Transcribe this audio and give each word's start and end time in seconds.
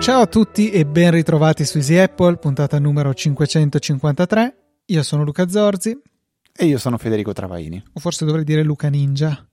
Ciao 0.00 0.22
a 0.22 0.26
tutti 0.26 0.70
e 0.70 0.84
ben 0.84 1.12
ritrovati 1.12 1.64
su 1.64 1.76
Easy 1.76 1.96
Apple, 1.96 2.36
puntata 2.36 2.78
numero 2.78 3.14
553. 3.14 4.56
Io 4.86 5.02
sono 5.02 5.24
Luca 5.24 5.48
Zorzi. 5.48 5.98
E 6.56 6.66
io 6.66 6.78
sono 6.78 6.98
Federico 6.98 7.32
Travaini. 7.32 7.82
O 7.92 8.00
forse 8.00 8.24
dovrei 8.24 8.44
dire 8.44 8.62
Luca 8.62 8.88
Ninja. 8.88 9.49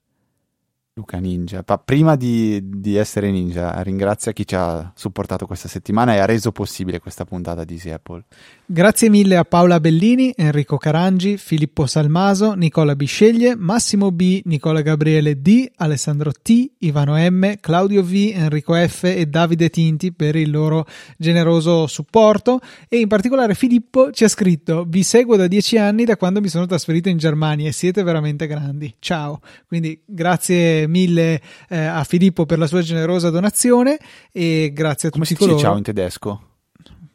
Luca 0.97 1.19
Ninja. 1.19 1.61
Pa- 1.61 1.77
prima 1.77 2.15
di, 2.15 2.59
di, 2.63 2.95
essere 2.95 3.29
ninja, 3.29 3.79
ringrazia 3.83 4.33
chi 4.33 4.47
ci 4.47 4.55
ha 4.55 4.91
supportato 4.95 5.45
questa 5.45 5.67
settimana 5.67 6.15
e 6.15 6.17
ha 6.17 6.25
reso 6.25 6.51
possibile 6.51 6.99
questa 6.99 7.23
puntata 7.23 7.63
di 7.63 7.75
Easy 7.75 7.91
Apple. 7.91 8.23
Grazie 8.65 9.09
mille 9.09 9.37
a 9.37 9.43
Paola 9.43 9.79
Bellini, 9.79 10.33
Enrico 10.35 10.77
Carangi, 10.77 11.37
Filippo 11.37 11.85
Salmaso, 11.85 12.53
Nicola 12.53 12.95
Bisceglie, 12.95 13.55
Massimo 13.55 14.11
B, 14.11 14.41
Nicola 14.45 14.81
Gabriele 14.81 15.39
D, 15.39 15.71
Alessandro 15.75 16.31
T, 16.31 16.71
Ivano 16.79 17.15
M, 17.15 17.59
Claudio 17.59 18.03
V, 18.03 18.31
Enrico 18.33 18.73
F 18.73 19.03
e 19.03 19.27
Davide 19.27 19.69
Tinti 19.69 20.11
per 20.11 20.35
il 20.35 20.49
loro 20.49 20.85
generoso 21.15 21.85
supporto 21.85 22.59
e 22.89 22.99
in 22.99 23.07
particolare 23.07 23.53
Filippo 23.53 24.11
ci 24.11 24.23
ha 24.23 24.27
scritto 24.27 24.85
vi 24.87 25.03
seguo 25.03 25.35
da 25.35 25.47
dieci 25.47 25.77
anni 25.77 26.03
da 26.03 26.17
quando 26.17 26.41
mi 26.41 26.47
sono 26.47 26.65
trasferito 26.65 27.07
in 27.07 27.17
Germania 27.17 27.67
e 27.67 27.71
siete 27.71 28.01
veramente 28.01 28.47
grandi. 28.47 28.95
Ciao. 28.99 29.39
Quindi 29.67 30.01
grazie 30.03 30.86
mille 30.87 31.41
eh, 31.69 31.85
a 31.85 32.03
Filippo 32.03 32.45
per 32.45 32.57
la 32.57 32.67
sua 32.67 32.81
generosa 32.81 33.29
donazione 33.29 33.97
e 34.31 34.71
grazie 34.73 35.09
a 35.09 35.11
Come 35.11 35.25
tutti 35.25 35.35
si 35.35 35.39
coloro. 35.39 35.57
dice 35.57 35.67
ciao 35.67 35.77
in 35.77 35.83
tedesco? 35.83 36.41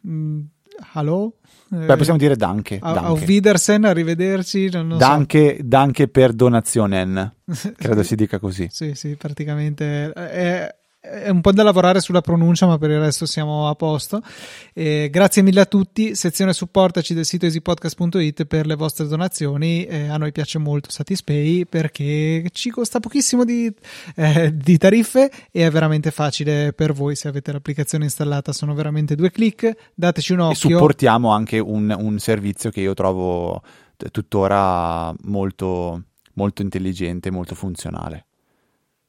Mm, 0.06 0.40
hello? 0.94 1.34
Beh, 1.68 1.96
possiamo 1.96 2.18
dire 2.18 2.36
danke. 2.36 2.78
Danke. 2.78 2.98
Auf 2.98 3.24
Wiedersehen, 3.24 3.84
arrivederci. 3.84 4.68
Danke, 4.68 5.56
so. 5.56 5.62
danke 5.64 6.06
per 6.08 6.34
donationen. 6.34 7.34
Credo 7.76 8.02
si 8.02 8.14
dica 8.14 8.38
così. 8.38 8.68
Sì, 8.70 8.94
sì, 8.94 9.16
praticamente. 9.16 10.12
È, 10.12 10.74
è 11.02 11.28
un 11.30 11.40
po' 11.40 11.50
da 11.50 11.64
lavorare 11.64 12.00
sulla 12.00 12.20
pronuncia, 12.20 12.64
ma 12.64 12.78
per 12.78 12.90
il 12.90 13.00
resto 13.00 13.26
siamo 13.26 13.68
a 13.68 13.74
posto. 13.74 14.22
Eh, 14.72 15.08
grazie 15.10 15.42
mille 15.42 15.62
a 15.62 15.66
tutti. 15.66 16.14
Sezione 16.14 16.52
supportaci 16.52 17.12
del 17.12 17.24
sito 17.24 17.44
easypodcast.it 17.44 18.44
per 18.44 18.66
le 18.66 18.76
vostre 18.76 19.08
donazioni. 19.08 19.84
Eh, 19.84 20.06
a 20.06 20.16
noi 20.16 20.30
piace 20.30 20.58
molto 20.58 20.92
Satispay 20.92 21.66
perché 21.66 22.48
ci 22.52 22.70
costa 22.70 23.00
pochissimo 23.00 23.44
di, 23.44 23.68
eh, 24.14 24.56
di, 24.56 24.78
tariffe 24.78 25.28
e 25.50 25.66
è 25.66 25.70
veramente 25.72 26.12
facile 26.12 26.72
per 26.72 26.92
voi. 26.92 27.16
Se 27.16 27.26
avete 27.26 27.50
l'applicazione 27.50 28.04
installata, 28.04 28.52
sono 28.52 28.72
veramente 28.72 29.16
due 29.16 29.32
clic. 29.32 29.74
Dateci 29.94 30.34
un 30.34 30.40
occhio. 30.40 30.68
E 30.68 30.72
supportiamo 30.74 31.30
anche 31.30 31.58
un, 31.58 31.92
un 31.98 32.20
servizio 32.20 32.70
che 32.70 32.80
io 32.80 32.94
trovo 32.94 33.60
tuttora 34.12 35.12
molto, 35.24 36.04
molto 36.34 36.62
intelligente, 36.62 37.32
molto 37.32 37.56
funzionale. 37.56 38.26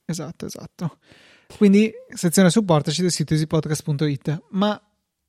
Esatto, 0.06 0.48
esatto. 0.48 0.98
Quindi 1.58 1.92
sezione 2.14 2.50
supportaci 2.50 3.02
del 3.02 3.12
sito 3.12 3.34
easypodcast.it. 3.34 4.44
Ma 4.52 4.80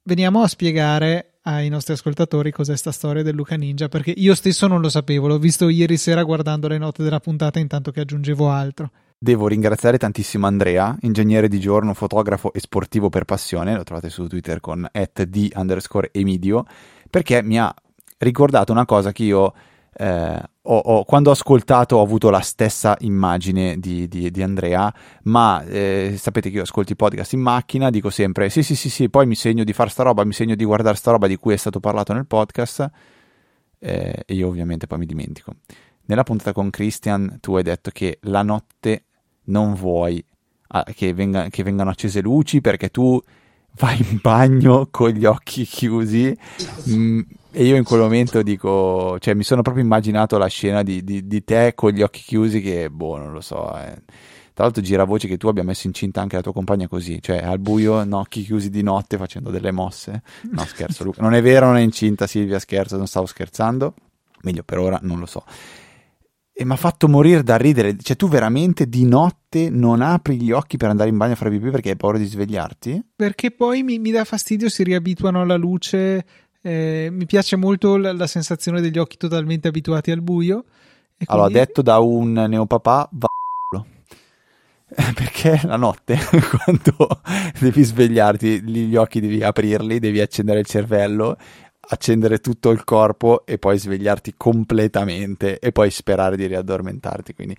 veniamo 0.03 0.43
a 0.43 0.49
spiegare 0.49 1.39
ai 1.43 1.69
nostri 1.69 1.93
ascoltatori 1.93 2.51
cos'è 2.51 2.77
sta 2.77 2.91
storia 2.91 3.23
del 3.23 3.35
Luca 3.35 3.57
Ninja, 3.57 3.89
perché 3.89 4.13
io 4.17 4.35
stesso 4.35 4.67
non 4.67 4.81
lo 4.81 4.89
sapevo, 4.89 5.27
l'ho 5.27 5.39
visto 5.39 5.69
ieri 5.69 5.97
sera 5.97 6.23
guardando 6.23 6.69
le 6.69 6.79
note 6.79 7.03
della 7.03 7.21
puntata 7.21 7.59
intanto 7.59 7.91
che 7.91 8.01
aggiungevo 8.01 8.51
altro. 8.51 8.91
Devo 9.19 9.47
ringraziare 9.47 9.99
tantissimo 9.99 10.47
Andrea, 10.47 10.97
ingegnere 11.03 11.49
di 11.49 11.61
giorno, 11.61 11.95
fotografo 11.95 12.53
e 12.53 12.61
sportivo 12.61 13.09
per 13.11 13.25
passione, 13.25 13.77
lo 13.77 13.85
trovate 13.85 14.11
su 14.11 14.27
Twitter 14.27 14.61
con 14.61 14.89
d 14.91 15.51
underscore 15.55 16.11
emidio, 16.13 16.65
perché 17.09 17.43
mi 17.43 17.59
ha 17.59 17.75
ricordato 18.19 18.73
una 18.73 18.85
cosa 18.87 19.13
che 19.13 19.25
io 19.25 19.55
eh, 19.97 20.43
ho, 20.63 20.77
ho, 20.79 21.05
quando 21.05 21.31
ho 21.31 21.33
ascoltato 21.33 21.97
ho 21.97 22.03
avuto 22.03 22.31
la 22.31 22.41
stessa 22.41 22.97
immagine 23.01 23.79
di, 23.79 24.09
di, 24.09 24.31
di 24.31 24.43
Andrea, 24.43 24.93
ma 25.25 25.63
eh, 25.65 26.15
sapete 26.19 26.51
che 26.51 26.57
io 26.57 26.63
ascolto 26.63 26.93
i 26.93 26.97
podcast 26.97 27.33
in 27.35 27.41
macchina, 27.41 27.91
dico 27.91 28.11
sempre 28.11 28.49
sì 28.51 28.63
sì 28.63 28.75
sì 28.75 28.91
sì, 28.91 29.09
poi 29.09 29.27
mi 29.27 29.35
segno 29.35 29.65
di 29.65 29.73
fare 29.73 29.91
sta 29.91 30.03
roba, 30.03 30.25
mi 30.25 30.33
segno 30.33 30.55
di 30.55 30.65
guardare 30.65 30.97
sta 30.97 31.11
roba 31.11 31.27
di 31.27 31.37
cui 31.37 31.55
è 31.55 31.57
stato 31.57 31.81
parlato 31.81 32.13
nel 32.13 32.27
podcast 32.27 32.91
eh, 33.79 34.23
e 34.27 34.35
io 34.35 34.49
ovviamente 34.49 34.87
poi 34.87 34.99
mi 34.99 35.07
dimentico. 35.07 35.55
Nella 36.07 36.23
puntata 36.23 36.53
con 36.53 36.71
Christian 36.71 37.39
tu 37.41 37.57
hai 37.57 37.63
detto 37.63 37.91
che 37.91 38.19
la 38.23 38.43
notte 38.43 39.05
non 39.45 39.75
vuoi 39.75 40.25
ah, 40.69 40.85
che, 40.85 41.15
venga, 41.15 41.49
che 41.49 41.63
vengano 41.63 41.91
accese 41.91 42.21
luci 42.21 42.61
perché 42.61 42.91
tu 42.91 43.21
vai 43.79 43.99
in 43.99 44.19
bagno 44.21 44.89
con 44.91 45.11
gli 45.11 45.25
occhi 45.25 45.65
chiusi. 45.65 46.37
Mm, 46.89 47.21
e 47.55 47.65
io 47.65 47.77
in 47.77 47.85
quel 47.85 48.01
momento 48.01 48.43
dico, 48.43 49.17
cioè 49.21 49.35
mi 49.35 49.45
sono 49.45 49.63
proprio 49.63 49.85
immaginato 49.85 50.37
la 50.39 50.49
scena 50.49 50.83
di, 50.83 51.05
di, 51.05 51.27
di 51.27 51.45
te 51.45 51.73
con 51.77 51.93
gli 51.93 52.03
occhi 52.03 52.21
chiusi 52.21 52.61
che, 52.61 52.91
boh, 52.91 53.17
non 53.17 53.33
lo 53.33 53.41
so. 53.41 53.73
Eh. 53.79 54.03
Tra 54.53 54.65
l'altro 54.65 54.83
gira 54.83 55.05
voce 55.05 55.29
che 55.29 55.37
tu 55.37 55.47
abbia 55.47 55.63
messo 55.63 55.87
incinta 55.87 56.21
anche 56.21 56.35
la 56.35 56.43
tua 56.43 56.53
compagna 56.53 56.89
così, 56.89 57.23
cioè 57.23 57.39
al 57.39 57.61
buio, 57.61 58.03
no, 58.03 58.19
occhi 58.19 58.43
chiusi 58.43 58.71
di 58.71 58.83
notte 58.83 59.17
facendo 59.17 59.51
delle 59.51 59.71
mosse. 59.71 60.23
No, 60.51 60.65
scherzo 60.65 61.05
Luca. 61.05 61.23
Non 61.23 61.35
è 61.35 61.43
vero, 61.43 61.67
non 61.67 61.77
è 61.77 61.81
incinta 61.81 62.27
Silvia, 62.27 62.59
scherzo, 62.59 62.97
non 62.97 63.07
stavo 63.07 63.27
scherzando. 63.27 63.95
Meglio 64.43 64.63
per 64.65 64.79
ora, 64.79 64.99
non 65.03 65.21
lo 65.21 65.27
so. 65.27 65.45
E 66.57 66.65
mi 66.65 66.73
ha 66.73 66.77
fatto 66.77 67.09
morire 67.09 67.43
da 67.43 67.57
ridere. 67.57 67.97
Cioè, 68.01 68.15
tu 68.15 68.29
veramente 68.29 68.89
di 68.89 69.05
notte 69.05 69.71
non 69.71 70.03
apri 70.03 70.41
gli 70.41 70.53
occhi 70.53 70.77
per 70.77 70.89
andare 70.89 71.09
in 71.09 71.17
bagno 71.17 71.33
a 71.33 71.37
fare 71.37 71.51
pipì 71.51 71.71
perché 71.71 71.91
hai 71.91 71.97
paura 71.97 72.17
di 72.17 72.27
svegliarti? 72.27 73.07
Perché 73.17 73.51
poi 73.51 73.83
mi, 73.83 73.99
mi 73.99 74.13
dà 74.13 74.23
fastidio, 74.23 74.69
si 74.69 74.85
riabituano 74.85 75.41
alla 75.41 75.57
luce. 75.57 76.25
Eh, 76.67 77.09
mi 77.11 77.27
piace 77.27 77.57
molto 77.57 77.99
la, 77.99 78.15
la, 78.15 78.27
sensazione 78.27 78.81
degli 78.81 78.97
occhi 78.99 79.19
totalmente 79.19 79.69
abituati 79.69 80.11
al 80.11 80.23
buio. 80.23 80.65
Quindi... 81.17 81.27
Allora, 81.27 81.51
detto 81.51 81.83
da 81.83 81.99
un 81.99 82.33
neopapà, 82.33 83.07
va 83.13 83.27
perché 85.15 85.61
la 85.65 85.77
notte, 85.77 86.17
quando 86.65 87.21
devi 87.59 87.83
svegliarti, 87.83 88.63
gli 88.63 88.97
occhi 88.97 89.21
devi 89.21 89.43
aprirli, 89.43 89.99
devi 89.99 90.21
accendere 90.21 90.61
il 90.61 90.67
cervello 90.67 91.37
accendere 91.87 92.39
tutto 92.39 92.71
il 92.71 92.83
corpo 92.83 93.45
e 93.45 93.59
poi 93.59 93.79
svegliarti 93.79 94.35
completamente 94.39 95.59
e 95.59 95.71
poi 95.71 95.91
sperare 95.91 96.35
di 96.35 96.47
riaddormentarti. 96.47 97.35
Quindi 97.35 97.57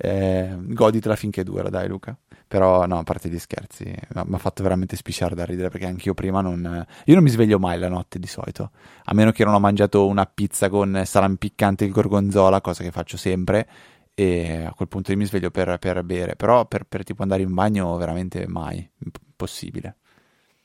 eh, 0.00 0.56
goditela 0.58 1.16
finché 1.16 1.44
dura, 1.44 1.68
dai 1.68 1.88
Luca. 1.88 2.16
Però 2.48 2.84
no, 2.84 2.98
a 2.98 3.02
parte 3.04 3.28
gli 3.28 3.38
scherzi, 3.38 3.84
mi 3.84 4.34
ha 4.34 4.38
fatto 4.38 4.64
veramente 4.64 4.96
spisciare 4.96 5.36
da 5.36 5.44
ridere 5.44 5.68
perché 5.68 5.86
anch'io 5.86 6.14
prima 6.14 6.40
non... 6.40 6.84
Io 7.04 7.14
non 7.14 7.22
mi 7.22 7.30
sveglio 7.30 7.60
mai 7.60 7.78
la 7.78 7.88
notte 7.88 8.18
di 8.18 8.26
solito, 8.26 8.72
a 9.04 9.14
meno 9.14 9.30
che 9.30 9.44
non 9.44 9.54
ho 9.54 9.60
mangiato 9.60 10.06
una 10.08 10.26
pizza 10.26 10.68
con 10.68 11.00
salame 11.04 11.36
piccante 11.36 11.84
e 11.84 11.86
il 11.86 11.92
gorgonzola, 11.92 12.60
cosa 12.60 12.82
che 12.82 12.90
faccio 12.90 13.16
sempre, 13.16 13.68
e 14.14 14.64
a 14.64 14.72
quel 14.72 14.88
punto 14.88 15.12
io 15.12 15.16
mi 15.16 15.26
sveglio 15.26 15.52
per, 15.52 15.78
per 15.78 16.02
bere, 16.02 16.34
però 16.34 16.66
per, 16.66 16.86
per 16.88 17.04
tipo 17.04 17.22
andare 17.22 17.42
in 17.42 17.54
bagno 17.54 17.96
veramente 17.96 18.48
mai, 18.48 18.84
impossibile. 18.98 19.98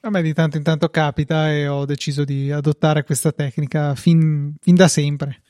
A 0.02 0.10
me 0.10 0.24
di 0.24 0.34
tanto 0.34 0.58
in 0.58 0.64
tanto 0.64 0.90
capita 0.90 1.52
e 1.52 1.68
ho 1.68 1.86
deciso 1.86 2.24
di 2.24 2.52
adottare 2.52 3.04
questa 3.04 3.32
tecnica 3.32 3.94
fin, 3.94 4.56
fin 4.60 4.76
da 4.76 4.88
sempre. 4.88 5.42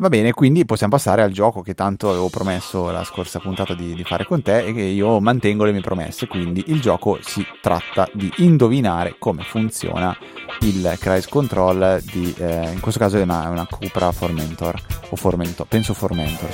Va 0.00 0.08
bene, 0.08 0.32
quindi 0.32 0.64
possiamo 0.64 0.92
passare 0.92 1.22
al 1.22 1.32
gioco 1.32 1.60
che 1.60 1.74
tanto 1.74 2.08
avevo 2.08 2.28
promesso 2.28 2.88
la 2.92 3.02
scorsa 3.02 3.40
puntata 3.40 3.74
di, 3.74 3.94
di, 3.94 4.04
fare 4.04 4.24
con 4.24 4.42
te 4.42 4.66
e 4.66 4.72
che 4.72 4.82
io 4.82 5.18
mantengo 5.18 5.64
le 5.64 5.72
mie 5.72 5.80
promesse. 5.80 6.28
Quindi 6.28 6.62
il 6.68 6.80
gioco 6.80 7.18
si 7.20 7.44
tratta 7.60 8.08
di 8.12 8.32
indovinare 8.36 9.16
come 9.18 9.42
funziona 9.42 10.16
il 10.60 10.94
Crise 11.00 11.28
Control 11.28 12.00
di, 12.12 12.32
eh, 12.38 12.70
in 12.70 12.78
questo 12.78 13.00
caso 13.00 13.18
è 13.18 13.22
una, 13.22 13.48
una 13.48 13.66
Cupra 13.66 14.12
Formentor 14.12 14.80
o 15.10 15.16
Formentor, 15.16 15.66
penso 15.66 15.94
Formentor, 15.94 16.48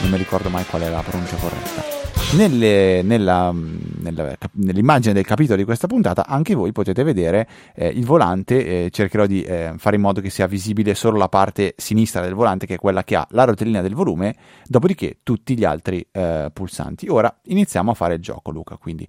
non 0.00 0.10
mi 0.10 0.16
ricordo 0.16 0.48
mai 0.48 0.64
qual 0.64 0.80
è 0.80 0.88
la 0.88 1.02
pronuncia 1.02 1.36
corretta. 1.36 1.95
Nelle, 2.32 3.02
nella, 3.02 3.50
nella, 3.52 4.36
nell'immagine 4.54 5.14
del 5.14 5.24
capitolo 5.24 5.56
di 5.56 5.64
questa 5.64 5.86
puntata 5.86 6.26
anche 6.26 6.54
voi 6.54 6.72
potete 6.72 7.02
vedere 7.02 7.48
eh, 7.74 7.86
il 7.86 8.04
volante, 8.04 8.84
eh, 8.84 8.90
cercherò 8.90 9.26
di 9.26 9.42
eh, 9.42 9.74
fare 9.78 9.96
in 9.96 10.02
modo 10.02 10.20
che 10.20 10.28
sia 10.28 10.46
visibile 10.46 10.94
solo 10.94 11.16
la 11.16 11.28
parte 11.28 11.74
sinistra 11.78 12.20
del 12.20 12.34
volante 12.34 12.66
che 12.66 12.74
è 12.74 12.78
quella 12.78 13.04
che 13.04 13.16
ha 13.16 13.26
la 13.30 13.44
rotellina 13.44 13.80
del 13.80 13.94
volume, 13.94 14.34
dopodiché 14.66 15.18
tutti 15.22 15.56
gli 15.56 15.64
altri 15.64 16.06
eh, 16.10 16.50
pulsanti. 16.52 17.08
Ora 17.08 17.34
iniziamo 17.44 17.92
a 17.92 17.94
fare 17.94 18.14
il 18.14 18.20
gioco 18.20 18.50
Luca, 18.50 18.76
quindi 18.76 19.06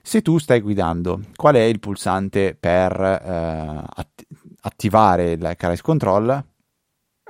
se 0.00 0.22
tu 0.22 0.38
stai 0.38 0.60
guidando, 0.60 1.20
qual 1.34 1.56
è 1.56 1.62
il 1.62 1.80
pulsante 1.80 2.56
per 2.58 2.92
eh, 3.00 3.82
att- 3.86 4.26
attivare 4.60 5.32
il 5.32 5.54
carriage 5.56 5.82
control? 5.82 6.44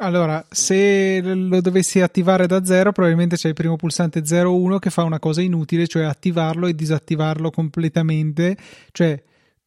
Allora, 0.01 0.45
se 0.49 1.21
lo 1.21 1.61
dovessi 1.61 2.01
attivare 2.01 2.47
da 2.47 2.65
zero, 2.65 2.93
probabilmente 2.93 3.37
c'è 3.37 3.49
il 3.49 3.55
primo 3.55 3.77
pulsante 3.77 4.23
01 4.23 4.79
che 4.79 4.91
fa 4.91 5.03
una 5.03 5.19
cosa 5.19 5.41
inutile, 5.41 5.87
cioè 5.89 6.05
attivarlo 6.05 6.67
e 6.67 6.75
disattivarlo 6.75 7.51
completamente. 7.51 8.57
Cioè, 8.93 9.21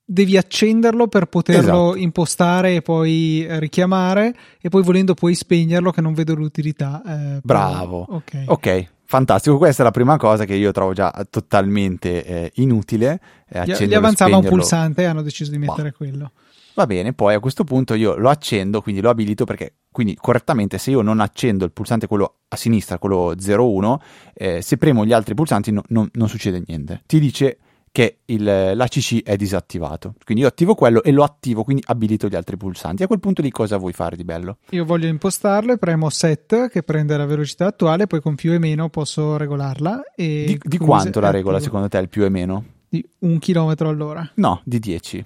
devi 0.04 0.38
accenderlo 0.38 1.08
per 1.08 1.26
poterlo 1.26 1.90
esatto. 1.90 1.96
impostare 1.96 2.76
e 2.76 2.82
poi 2.82 3.46
richiamare, 3.60 4.34
e 4.62 4.70
poi 4.70 4.84
volendo 4.84 5.14
puoi 5.14 5.36
spegnerlo, 5.36 5.92
che 5.92 6.02
non 6.02 6.14
vedo 6.14 6.34
l'utilità. 6.34 7.02
Eh, 7.06 7.40
Bravo. 7.44 8.06
Ok. 8.10 8.44
okay. 8.46 8.88
Fantastico, 9.04 9.58
questa 9.58 9.82
è 9.82 9.86
la 9.86 9.92
prima 9.92 10.16
cosa 10.16 10.46
che 10.46 10.54
io 10.54 10.72
trovo 10.72 10.94
già 10.94 11.12
totalmente 11.30 12.24
eh, 12.24 12.52
inutile. 12.56 13.20
Eh, 13.50 13.86
gli 13.86 13.94
avanzava 13.94 14.38
un 14.38 14.46
pulsante 14.46 15.02
e 15.02 15.06
hanno 15.06 15.22
deciso 15.22 15.52
di 15.52 15.58
mettere 15.58 15.90
bah. 15.90 15.96
quello. 15.98 16.32
Va 16.74 16.86
bene, 16.86 17.14
poi 17.14 17.34
a 17.34 17.40
questo 17.40 17.64
punto 17.64 17.94
io 17.94 18.16
lo 18.16 18.30
accendo, 18.30 18.82
quindi 18.82 19.02
lo 19.02 19.10
abilito 19.10 19.46
perché, 19.46 19.76
quindi 19.92 20.16
correttamente 20.16 20.78
se 20.78 20.92
io 20.92 21.02
non 21.02 21.20
accendo 21.20 21.66
il 21.66 21.72
pulsante 21.72 22.08
quello 22.08 22.36
a 22.48 22.56
sinistra, 22.56 22.98
quello 22.98 23.34
01, 23.36 24.02
eh, 24.34 24.62
se 24.62 24.78
premo 24.78 25.06
gli 25.06 25.14
altri 25.14 25.34
pulsanti 25.34 25.72
no, 25.72 25.84
no, 25.88 26.08
non 26.14 26.30
succede 26.30 26.64
niente. 26.66 27.02
Ti 27.06 27.20
dice 27.20 27.58
che 27.92 28.20
il, 28.26 28.44
l'ACC 28.44 29.24
è 29.24 29.36
disattivato. 29.36 30.16
Quindi 30.24 30.44
io 30.44 30.50
attivo 30.50 30.76
quello 30.76 31.04
e 31.04 31.12
lo 31.12 31.24
attivo, 31.24 31.64
quindi 31.64 31.84
abilito 31.86 32.28
gli 32.28 32.36
altri 32.36 32.58
pulsanti. 32.58 33.04
A 33.04 33.08
quel 33.08 33.20
punto 33.20 33.42
lì 33.42 33.52
cosa 33.52 33.78
vuoi 33.78 33.94
fare 33.94 34.16
di 34.16 34.24
bello? 34.24 34.58
Io 34.70 34.86
voglio 34.86 35.08
impostarlo 35.08 35.74
e 35.74 35.78
premo 35.78 36.10
set 36.10 36.70
che 36.70 36.84
prende 36.84 37.18
la 37.18 37.26
velocità 37.26 37.68
attuale, 37.68 38.08
poi 38.08 38.22
con 38.22 38.36
più 38.36 38.54
e 38.54 38.60
meno 38.60 38.90
posso 38.90 39.36
regolarla. 39.36 40.02
Di, 40.16 40.58
di 40.62 40.78
quanto 40.78 41.20
la 41.20 41.32
regola 41.32 41.60
secondo 41.60 41.90
te 41.90 41.98
il 41.98 42.10
più 42.10 42.24
e 42.24 42.30
meno? 42.30 42.64
Di 42.88 43.06
un 43.20 43.40
chilometro 43.40 43.90
all'ora. 43.90 44.30
No, 44.36 44.62
di 44.64 44.80
10. 44.80 45.26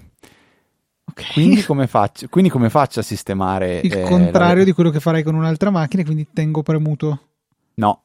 Okay. 1.18 1.32
Quindi, 1.32 1.64
come 1.64 1.86
faccio, 1.86 2.28
quindi 2.28 2.50
come 2.50 2.68
faccio 2.68 3.00
a 3.00 3.02
sistemare... 3.02 3.80
Il 3.82 3.90
eh, 3.90 4.02
contrario 4.02 4.58
la... 4.58 4.64
di 4.64 4.72
quello 4.72 4.90
che 4.90 5.00
farei 5.00 5.22
con 5.22 5.34
un'altra 5.34 5.70
macchina, 5.70 6.04
quindi 6.04 6.28
tengo 6.30 6.62
premuto. 6.62 7.28
No, 7.76 8.02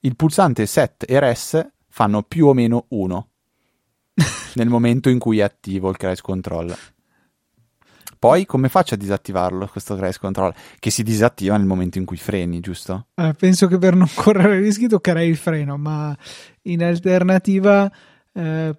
il 0.00 0.14
pulsante 0.14 0.66
set 0.66 1.04
e 1.08 1.18
res 1.18 1.66
fanno 1.88 2.22
più 2.22 2.46
o 2.46 2.52
meno 2.52 2.84
1 2.88 3.28
nel 4.56 4.68
momento 4.68 5.08
in 5.08 5.18
cui 5.18 5.38
è 5.38 5.42
attivo 5.42 5.88
il 5.88 5.96
crash 5.96 6.20
control. 6.20 6.76
Poi 8.18 8.44
come 8.44 8.68
faccio 8.68 8.92
a 8.92 8.98
disattivarlo 8.98 9.66
questo 9.66 9.96
crash 9.96 10.18
control? 10.18 10.54
Che 10.78 10.90
si 10.90 11.02
disattiva 11.02 11.56
nel 11.56 11.66
momento 11.66 11.96
in 11.96 12.04
cui 12.04 12.18
freni, 12.18 12.60
giusto? 12.60 13.06
Eh, 13.14 13.32
penso 13.38 13.68
che 13.68 13.78
per 13.78 13.94
non 13.94 14.08
correre 14.14 14.58
rischi 14.58 14.86
toccherei 14.86 15.30
il 15.30 15.36
freno, 15.36 15.78
ma 15.78 16.14
in 16.62 16.84
alternativa 16.84 17.90
eh, 18.32 18.76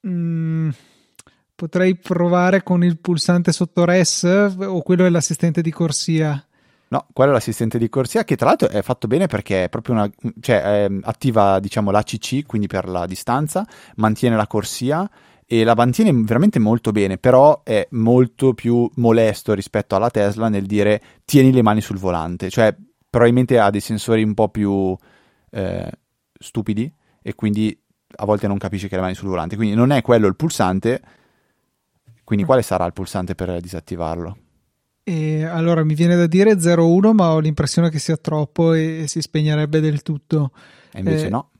mh, 0.00 0.08
mm, 0.08 0.68
potrei 1.56 1.96
provare 1.96 2.62
con 2.62 2.84
il 2.84 2.98
pulsante 2.98 3.50
sotto 3.50 3.84
res 3.84 4.22
o 4.22 4.82
quello 4.82 5.06
è 5.06 5.08
l'assistente 5.08 5.62
di 5.62 5.70
corsia. 5.72 6.46
No, 6.88 7.06
quello 7.12 7.30
è 7.30 7.34
l'assistente 7.34 7.78
di 7.78 7.88
corsia 7.88 8.22
che 8.22 8.36
tra 8.36 8.46
l'altro 8.46 8.68
è 8.68 8.80
fatto 8.82 9.08
bene 9.08 9.26
perché 9.26 9.64
è 9.64 9.68
proprio 9.68 9.96
una, 9.96 10.08
cioè, 10.40 10.84
è, 10.84 10.88
attiva 11.02 11.58
diciamo 11.58 11.90
l'ACC, 11.90 12.46
quindi 12.46 12.68
per 12.68 12.88
la 12.88 13.06
distanza, 13.06 13.66
mantiene 13.96 14.36
la 14.36 14.46
corsia 14.46 15.10
e 15.46 15.64
la 15.64 15.74
mantiene 15.74 16.12
veramente 16.12 16.58
molto 16.58 16.92
bene, 16.92 17.18
però 17.18 17.62
è 17.64 17.88
molto 17.92 18.52
più 18.54 18.88
molesto 18.96 19.54
rispetto 19.54 19.96
alla 19.96 20.10
Tesla 20.10 20.48
nel 20.48 20.66
dire 20.66 21.00
tieni 21.24 21.52
le 21.52 21.62
mani 21.62 21.80
sul 21.80 21.98
volante, 21.98 22.50
cioè 22.50 22.74
probabilmente 23.08 23.58
ha 23.58 23.70
dei 23.70 23.80
sensori 23.80 24.22
un 24.22 24.34
po' 24.34 24.50
più 24.50 24.96
eh, 25.50 25.90
stupidi 26.38 26.92
e 27.22 27.34
quindi 27.34 27.76
a 28.18 28.24
volte 28.24 28.46
non 28.46 28.58
capisce 28.58 28.88
che 28.88 28.96
le 28.96 29.02
mani 29.02 29.14
sul 29.14 29.28
volante, 29.28 29.56
quindi 29.56 29.74
non 29.74 29.90
è 29.90 30.02
quello 30.02 30.26
il 30.26 30.36
pulsante, 30.36 31.00
quindi 32.26 32.44
quale 32.44 32.62
sarà 32.62 32.84
il 32.86 32.92
pulsante 32.92 33.36
per 33.36 33.60
disattivarlo? 33.60 34.36
E 35.04 35.44
allora 35.44 35.84
mi 35.84 35.94
viene 35.94 36.16
da 36.16 36.26
dire 36.26 36.54
0-1, 36.54 37.12
ma 37.12 37.30
ho 37.30 37.38
l'impressione 37.38 37.88
che 37.88 38.00
sia 38.00 38.16
troppo 38.16 38.72
e 38.72 39.04
si 39.06 39.22
spegnerebbe 39.22 39.78
del 39.78 40.02
tutto. 40.02 40.50
E 40.90 40.98
invece 40.98 41.26
eh... 41.26 41.28
no. 41.28 41.50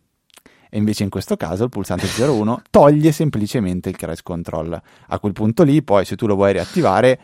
E 0.68 0.76
invece 0.76 1.04
in 1.04 1.08
questo 1.08 1.36
caso 1.36 1.62
il 1.62 1.70
pulsante 1.70 2.08
01 2.20 2.62
toglie 2.68 3.12
semplicemente 3.12 3.90
il 3.90 3.96
crash 3.96 4.22
control. 4.22 4.82
A 5.06 5.18
quel 5.20 5.32
punto 5.32 5.62
lì, 5.62 5.84
poi, 5.84 6.04
se 6.04 6.16
tu 6.16 6.26
lo 6.26 6.34
vuoi 6.34 6.50
riattivare, 6.50 7.16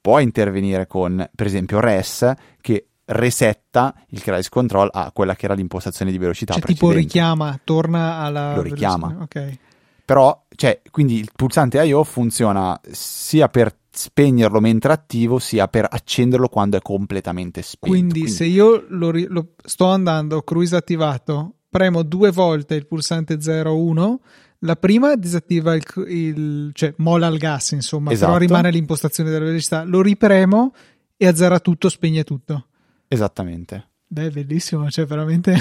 puoi 0.00 0.22
intervenire 0.22 0.86
con, 0.86 1.28
per 1.34 1.46
esempio, 1.46 1.80
res 1.80 2.32
che 2.60 2.90
resetta 3.06 3.92
il 4.10 4.22
crash 4.22 4.48
control 4.50 4.88
a 4.92 5.10
quella 5.12 5.34
che 5.34 5.46
era 5.46 5.54
l'impostazione 5.54 6.12
di 6.12 6.18
velocità. 6.18 6.52
Cioè, 6.52 6.62
tipo 6.62 6.92
richiama, 6.92 7.58
torna 7.64 8.18
alla. 8.18 8.54
Lo 8.54 8.62
richiama. 8.62 9.08
Velocità. 9.08 9.40
Ok. 9.40 9.58
Però, 10.04 10.43
cioè, 10.54 10.80
quindi 10.90 11.18
il 11.18 11.30
pulsante 11.34 11.82
IO 11.82 12.04
funziona 12.04 12.80
sia 12.90 13.48
per 13.48 13.74
spegnerlo 13.90 14.60
mentre 14.60 14.92
attivo 14.92 15.38
sia 15.38 15.68
per 15.68 15.86
accenderlo 15.88 16.48
quando 16.48 16.76
è 16.76 16.80
completamente 16.82 17.62
spento. 17.62 17.94
Quindi, 17.94 18.20
Quindi... 18.20 18.30
se 18.30 18.44
io 18.44 18.84
lo, 18.88 19.12
lo, 19.12 19.48
sto 19.64 19.86
andando 19.86 20.42
cruise 20.42 20.74
attivato, 20.76 21.54
premo 21.68 22.02
due 22.02 22.30
volte 22.30 22.74
il 22.74 22.86
pulsante 22.86 23.38
01, 23.38 24.20
la 24.60 24.76
prima 24.76 25.14
disattiva 25.14 25.74
il, 25.74 25.84
il 26.08 26.70
cioè 26.72 26.94
mola 26.98 27.28
il 27.28 27.38
gas, 27.38 27.72
insomma, 27.72 28.12
esatto. 28.12 28.32
però 28.32 28.44
rimane 28.44 28.70
l'impostazione 28.70 29.30
della 29.30 29.44
velocità, 29.44 29.84
lo 29.84 30.02
ripremo 30.02 30.72
e 31.16 31.26
azzera 31.26 31.60
tutto, 31.60 31.88
spegne 31.88 32.24
tutto. 32.24 32.66
Esattamente. 33.08 33.90
Beh, 34.06 34.30
bellissimo, 34.30 34.90
cioè 34.90 35.06
veramente 35.06 35.56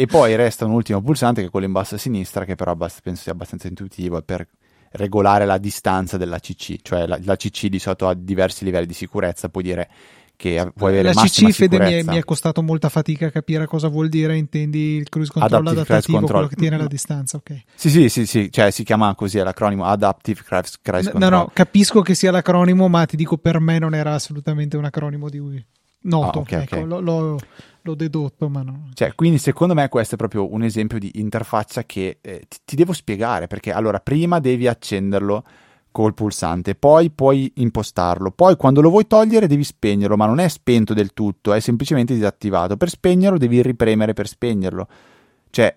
E 0.00 0.06
poi 0.06 0.34
resta 0.34 0.64
un 0.64 0.72
ultimo 0.72 1.02
pulsante 1.02 1.42
che 1.42 1.48
è 1.48 1.50
quello 1.50 1.66
in 1.66 1.72
basso 1.72 1.96
a 1.96 1.98
sinistra, 1.98 2.46
che 2.46 2.54
però 2.54 2.74
penso 2.74 3.22
sia 3.22 3.32
abbastanza 3.32 3.68
intuitivo, 3.68 4.22
per 4.22 4.48
regolare 4.92 5.44
la 5.44 5.58
distanza 5.58 6.16
della 6.16 6.38
CC, 6.38 6.76
cioè 6.80 7.06
la, 7.06 7.18
la 7.22 7.36
CC 7.36 7.66
di 7.66 7.78
solito 7.78 8.08
ha 8.08 8.14
diversi 8.14 8.64
livelli 8.64 8.86
di 8.86 8.94
sicurezza, 8.94 9.50
puoi 9.50 9.62
dire 9.62 9.90
che 10.36 10.72
puoi 10.74 10.92
avere 10.92 11.12
la 11.12 11.22
CC 11.22 11.50
Fede 11.50 11.78
mi 11.78 11.92
è, 11.92 12.02
mi 12.02 12.16
è, 12.16 12.24
costato 12.24 12.62
molta 12.62 12.88
fatica 12.88 13.28
capire 13.28 13.66
cosa 13.66 13.88
vuol 13.88 14.08
dire 14.08 14.38
intendi 14.38 14.96
il 14.96 15.10
cruise 15.10 15.30
control 15.30 15.60
Adaptive 15.60 15.80
adattativo 15.82 16.16
control. 16.16 16.38
quello 16.38 16.48
che 16.48 16.56
tiene 16.56 16.78
la 16.78 16.86
distanza 16.86 17.36
ok. 17.36 17.62
Sì 17.74 17.90
sì 17.90 18.08
sì, 18.08 18.24
sì 18.24 18.50
cioè 18.50 18.70
si 18.70 18.82
chiama 18.82 19.14
così 19.14 19.36
è 19.36 19.42
l'acronimo 19.42 19.84
Adaptive 19.84 20.40
Cruise, 20.42 20.78
Control 20.82 21.12
no 21.18 21.28
no 21.28 21.50
capisco 21.52 22.00
che 22.00 22.14
sia 22.14 22.30
l'acronimo 22.30 22.88
ma 22.88 23.04
ti 23.04 23.16
dico 23.16 23.36
per 23.36 23.60
me 23.60 23.78
non 23.78 23.94
era 23.94 24.14
assolutamente 24.14 24.78
un 24.78 24.86
acronimo 24.86 25.28
di 25.28 25.40
noto 26.02 26.38
ah, 26.38 26.42
okay, 26.42 26.62
ecco, 26.62 26.74
okay. 26.76 26.86
Lo, 26.86 27.00
lo, 27.00 27.38
l'ho 27.82 27.94
dedotto, 27.94 28.48
ma 28.48 28.62
no. 28.62 28.88
Cioè, 28.94 29.14
quindi 29.14 29.38
secondo 29.38 29.74
me 29.74 29.88
questo 29.88 30.14
è 30.14 30.18
proprio 30.18 30.52
un 30.52 30.62
esempio 30.62 30.98
di 30.98 31.10
interfaccia 31.14 31.84
che 31.84 32.18
eh, 32.20 32.44
ti, 32.48 32.58
ti, 32.64 32.76
devo 32.76 32.92
spiegare, 32.92 33.46
perché 33.46 33.72
allora 33.72 34.00
prima 34.00 34.38
devi 34.38 34.66
accenderlo 34.66 35.44
col 35.90 36.14
pulsante, 36.14 36.76
poi 36.76 37.10
puoi 37.10 37.52
impostarlo, 37.56 38.30
poi 38.30 38.56
quando 38.56 38.80
lo 38.80 38.90
vuoi 38.90 39.08
togliere 39.08 39.48
devi 39.48 39.64
spegnerlo, 39.64 40.16
ma 40.16 40.26
non 40.26 40.38
è 40.38 40.48
spento 40.48 40.94
del 40.94 41.12
tutto, 41.12 41.52
è 41.52 41.60
semplicemente 41.60 42.14
disattivato. 42.14 42.76
Per 42.76 42.88
spegnerlo 42.88 43.38
devi 43.38 43.60
ripremere 43.62 44.12
per 44.12 44.28
spegnerlo. 44.28 44.86
Cioè, 45.50 45.76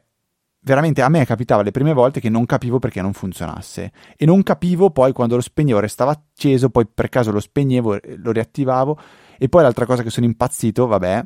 veramente 0.60 1.02
a 1.02 1.10
me 1.10 1.26
capitava 1.26 1.62
le 1.62 1.72
prime 1.72 1.94
volte 1.94 2.20
che 2.20 2.30
non 2.30 2.46
capivo 2.46 2.80
perché 2.80 3.02
non 3.02 3.14
funzionasse 3.14 3.92
e 4.16 4.26
non 4.26 4.44
capivo 4.44 4.92
poi 4.92 5.12
quando 5.12 5.36
lo 5.36 5.42
spegnevo 5.42 5.80
restava 5.80 6.12
acceso, 6.12 6.70
poi 6.70 6.86
per 6.92 7.10
caso 7.10 7.32
lo 7.32 7.40
spegnevo, 7.40 8.00
lo 8.18 8.32
riattivavo 8.32 9.00
e 9.44 9.50
poi 9.50 9.62
l'altra 9.62 9.86
cosa 9.86 10.04
che 10.04 10.10
sono 10.10 10.26
impazzito, 10.26 10.88
vabbè, 10.88 11.22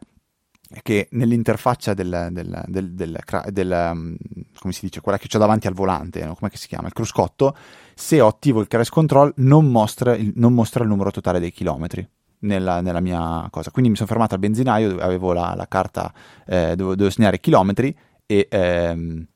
che 0.81 1.07
nell'interfaccia 1.11 1.93
del, 1.93 2.29
del, 2.31 2.63
del, 2.65 3.19
del, 3.51 3.89
um, 3.93 4.17
come 4.59 4.73
si 4.73 4.85
dice, 4.85 5.01
quella 5.01 5.19
che 5.19 5.27
ho 5.31 5.37
davanti 5.37 5.67
al 5.67 5.75
volante, 5.75 6.25
no? 6.25 6.33
come 6.33 6.49
si 6.55 6.67
chiama, 6.67 6.87
il 6.87 6.93
cruscotto, 6.93 7.55
se 7.93 8.19
ho 8.19 8.25
attivo 8.25 8.59
il 8.59 8.65
crash 8.65 8.89
control 8.89 9.33
non 9.35 9.67
mostra 9.67 10.15
il, 10.15 10.33
non 10.35 10.55
mostra 10.55 10.81
il 10.81 10.89
numero 10.89 11.11
totale 11.11 11.39
dei 11.39 11.51
chilometri. 11.51 12.09
Nella, 12.39 12.81
nella, 12.81 13.01
mia 13.01 13.47
cosa, 13.51 13.69
quindi 13.69 13.91
mi 13.91 13.95
sono 13.95 14.07
fermato 14.07 14.33
al 14.33 14.39
benzinaio, 14.39 14.97
avevo 14.97 15.31
la, 15.33 15.53
la 15.55 15.67
carta, 15.67 16.11
eh, 16.47 16.75
dovevo, 16.75 16.95
dovevo, 16.95 17.11
segnare 17.11 17.39
chilometri 17.39 17.95
e 18.25 18.47
ehm, 18.49 19.27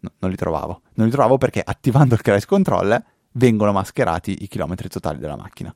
no, 0.00 0.12
non 0.18 0.30
li 0.30 0.36
trovavo. 0.36 0.82
Non 0.96 1.06
li 1.06 1.12
trovavo 1.12 1.38
perché 1.38 1.62
attivando 1.64 2.12
il 2.12 2.20
crash 2.20 2.44
control 2.44 3.02
vengono 3.32 3.72
mascherati 3.72 4.42
i 4.42 4.48
chilometri 4.48 4.90
totali 4.90 5.18
della 5.18 5.36
macchina. 5.36 5.74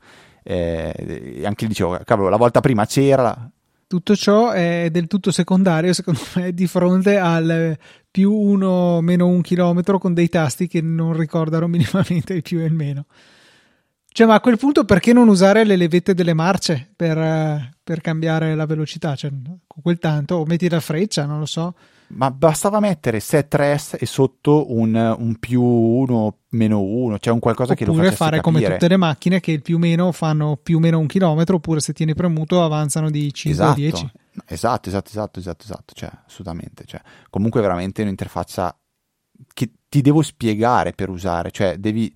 Eh, 0.49 1.43
anche 1.45 1.67
dicevo, 1.67 1.99
cavolo, 2.05 2.29
la 2.29 2.37
volta 2.37 2.61
prima 2.61 2.87
c'era, 2.87 3.51
tutto 3.89 4.17
ciò 4.17 4.51
è 4.51 4.89
del 4.91 5.07
tutto 5.07 5.31
secondario, 5.31 5.93
secondo 5.93 6.21
me, 6.35 6.53
di 6.53 6.67
fronte 6.67 7.19
al 7.19 7.77
più 8.11 8.33
uno 8.33 9.01
meno 9.01 9.27
un 9.27 9.43
chilometro 9.43 9.99
con 9.99 10.15
dei 10.15 10.29
tasti 10.29 10.67
che 10.67 10.81
non 10.81 11.17
ricordano 11.17 11.67
minimamente 11.69 12.35
il 12.35 12.43
più 12.43 12.61
e 12.61 12.65
il 12.65 12.75
meno. 12.75 13.07
Cioè, 14.09 14.27
ma 14.27 14.35
a 14.35 14.41
quel 14.41 14.57
punto 14.57 14.85
perché 14.85 15.13
non 15.13 15.29
usare 15.29 15.65
le 15.65 15.77
levette 15.77 16.15
delle 16.15 16.33
marce 16.33 16.91
per, 16.97 17.75
per 17.83 18.01
cambiare 18.01 18.55
la 18.55 18.67
velocità? 18.67 19.15
Cioè, 19.15 19.31
con 19.31 19.83
quel 19.83 19.99
tanto, 19.99 20.37
o 20.37 20.45
metti 20.47 20.69
la 20.69 20.81
freccia, 20.81 21.27
non 21.27 21.39
lo 21.39 21.47
so 21.47 21.75
ma 22.09 22.31
bastava 22.31 22.81
mettere 22.81 23.21
set 23.21 23.49
3 23.49 23.81
e 23.99 24.07
sotto 24.07 24.73
un, 24.73 24.95
un 25.19 25.37
più 25.39 25.63
1 25.63 26.39
meno 26.51 26.81
1, 26.81 27.19
cioè 27.19 27.33
un 27.33 27.39
qualcosa 27.39 27.73
oppure 27.73 27.87
che 27.87 27.93
lo 27.93 27.99
facesse 27.99 28.17
fare 28.17 28.41
capire. 28.41 28.61
come 28.61 28.73
tutte 28.73 28.89
le 28.89 28.97
macchine 28.97 29.41
che 29.41 29.53
il 29.53 29.63
più 29.63 29.79
meno 29.79 30.13
fanno 30.13 30.57
più 30.57 30.77
o 30.77 30.81
meno 30.81 30.99
un 30.99 31.07
chilometro, 31.07 31.57
oppure 31.57 31.81
se 31.81 31.93
tieni 31.93 32.15
premuto 32.15 32.63
avanzano 32.63 33.11
di 33.11 33.33
5 33.33 33.51
esatto. 33.51 33.73
o 33.73 33.75
10. 33.75 34.11
Esatto, 34.47 34.89
esatto, 34.89 35.09
esatto, 35.11 35.39
esatto, 35.39 35.65
esatto, 35.65 35.95
cioè 35.95 36.11
assolutamente, 36.27 36.85
cioè, 36.87 37.01
comunque 37.31 37.61
veramente 37.61 38.03
un'interfaccia 38.03 38.77
che 39.53 39.71
ti 39.89 40.01
devo 40.01 40.23
spiegare 40.23 40.93
per 40.93 41.09
usare, 41.09 41.51
cioè 41.51 41.77
devi 41.79 42.15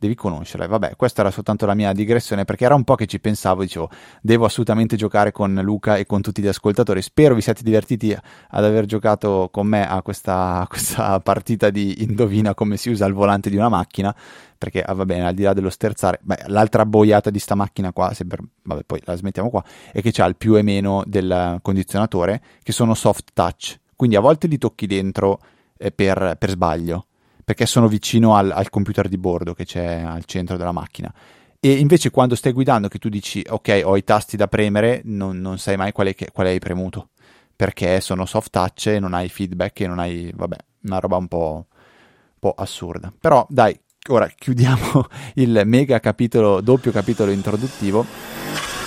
devi 0.00 0.16
conoscerla. 0.16 0.66
Vabbè, 0.66 0.96
questa 0.96 1.20
era 1.20 1.30
soltanto 1.30 1.66
la 1.66 1.74
mia 1.74 1.92
digressione 1.92 2.44
perché 2.44 2.64
era 2.64 2.74
un 2.74 2.82
po' 2.82 2.96
che 2.96 3.06
ci 3.06 3.20
pensavo, 3.20 3.62
dicevo, 3.62 3.88
devo 4.20 4.46
assolutamente 4.46 4.96
giocare 4.96 5.30
con 5.30 5.54
Luca 5.62 5.96
e 5.96 6.06
con 6.06 6.22
tutti 6.22 6.42
gli 6.42 6.48
ascoltatori. 6.48 7.02
Spero 7.02 7.36
vi 7.36 7.40
siate 7.40 7.62
divertiti 7.62 8.12
ad 8.12 8.64
aver 8.64 8.86
giocato 8.86 9.48
con 9.52 9.68
me 9.68 9.86
a 9.86 10.02
questa, 10.02 10.60
a 10.60 10.66
questa 10.66 11.20
partita 11.20 11.70
di 11.70 12.02
indovina 12.02 12.54
come 12.54 12.76
si 12.76 12.90
usa 12.90 13.06
il 13.06 13.12
volante 13.12 13.48
di 13.48 13.56
una 13.56 13.68
macchina, 13.68 14.12
perché 14.58 14.82
ah, 14.82 14.94
va 14.94 15.04
bene, 15.04 15.26
al 15.26 15.34
di 15.34 15.44
là 15.44 15.52
dello 15.52 15.70
sterzare, 15.70 16.18
beh, 16.22 16.44
l'altra 16.46 16.84
boiata 16.84 17.30
di 17.30 17.38
sta 17.38 17.54
macchina 17.54 17.92
qua, 17.92 18.12
per, 18.26 18.40
vabbè, 18.62 18.82
poi 18.84 19.00
la 19.04 19.14
smettiamo 19.14 19.50
qua, 19.50 19.62
è 19.92 20.02
che 20.02 20.10
c'ha 20.10 20.24
il 20.24 20.34
più 20.34 20.56
e 20.56 20.62
meno 20.62 21.04
del 21.06 21.58
condizionatore, 21.62 22.42
che 22.62 22.72
sono 22.72 22.94
soft 22.94 23.28
touch 23.32 23.78
quindi 24.00 24.16
a 24.16 24.20
volte 24.20 24.46
li 24.46 24.56
tocchi 24.56 24.86
dentro 24.86 25.40
eh, 25.76 25.92
per, 25.92 26.36
per, 26.38 26.48
sbaglio, 26.48 27.08
perché 27.50 27.66
sono 27.66 27.88
vicino 27.88 28.36
al, 28.36 28.52
al 28.52 28.70
computer 28.70 29.08
di 29.08 29.18
bordo 29.18 29.54
che 29.54 29.64
c'è 29.64 30.02
al 30.02 30.24
centro 30.24 30.56
della 30.56 30.70
macchina. 30.70 31.12
E 31.58 31.72
invece 31.72 32.12
quando 32.12 32.36
stai 32.36 32.52
guidando 32.52 32.86
che 32.86 33.00
tu 33.00 33.08
dici 33.08 33.44
ok 33.44 33.80
ho 33.82 33.96
i 33.96 34.04
tasti 34.04 34.36
da 34.36 34.46
premere, 34.46 35.00
non, 35.06 35.40
non 35.40 35.58
sai 35.58 35.76
mai 35.76 35.90
quale, 35.90 36.14
quale 36.32 36.50
hai 36.50 36.60
premuto, 36.60 37.08
perché 37.56 38.00
sono 38.00 38.24
soft 38.24 38.50
touch 38.50 38.86
e 38.86 39.00
non 39.00 39.14
hai 39.14 39.28
feedback 39.28 39.80
e 39.80 39.88
non 39.88 39.98
hai, 39.98 40.30
vabbè, 40.32 40.56
una 40.82 41.00
roba 41.00 41.16
un 41.16 41.26
po', 41.26 41.66
un 41.66 42.38
po' 42.38 42.54
assurda. 42.56 43.12
Però 43.18 43.44
dai, 43.50 43.76
ora 44.10 44.28
chiudiamo 44.28 45.08
il 45.34 45.62
mega 45.64 45.98
capitolo, 45.98 46.60
doppio 46.60 46.92
capitolo 46.92 47.32
introduttivo 47.32 48.06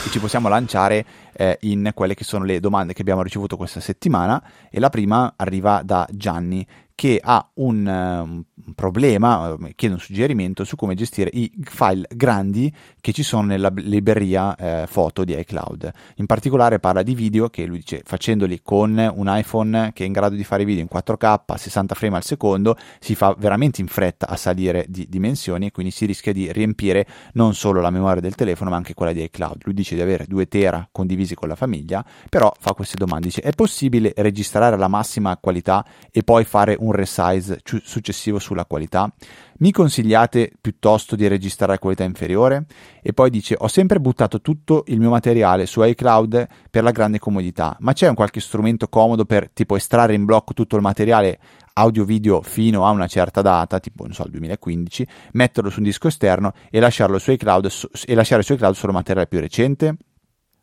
e 0.05 0.09
ci 0.09 0.19
possiamo 0.19 0.47
lanciare 0.47 1.05
eh, 1.33 1.57
in 1.61 1.91
quelle 1.93 2.13
che 2.13 2.23
sono 2.23 2.45
le 2.45 2.61
domande 2.61 2.93
che 2.93 3.01
abbiamo 3.01 3.23
ricevuto 3.23 3.57
questa 3.57 3.81
settimana 3.81 4.41
e 4.69 4.79
la 4.79 4.89
prima 4.89 5.33
arriva 5.35 5.81
da 5.83 6.07
Gianni 6.11 6.65
che 6.95 7.19
ha 7.21 7.49
un, 7.55 7.85
um, 7.85 8.43
problema, 8.75 9.57
eh, 9.61 9.73
chiede 9.75 9.95
un 9.95 9.99
suggerimento 9.99 10.63
su 10.63 10.75
come 10.75 10.95
gestire 10.95 11.29
i 11.33 11.51
file 11.63 12.07
grandi 12.15 12.73
che 13.01 13.11
ci 13.11 13.23
sono 13.23 13.47
nella 13.47 13.71
libreria 13.75 14.55
eh, 14.55 14.87
foto 14.87 15.23
di 15.23 15.37
iCloud. 15.37 15.91
In 16.15 16.25
particolare 16.25 16.79
parla 16.79 17.03
di 17.03 17.15
video 17.15 17.49
che 17.49 17.65
lui 17.65 17.77
dice 17.77 18.01
facendoli 18.05 18.61
con 18.63 19.11
un 19.13 19.25
iPhone 19.27 19.91
che 19.93 20.03
è 20.03 20.07
in 20.07 20.13
grado 20.13 20.35
di 20.35 20.43
fare 20.43 20.65
video 20.65 20.81
in 20.81 20.89
4K 20.91 21.41
a 21.45 21.57
60 21.57 21.95
frame 21.95 22.17
al 22.17 22.23
secondo 22.23 22.77
si 22.99 23.15
fa 23.15 23.35
veramente 23.37 23.81
in 23.81 23.87
fretta 23.87 24.27
a 24.27 24.35
salire 24.35 24.85
di 24.87 25.07
dimensioni 25.09 25.67
e 25.67 25.71
quindi 25.71 25.91
si 25.91 26.05
rischia 26.05 26.31
di 26.31 26.51
riempire 26.51 27.05
non 27.33 27.53
solo 27.53 27.81
la 27.81 27.89
memoria 27.89 28.21
del 28.21 28.35
telefono 28.35 28.69
ma 28.69 28.75
anche 28.75 28.93
quella 28.93 29.13
di 29.13 29.23
iCloud. 29.23 29.61
Lui 29.63 29.73
dice 29.73 29.95
di 29.95 30.01
avere 30.01 30.25
2 30.27 30.47
tera 30.47 30.87
condivisi 30.91 31.35
con 31.35 31.47
la 31.47 31.55
famiglia, 31.55 32.05
però 32.29 32.51
fa 32.59 32.73
queste 32.73 32.97
domande, 32.97 33.27
dice 33.27 33.41
è 33.41 33.51
possibile 33.51 34.13
registrare 34.17 34.75
alla 34.75 34.87
massima 34.87 35.35
qualità 35.37 35.85
e 36.11 36.23
poi 36.23 36.43
fare 36.45 36.75
un 36.79 36.82
resize 36.91 37.61
successivo 37.63 38.39
sulla 38.39 38.65
qualità? 38.65 39.11
Mi 39.59 39.71
consigliate 39.71 40.51
piuttosto 40.59 41.15
di 41.15 41.27
registrare 41.27 41.73
a 41.73 41.79
qualità 41.79 42.03
inferiore? 42.03 42.65
E 43.01 43.13
poi 43.13 43.29
dice: 43.29 43.55
Ho 43.57 43.67
sempre 43.67 43.99
buttato 43.99 44.41
tutto 44.41 44.83
il 44.87 44.99
mio 44.99 45.09
materiale 45.09 45.65
su 45.65 45.81
iCloud 45.83 46.47
per 46.69 46.83
la 46.83 46.91
grande 46.91 47.19
comodità, 47.19 47.77
ma 47.79 47.93
c'è 47.93 48.07
un 48.07 48.15
qualche 48.15 48.39
strumento 48.39 48.87
comodo 48.87 49.25
per 49.25 49.49
tipo 49.51 49.75
estrarre 49.75 50.13
in 50.13 50.25
blocco 50.25 50.53
tutto 50.53 50.75
il 50.75 50.81
materiale 50.81 51.39
audio-video 51.73 52.41
fino 52.41 52.85
a 52.85 52.91
una 52.91 53.07
certa 53.07 53.41
data, 53.41 53.79
tipo 53.79 54.03
non 54.03 54.13
so, 54.13 54.23
il 54.25 54.31
2015, 54.31 55.07
metterlo 55.33 55.69
su 55.69 55.79
un 55.79 55.85
disco 55.85 56.07
esterno 56.07 56.53
e, 56.69 56.79
lasciarlo 56.79 57.17
su 57.17 57.31
iCloud, 57.31 57.69
e 58.05 58.15
lasciare 58.15 58.43
su 58.43 58.53
iCloud 58.53 58.75
solo 58.75 58.93
materiale 58.93 59.27
più 59.27 59.39
recente? 59.39 59.95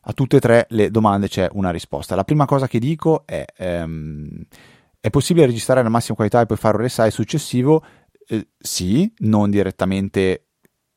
A 0.05 0.13
tutte 0.13 0.37
e 0.37 0.39
tre 0.39 0.65
le 0.69 0.89
domande 0.89 1.27
c'è 1.27 1.47
una 1.51 1.69
risposta. 1.69 2.15
La 2.15 2.23
prima 2.23 2.45
cosa 2.45 2.67
che 2.67 2.79
dico 2.79 3.23
è. 3.25 3.45
Um, 3.59 4.45
è 5.01 5.09
possibile 5.09 5.47
registrare 5.47 5.79
alla 5.79 5.89
massima 5.89 6.15
qualità 6.15 6.41
e 6.41 6.45
poi 6.45 6.57
fare 6.57 6.77
un 6.77 6.83
resize 6.83 7.09
successivo? 7.09 7.83
Eh, 8.27 8.49
sì, 8.57 9.11
non 9.17 9.49
direttamente 9.49 10.50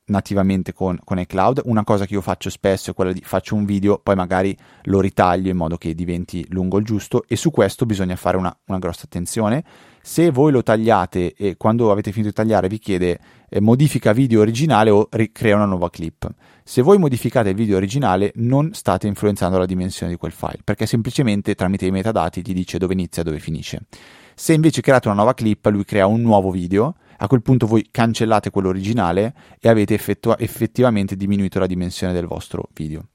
nativamente 0.07 0.73
con, 0.73 0.99
con 1.03 1.19
iCloud. 1.19 1.63
Una 1.65 1.85
cosa 1.85 2.07
che 2.07 2.15
io 2.15 2.21
faccio 2.21 2.51
spesso 2.51 2.91
è 2.91 2.95
quella 2.95 3.13
di 3.13 3.21
faccio 3.23 3.55
un 3.55 3.65
video, 3.65 3.99
poi 3.99 4.15
magari 4.15 4.57
lo 4.85 5.01
ritaglio 5.01 5.51
in 5.51 5.57
modo 5.57 5.77
che 5.77 5.95
diventi 5.95 6.45
lungo 6.51 6.79
il 6.79 6.85
giusto 6.85 7.25
e 7.27 7.37
su 7.37 7.51
questo 7.51 7.87
bisogna 7.87 8.17
fare 8.17 8.37
una, 8.37 8.57
una 8.67 8.79
grossa 8.79 9.03
attenzione 9.05 9.65
se 10.07 10.31
voi 10.31 10.53
lo 10.53 10.63
tagliate 10.63 11.33
e 11.33 11.57
quando 11.57 11.91
avete 11.91 12.13
finito 12.13 12.29
di 12.29 12.35
tagliare 12.35 12.69
vi 12.69 12.79
chiede 12.79 13.19
eh, 13.49 13.59
modifica 13.63 14.13
video 14.13 14.43
originale 14.43 14.91
o 14.91 15.09
ricrea 15.11 15.57
una 15.57 15.65
nuova 15.65 15.89
clip. 15.89 16.29
Se 16.63 16.83
voi 16.83 16.99
modificate 16.99 17.49
il 17.49 17.55
video 17.55 17.79
originale 17.79 18.31
non 18.35 18.75
state 18.75 19.07
influenzando 19.07 19.57
la 19.57 19.65
dimensione 19.65 20.13
di 20.13 20.19
quel 20.19 20.33
file, 20.33 20.59
perché 20.63 20.85
semplicemente 20.85 21.55
tramite 21.55 21.87
i 21.87 21.91
metadati 21.91 22.43
ti 22.43 22.53
dice 22.53 22.77
dove 22.77 22.93
inizia 22.93 23.23
e 23.23 23.25
dove 23.25 23.39
finisce. 23.39 23.87
Se 24.35 24.53
invece 24.53 24.83
create 24.83 25.09
una 25.09 25.17
nuova 25.17 25.33
clip, 25.33 25.65
lui 25.69 25.87
crea 25.87 26.07
un 26.07 26.21
nuovo 26.21 26.51
video, 26.51 26.97
a 27.17 27.27
quel 27.27 27.43
punto 27.43 27.67
voi 27.67 27.89
cancellate 27.91 28.51
quello 28.51 28.69
originale 28.69 29.35
e 29.61 29.69
avete 29.69 29.95
effettua- 29.95 30.39
effettivamente 30.39 31.17
diminuito 31.17 31.59
la 31.59 31.67
dimensione 31.67 32.13
del 32.13 32.27
vostro 32.27 32.69
video. 32.75 33.07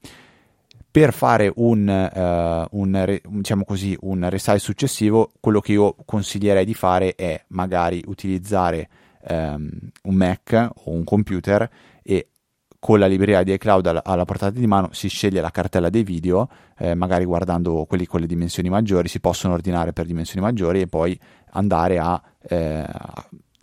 Per 0.90 1.12
fare 1.12 1.52
un, 1.54 1.86
uh, 1.88 2.76
un, 2.78 3.20
diciamo 3.28 3.64
così, 3.64 3.96
un 4.00 4.28
resize 4.28 4.58
successivo, 4.58 5.30
quello 5.38 5.60
che 5.60 5.72
io 5.72 5.94
consiglierei 6.04 6.64
di 6.64 6.74
fare 6.74 7.14
è 7.14 7.40
magari 7.48 8.02
utilizzare 8.06 8.88
um, 9.28 9.68
un 10.02 10.14
Mac 10.14 10.70
o 10.84 10.90
un 10.90 11.04
computer 11.04 11.70
e 12.02 12.30
con 12.80 12.98
la 12.98 13.06
libreria 13.06 13.42
di 13.42 13.52
iCloud 13.52 14.00
alla, 14.02 14.24
portata 14.24 14.58
di 14.58 14.66
mano 14.66 14.88
si 14.92 15.08
sceglie 15.08 15.42
la 15.42 15.50
cartella 15.50 15.90
dei 15.90 16.02
video, 16.02 16.48
eh, 16.78 16.94
magari 16.94 17.26
guardando 17.26 17.84
quelli 17.84 18.06
con 18.06 18.20
le 18.20 18.26
dimensioni 18.26 18.70
maggiori, 18.70 19.06
si 19.06 19.20
possono 19.20 19.52
ordinare 19.52 19.92
per 19.92 20.06
dimensioni 20.06 20.44
maggiori 20.44 20.80
e 20.80 20.86
poi 20.86 21.16
andare 21.50 21.98
a, 21.98 22.20
eh, 22.48 22.86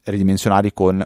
a 0.10 0.14
ridimensionarli 0.14 0.74
con, 0.74 1.06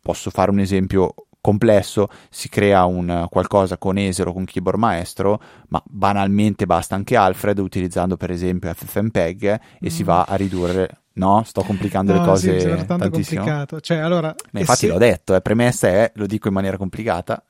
posso 0.00 0.30
fare 0.30 0.50
un 0.50 0.60
esempio 0.60 1.14
complesso, 1.40 2.08
si 2.28 2.48
crea 2.48 2.84
un 2.84 3.26
qualcosa 3.30 3.78
con 3.78 3.96
Esero, 3.96 4.32
con 4.32 4.44
Keyboard 4.44 4.78
Maestro, 4.78 5.40
ma 5.68 5.82
banalmente 5.86 6.66
basta 6.66 6.94
anche 6.94 7.16
Alfred 7.16 7.58
utilizzando 7.58 8.16
per 8.16 8.30
esempio 8.30 8.72
FFmpeg 8.72 9.44
e 9.44 9.60
mm. 9.84 9.88
si 9.88 10.02
va 10.02 10.24
a 10.24 10.34
ridurre 10.36 11.00
No, 11.12 11.42
sto 11.44 11.62
complicando 11.62 12.14
no, 12.14 12.20
le 12.20 12.24
cose 12.24 12.60
sì, 12.60 12.66
tanto 12.66 12.96
tantissimo. 12.96 13.40
complicato. 13.42 13.80
Cioè, 13.80 13.98
allora, 13.98 14.34
Ma 14.52 14.60
infatti 14.60 14.86
se... 14.86 14.88
l'ho 14.88 14.96
detto, 14.96 15.34
eh, 15.34 15.40
premessa 15.40 15.88
è, 15.88 16.12
lo 16.14 16.26
dico 16.26 16.48
in 16.48 16.54
maniera 16.54 16.76
complicata. 16.76 17.44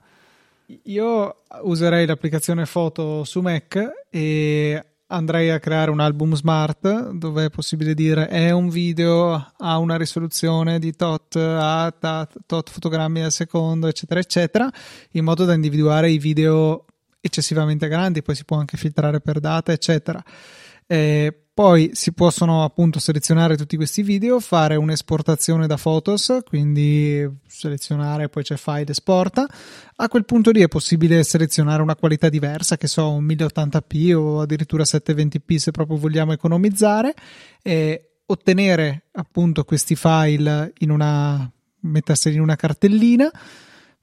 Io 0.85 1.37
userei 1.63 2.07
l'applicazione 2.07 2.65
foto 2.65 3.23
su 3.23 3.41
Mac 3.41 4.07
e 4.09 4.85
andrei 5.11 5.51
a 5.51 5.59
creare 5.59 5.91
un 5.91 6.01
album 6.01 6.35
smart 6.35 7.11
dove 7.11 7.47
è 7.47 7.51
possibile 7.51 7.95
dire 7.95 8.29
è 8.29 8.51
un 8.51 8.69
video 8.69 9.53
a 9.57 9.79
una 9.79 9.97
risoluzione 9.97 10.79
di 10.79 10.95
tot 10.95 11.37
a 11.37 11.93
tot 12.47 12.71
fotogrammi 12.71 13.23
al 13.23 13.33
secondo 13.33 13.89
eccetera 13.89 14.21
eccetera 14.21 14.71
in 15.13 15.25
modo 15.25 15.45
da 15.45 15.55
individuare 15.55 16.11
i 16.11 16.19
video 16.19 16.85
eccessivamente 17.21 17.89
grandi 17.89 18.23
poi 18.23 18.35
si 18.35 18.45
può 18.45 18.57
anche 18.57 18.77
filtrare 18.77 19.21
per 19.21 19.41
data 19.41 19.73
eccetera 19.73 20.23
eh, 20.93 21.33
poi 21.55 21.91
si 21.93 22.13
possono 22.13 22.65
appunto 22.65 22.99
selezionare 22.99 23.57
tutti 23.57 23.77
questi 23.77 24.03
video, 24.03 24.41
fare 24.41 24.75
un'esportazione 24.75 25.69
da 25.69 25.77
Photos, 25.77 26.41
quindi 26.45 27.25
selezionare, 27.47 28.29
poi 28.29 28.43
c'è 28.43 28.57
file 28.57 28.91
esporta. 28.91 29.47
A 29.97 30.09
quel 30.09 30.25
punto 30.25 30.51
lì 30.51 30.63
è 30.63 30.69
possibile 30.69 31.23
selezionare 31.23 31.81
una 31.81 31.95
qualità 31.95 32.29
diversa, 32.29 32.77
che 32.77 32.89
so, 32.89 33.09
un 33.13 33.25
1080p 33.25 34.15
o 34.15 34.41
addirittura 34.41 34.83
720p 34.83 35.57
se 35.57 35.71
proprio 35.71 35.97
vogliamo 35.97 36.33
economizzare, 36.33 37.15
e 37.63 38.15
ottenere 38.27 39.05
appunto 39.13 39.63
questi 39.63 39.95
file 39.95 40.73
in 40.79 40.91
una 40.91 41.49
metterseli 41.83 42.35
in 42.35 42.43
una 42.43 42.57
cartellina 42.57 43.31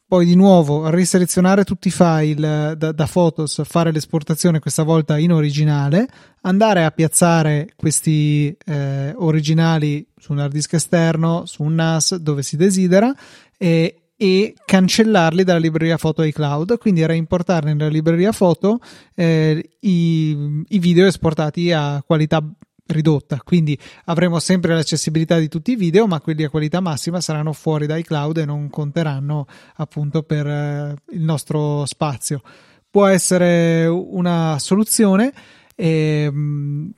poi 0.07 0.25
di 0.25 0.35
nuovo 0.35 0.89
riselezionare 0.89 1.65
tutti 1.65 1.89
i 1.89 1.91
file 1.91 2.75
da, 2.77 2.93
da, 2.93 3.09
Photos, 3.11 3.61
fare 3.65 3.91
l'esportazione 3.91 4.59
questa 4.59 4.83
volta 4.83 5.17
in 5.17 5.33
originale, 5.33 6.07
andare 6.41 6.85
a 6.85 6.91
piazzare 6.91 7.73
questi 7.75 8.55
eh, 8.65 9.13
originali 9.17 10.07
su 10.17 10.31
un 10.31 10.39
hard 10.39 10.53
disk 10.53 10.73
esterno, 10.73 11.45
su 11.45 11.63
un 11.63 11.75
NAS 11.75 12.15
dove 12.15 12.41
si 12.41 12.55
desidera 12.55 13.13
e, 13.57 14.11
e 14.15 14.53
cancellarli 14.65 15.43
dalla 15.43 15.59
libreria 15.59 15.97
foto 15.97 16.23
iCloud, 16.23 16.77
quindi 16.77 17.05
reimportare 17.05 17.73
nella 17.73 17.89
libreria 17.89 18.31
foto 18.31 18.79
eh, 19.13 19.71
i, 19.81 20.63
i 20.69 20.79
video 20.79 21.05
esportati 21.05 21.73
a 21.73 22.01
qualità 22.01 22.41
ridotta, 22.87 23.41
quindi 23.43 23.77
avremo 24.05 24.39
sempre 24.39 24.73
l'accessibilità 24.73 25.37
di 25.37 25.47
tutti 25.47 25.71
i 25.71 25.75
video, 25.75 26.07
ma 26.07 26.19
quelli 26.19 26.43
a 26.43 26.49
qualità 26.49 26.79
massima 26.79 27.21
saranno 27.21 27.53
fuori 27.53 27.85
dai 27.85 28.03
cloud 28.03 28.37
e 28.37 28.45
non 28.45 28.69
conteranno 28.69 29.45
appunto 29.75 30.23
per 30.23 30.47
eh, 30.47 30.95
il 31.11 31.21
nostro 31.21 31.85
spazio. 31.85 32.41
Può 32.89 33.05
essere 33.05 33.85
una 33.85 34.57
soluzione 34.59 35.33
e 35.75 36.29
mh, 36.31 36.39
mm, 36.39 36.89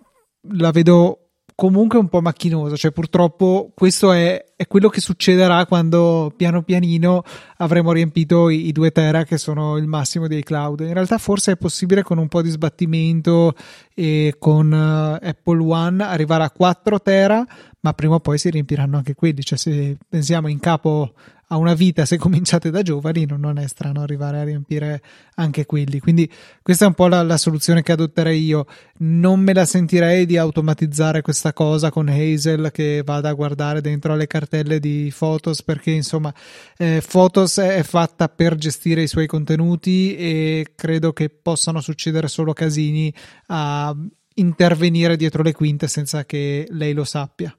la 0.53 0.71
vedo 0.71 1.18
comunque 1.59 1.99
un 1.99 2.07
po' 2.07 2.21
macchinoso, 2.21 2.77
cioè 2.77 2.91
purtroppo 2.91 3.73
questo 3.75 4.13
è, 4.13 4.45
è, 4.55 4.65
quello 4.65 4.87
che 4.87 5.01
succederà 5.01 5.65
quando 5.65 6.31
piano 6.33 6.63
pianino 6.63 7.21
avremo 7.57 7.91
riempito 7.91 8.47
i, 8.47 8.67
i 8.67 8.71
2 8.71 8.91
tera 8.91 9.25
che 9.25 9.37
sono 9.37 9.75
il 9.75 9.85
massimo 9.85 10.29
dei 10.29 10.41
cloud. 10.41 10.79
In 10.79 10.93
realtà 10.93 11.17
forse 11.17 11.51
è 11.51 11.57
possibile 11.57 12.01
con 12.01 12.17
un 12.17 12.29
po' 12.29 12.41
di 12.41 12.49
sbattimento 12.49 13.55
e 13.93 14.35
con 14.39 14.71
uh, 14.71 15.21
Apple 15.21 15.61
One 15.61 16.01
arrivare 16.01 16.45
a 16.45 16.49
4 16.49 17.01
tera, 17.01 17.45
ma 17.81 17.91
prima 17.91 18.15
o 18.15 18.19
poi 18.21 18.37
si 18.37 18.49
riempiranno 18.49 18.95
anche 18.95 19.13
quelli, 19.13 19.43
cioè 19.43 19.57
se 19.57 19.97
pensiamo 20.07 20.47
in 20.47 20.59
capo 20.59 21.11
a 21.51 21.57
una 21.57 21.73
vita 21.73 22.05
se 22.05 22.17
cominciate 22.17 22.69
da 22.69 22.81
giovani 22.81 23.25
non 23.25 23.57
è 23.57 23.67
strano 23.67 24.01
arrivare 24.01 24.39
a 24.39 24.43
riempire 24.43 25.01
anche 25.35 25.65
quelli 25.65 25.99
quindi 25.99 26.29
questa 26.61 26.85
è 26.85 26.87
un 26.87 26.93
po' 26.93 27.07
la, 27.07 27.23
la, 27.23 27.37
soluzione 27.37 27.81
che 27.81 27.91
adotterei 27.91 28.43
io 28.43 28.65
non 28.97 29.39
me 29.39 29.53
la 29.53 29.65
sentirei 29.65 30.25
di 30.25 30.37
automatizzare 30.37 31.21
questa 31.21 31.53
cosa 31.53 31.89
con 31.89 32.07
Hazel 32.07 32.71
che 32.71 33.01
vada 33.03 33.29
a 33.29 33.33
guardare 33.33 33.81
dentro 33.81 34.13
alle 34.13 34.27
cartelle 34.27 34.79
di 34.79 35.13
Photos 35.15 35.63
perché 35.63 35.91
insomma 35.91 36.33
eh, 36.77 37.01
Photos 37.07 37.57
è 37.57 37.83
fatta 37.83 38.29
per 38.29 38.55
gestire 38.55 39.01
i 39.01 39.07
suoi 39.07 39.27
contenuti 39.27 40.15
e 40.15 40.73
credo 40.75 41.13
che 41.13 41.29
possano 41.29 41.81
succedere 41.81 42.27
solo 42.27 42.53
casini 42.53 43.13
a 43.47 43.95
intervenire 44.35 45.17
dietro 45.17 45.43
le 45.43 45.53
quinte 45.53 45.87
senza 45.87 46.25
che 46.25 46.67
lei 46.69 46.93
lo 46.93 47.03
sappia. 47.03 47.53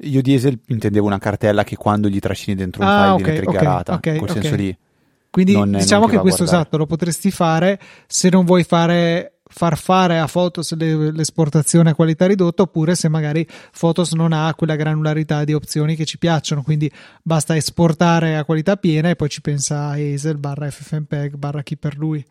Io 0.00 0.22
diesel 0.22 0.58
intendevo 0.66 1.06
una 1.06 1.18
cartella 1.18 1.64
che 1.64 1.76
quando 1.76 2.08
gli 2.08 2.18
trascini 2.18 2.56
dentro 2.56 2.82
un 2.82 2.88
Ah, 2.88 2.92
file 3.02 3.10
ok, 3.10 3.22
viene 3.22 3.34
triggerata, 3.40 3.92
ok, 3.94 4.06
ok, 4.12 4.18
quel 4.18 4.30
ok. 4.30 4.40
senso 4.42 4.56
lì. 4.56 4.76
Quindi 5.30 5.52
Non- 5.52 5.70
non 5.70 5.80
diciamo 5.80 6.06
che 6.06 6.12
che 6.16 6.18
questo 6.20 6.38
guardare. 6.44 6.62
esatto 6.62 6.76
lo 6.78 6.86
potresti 6.86 7.30
fare 7.30 7.80
se 8.06 8.28
non 8.28 8.44
vuoi 8.44 8.62
fare 8.64 9.30
far 9.46 9.76
fare 9.78 10.18
a 10.18 10.26
Photos 10.26 10.74
le- 10.74 11.12
l'esportazione 11.12 11.90
a 11.90 11.94
qualità 11.94 12.26
ridotta 12.26 12.62
oppure 12.62 12.94
se 12.96 13.08
magari 13.08 13.46
Photos 13.78 14.12
non 14.12 14.32
ha 14.32 14.52
quella 14.54 14.74
granularità 14.74 15.44
di 15.44 15.52
opzioni 15.52 15.94
che 15.96 16.04
ci 16.04 16.18
piacciono 16.18 16.62
quindi 16.62 16.90
basta 17.22 17.54
esportare 17.54 18.36
a 18.36 18.44
qualità 18.44 18.76
piena 18.76 19.10
e 19.10 19.16
poi 19.16 19.28
ci 19.28 19.40
pensa 19.42 19.90
Hazel 19.90 20.38
barra 20.38 20.68
FFmpeg 20.70 21.36
barra 21.36 21.62
chi 21.62 21.76
per 21.76 21.96
lui 21.96 22.24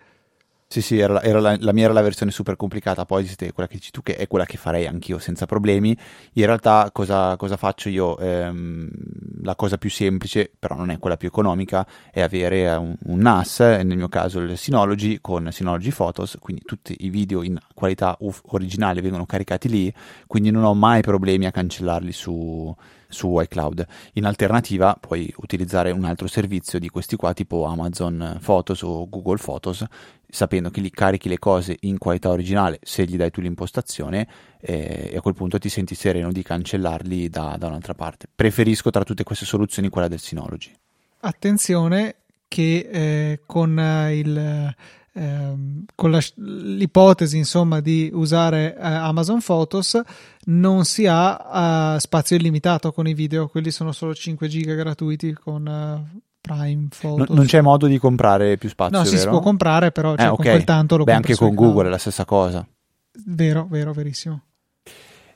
Sì, 0.73 0.81
sì, 0.81 0.97
era, 0.97 1.21
era 1.21 1.39
la, 1.39 1.55
la 1.59 1.71
mia 1.71 1.83
era 1.83 1.93
la 1.93 2.01
versione 2.01 2.31
super 2.31 2.55
complicata, 2.55 3.05
poi 3.05 3.21
esiste 3.21 3.51
quella 3.53 3.69
che 3.69 3.75
dici 3.75 3.91
tu, 3.91 4.01
che 4.01 4.15
è 4.15 4.25
quella 4.25 4.45
che 4.45 4.57
farei 4.57 4.87
anch'io 4.87 5.19
senza 5.19 5.45
problemi. 5.45 5.95
In 6.33 6.45
realtà 6.47 6.89
cosa, 6.91 7.35
cosa 7.37 7.57
faccio 7.57 7.89
io? 7.89 8.17
Ehm, 8.17 8.89
la 9.43 9.55
cosa 9.55 9.77
più 9.77 9.91
semplice, 9.91 10.49
però 10.57 10.75
non 10.75 10.89
è 10.89 10.97
quella 10.97 11.15
più 11.15 11.27
economica, 11.27 11.85
è 12.11 12.21
avere 12.21 12.61
eh, 12.61 12.75
un, 12.75 12.95
un 13.03 13.19
NAS, 13.19 13.59
e 13.59 13.83
nel 13.83 13.97
mio 13.97 14.09
caso 14.09 14.39
il 14.39 14.57
Synology 14.57 15.19
con 15.21 15.47
Synology 15.51 15.91
Photos, 15.91 16.37
quindi 16.39 16.63
tutti 16.65 16.95
i 17.01 17.09
video 17.11 17.43
in 17.43 17.55
qualità 17.75 18.17
originale 18.47 19.01
vengono 19.01 19.27
caricati 19.27 19.69
lì, 19.69 19.93
quindi 20.25 20.49
non 20.49 20.63
ho 20.63 20.73
mai 20.73 21.01
problemi 21.01 21.45
a 21.45 21.51
cancellarli 21.51 22.11
su, 22.11 22.75
su 23.13 23.39
iCloud. 23.39 23.85
In 24.13 24.25
alternativa 24.25 24.97
puoi 24.99 25.33
utilizzare 25.37 25.91
un 25.91 26.03
altro 26.03 26.27
servizio 26.27 26.79
di 26.79 26.89
questi 26.89 27.15
qua, 27.15 27.31
tipo 27.31 27.63
Amazon 27.63 28.39
Photos 28.43 28.81
o 28.81 29.07
Google 29.07 29.37
Photos, 29.37 29.85
sapendo 30.27 30.69
che 30.69 30.81
lì 30.81 30.89
carichi 30.89 31.29
le 31.29 31.39
cose 31.39 31.77
in 31.81 31.97
qualità 31.97 32.29
originale 32.29 32.79
se 32.81 33.05
gli 33.05 33.15
dai 33.15 33.31
tu 33.31 33.39
l'impostazione 33.39 34.27
eh, 34.59 35.11
e 35.11 35.17
a 35.17 35.21
quel 35.21 35.35
punto 35.35 35.59
ti 35.59 35.69
senti 35.69 35.95
sereno 35.95 36.31
di 36.31 36.43
cancellarli 36.43 37.29
da, 37.29 37.55
da 37.57 37.67
un'altra 37.67 37.93
parte. 37.93 38.27
Preferisco 38.33 38.89
tra 38.89 39.03
tutte 39.03 39.23
queste 39.23 39.45
soluzioni 39.45 39.89
quella 39.89 40.07
del 40.07 40.19
Synology. 40.19 40.71
attenzione 41.19 42.15
che 42.47 42.89
eh, 42.91 43.41
con 43.45 43.79
il 44.11 44.75
ehm, 45.13 45.85
con 45.95 46.11
la- 46.11 46.21
l'ipotesi 46.35 47.37
insomma 47.37 47.79
di 47.79 48.09
usare 48.13 48.75
eh, 48.75 48.79
Amazon 48.81 49.39
Photos 49.41 49.99
non 50.45 50.85
si 50.85 51.05
ha 51.07 51.95
eh, 51.95 51.99
spazio 51.99 52.35
illimitato 52.35 52.91
con 52.91 53.07
i 53.07 53.13
video 53.13 53.47
quelli 53.47 53.71
sono 53.71 53.91
solo 53.91 54.13
5 54.13 54.47
giga 54.47 54.73
gratuiti 54.73 55.33
con 55.33 55.67
eh, 55.67 56.21
Prime 56.41 56.75
Non, 56.75 56.89
Photos 56.99 57.35
non 57.35 57.45
c'è 57.45 57.61
modo 57.61 57.87
di 57.87 57.97
comprare 57.97 58.57
più 58.57 58.67
spazio, 58.69 58.97
no 58.97 59.03
si, 59.05 59.11
si 59.11 59.17
vero? 59.17 59.31
può 59.31 59.39
comprare 59.39 59.91
però 59.91 60.15
cioè, 60.15 60.25
Eh, 60.25 60.35
con 60.35 60.45
quel 60.45 60.63
tanto 60.65 60.97
lo 60.97 61.03
Beh, 61.05 61.13
anche 61.13 61.35
con. 61.35 61.53
Google 61.55 61.87
è 61.87 61.89
la 61.89 61.97
stessa 61.97 62.25
cosa. 62.25 62.67
vero 63.25 63.65
vero 63.69 63.93
verissimo 63.93 64.41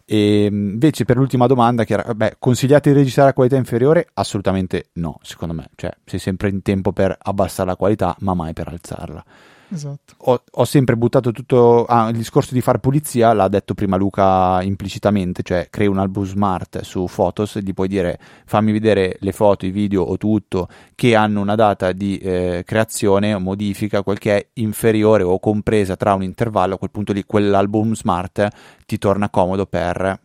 E 0.05 0.49
mh, 0.49 0.69
invece 0.71 1.03
per 1.05 1.17
l'ultima 1.17 1.47
domanda, 1.47 1.83
che 1.83 1.93
era, 1.93 2.13
beh, 2.13 2.35
consigliate 2.39 2.91
di 2.91 2.97
registrare 2.97 3.29
a 3.31 3.33
qualità 3.33 3.57
inferiore? 3.57 4.07
Assolutamente 4.13 4.89
no, 4.93 5.19
secondo 5.21 5.53
me. 5.53 5.69
Cioè, 5.75 5.91
sei 6.05 6.19
sempre 6.19 6.49
in 6.49 6.61
tempo 6.61 6.91
per 6.93 7.15
abbassare 7.19 7.69
la 7.69 7.75
qualità, 7.75 8.15
ma 8.19 8.33
mai 8.33 8.53
per 8.53 8.69
alzarla. 8.69 9.23
Esatto 9.69 10.13
Ho, 10.29 10.43
ho 10.49 10.65
sempre 10.65 10.97
buttato 10.97 11.31
tutto. 11.31 11.85
Ah, 11.85 12.09
il 12.09 12.17
discorso 12.17 12.53
di 12.53 12.61
far 12.61 12.79
pulizia 12.79 13.33
l'ha 13.33 13.47
detto 13.47 13.73
prima 13.73 13.95
Luca 13.95 14.61
implicitamente, 14.61 15.43
cioè 15.43 15.67
crei 15.69 15.87
un 15.87 15.99
album 15.99 16.25
smart 16.25 16.81
su 16.81 17.07
Photos, 17.13 17.59
gli 17.59 17.73
puoi 17.73 17.87
dire 17.87 18.19
fammi 18.45 18.71
vedere 18.71 19.17
le 19.19 19.31
foto, 19.31 19.65
i 19.65 19.71
video 19.71 20.03
o 20.03 20.17
tutto 20.17 20.67
che 20.95 21.15
hanno 21.15 21.41
una 21.41 21.55
data 21.55 21.91
di 21.91 22.17
eh, 22.17 22.63
creazione 22.65 23.33
o 23.33 23.39
modifica, 23.39 24.03
quel 24.03 24.17
che 24.17 24.35
è 24.35 24.47
inferiore 24.53 25.23
o 25.23 25.39
compresa 25.39 25.95
tra 25.95 26.13
un 26.13 26.23
intervallo, 26.23 26.75
a 26.75 26.77
quel 26.77 26.91
punto 26.91 27.13
lì 27.13 27.23
quell'album 27.23 27.93
smart 27.93 28.47
ti 28.85 28.97
torna 28.97 29.29
comodo 29.29 29.65
per 29.65 30.19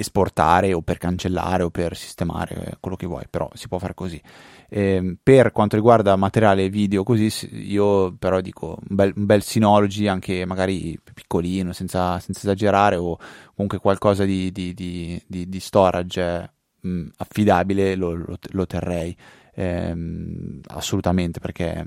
esportare 0.00 0.72
o 0.74 0.80
per 0.80 0.96
cancellare 0.96 1.64
o 1.64 1.70
per 1.70 1.96
sistemare 1.96 2.54
eh, 2.54 2.76
quello 2.78 2.96
che 2.96 3.06
vuoi, 3.06 3.24
però 3.28 3.50
si 3.54 3.66
può 3.66 3.78
fare 3.78 3.94
così. 3.94 4.22
Ehm, 4.70 5.16
per 5.22 5.50
quanto 5.52 5.76
riguarda 5.76 6.14
materiale 6.16 6.68
video 6.68 7.02
così, 7.02 7.30
io 7.56 8.12
però 8.16 8.40
dico 8.40 8.78
un 8.88 8.96
bel, 8.96 9.12
un 9.16 9.24
bel 9.26 9.42
Synology 9.42 10.06
anche 10.06 10.44
magari 10.44 10.98
piccolino, 11.14 11.72
senza, 11.72 12.18
senza 12.20 12.40
esagerare 12.40 12.96
o 12.96 13.18
comunque 13.54 13.78
qualcosa 13.78 14.24
di, 14.24 14.52
di- 14.52 14.74
di- 14.74 15.22
di- 15.26 15.60
storage 15.60 16.52
mh, 16.80 17.06
affidabile 17.16 17.94
lo, 17.94 18.12
lo- 18.14 18.38
lo 18.50 18.66
terrei. 18.66 19.16
Ehm, 19.54 20.60
assolutamente 20.68 21.40
perché 21.40 21.86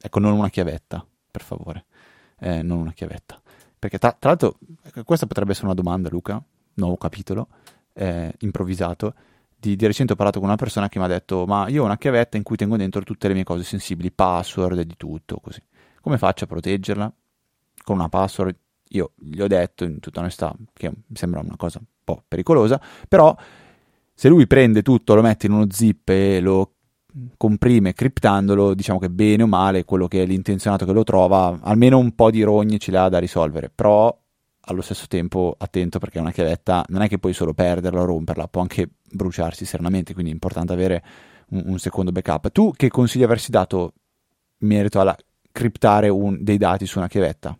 ecco 0.00 0.18
non 0.18 0.32
una 0.32 0.50
chiavetta 0.50 1.04
per 1.30 1.42
favore. 1.42 1.86
Eh, 2.38 2.62
non 2.62 2.78
una 2.78 2.92
chiavetta. 2.92 3.40
Perché 3.78 3.98
tra, 3.98 4.12
tra 4.12 4.30
l'altro 4.30 4.58
questa 5.04 5.26
potrebbe 5.26 5.52
essere 5.52 5.66
una 5.66 5.74
domanda 5.74 6.08
Luca 6.10 6.42
nuovo 6.74 6.96
capitolo 6.96 7.48
eh, 7.92 8.32
improvvisato 8.40 9.14
di, 9.64 9.76
di 9.76 9.86
recente 9.86 10.12
ho 10.12 10.16
parlato 10.16 10.38
con 10.38 10.48
una 10.48 10.56
persona 10.58 10.88
che 10.88 10.98
mi 10.98 11.06
ha 11.06 11.08
detto 11.08 11.46
ma 11.46 11.68
io 11.68 11.82
ho 11.82 11.84
una 11.86 11.96
chiavetta 11.96 12.36
in 12.36 12.42
cui 12.42 12.56
tengo 12.56 12.76
dentro 12.76 13.02
tutte 13.02 13.28
le 13.28 13.34
mie 13.34 13.44
cose 13.44 13.62
sensibili 13.62 14.12
password 14.12 14.78
e 14.78 14.86
di 14.86 14.94
tutto 14.96 15.40
così. 15.40 15.62
Come 16.00 16.18
faccio 16.18 16.44
a 16.44 16.46
proteggerla? 16.46 17.12
Con 17.82 17.96
una 17.96 18.08
password 18.08 18.56
io 18.90 19.12
gli 19.16 19.40
ho 19.40 19.46
detto 19.46 19.84
in 19.84 19.98
tutta 20.00 20.20
onestà 20.20 20.54
che 20.72 20.88
mi 20.88 21.16
sembra 21.16 21.40
una 21.40 21.56
cosa 21.56 21.78
un 21.78 21.86
po' 22.04 22.22
pericolosa 22.28 22.80
però 23.08 23.34
se 24.12 24.28
lui 24.28 24.46
prende 24.46 24.82
tutto 24.82 25.14
lo 25.14 25.22
mette 25.22 25.46
in 25.46 25.52
uno 25.52 25.66
zip 25.70 26.08
e 26.10 26.40
lo 26.40 26.74
comprime 27.36 27.92
criptandolo 27.92 28.74
diciamo 28.74 28.98
che 28.98 29.08
bene 29.08 29.44
o 29.44 29.46
male 29.46 29.84
quello 29.84 30.08
che 30.08 30.22
è 30.22 30.26
l'intenzionato 30.26 30.84
che 30.84 30.92
lo 30.92 31.04
trova 31.04 31.58
almeno 31.62 31.98
un 31.98 32.14
po' 32.14 32.30
di 32.30 32.42
rogne 32.42 32.78
ce 32.78 32.90
l'ha 32.90 33.08
da 33.08 33.18
risolvere. 33.18 33.70
Però 33.74 34.16
allo 34.66 34.82
stesso 34.82 35.06
tempo 35.08 35.54
attento 35.58 35.98
perché 35.98 36.18
una 36.18 36.32
chiavetta 36.32 36.84
non 36.88 37.02
è 37.02 37.08
che 37.08 37.18
puoi 37.18 37.32
solo 37.32 37.54
perderla 37.54 38.00
o 38.00 38.04
romperla, 38.04 38.48
può 38.48 38.60
anche 38.60 38.88
bruciarsi 39.10 39.64
serenamente, 39.64 40.12
quindi 40.12 40.30
è 40.30 40.34
importante 40.34 40.72
avere 40.72 41.02
un, 41.50 41.62
un 41.66 41.78
secondo 41.78 42.12
backup. 42.12 42.50
Tu 42.50 42.72
che 42.76 42.88
consigli 42.88 43.22
avresti 43.22 43.50
dato 43.50 43.92
in 44.58 44.68
merito 44.68 45.00
alla 45.00 45.16
criptare 45.52 46.08
un- 46.08 46.38
dei 46.40 46.58
dati 46.58 46.86
su 46.86 46.98
una 46.98 47.08
chiavetta? 47.08 47.56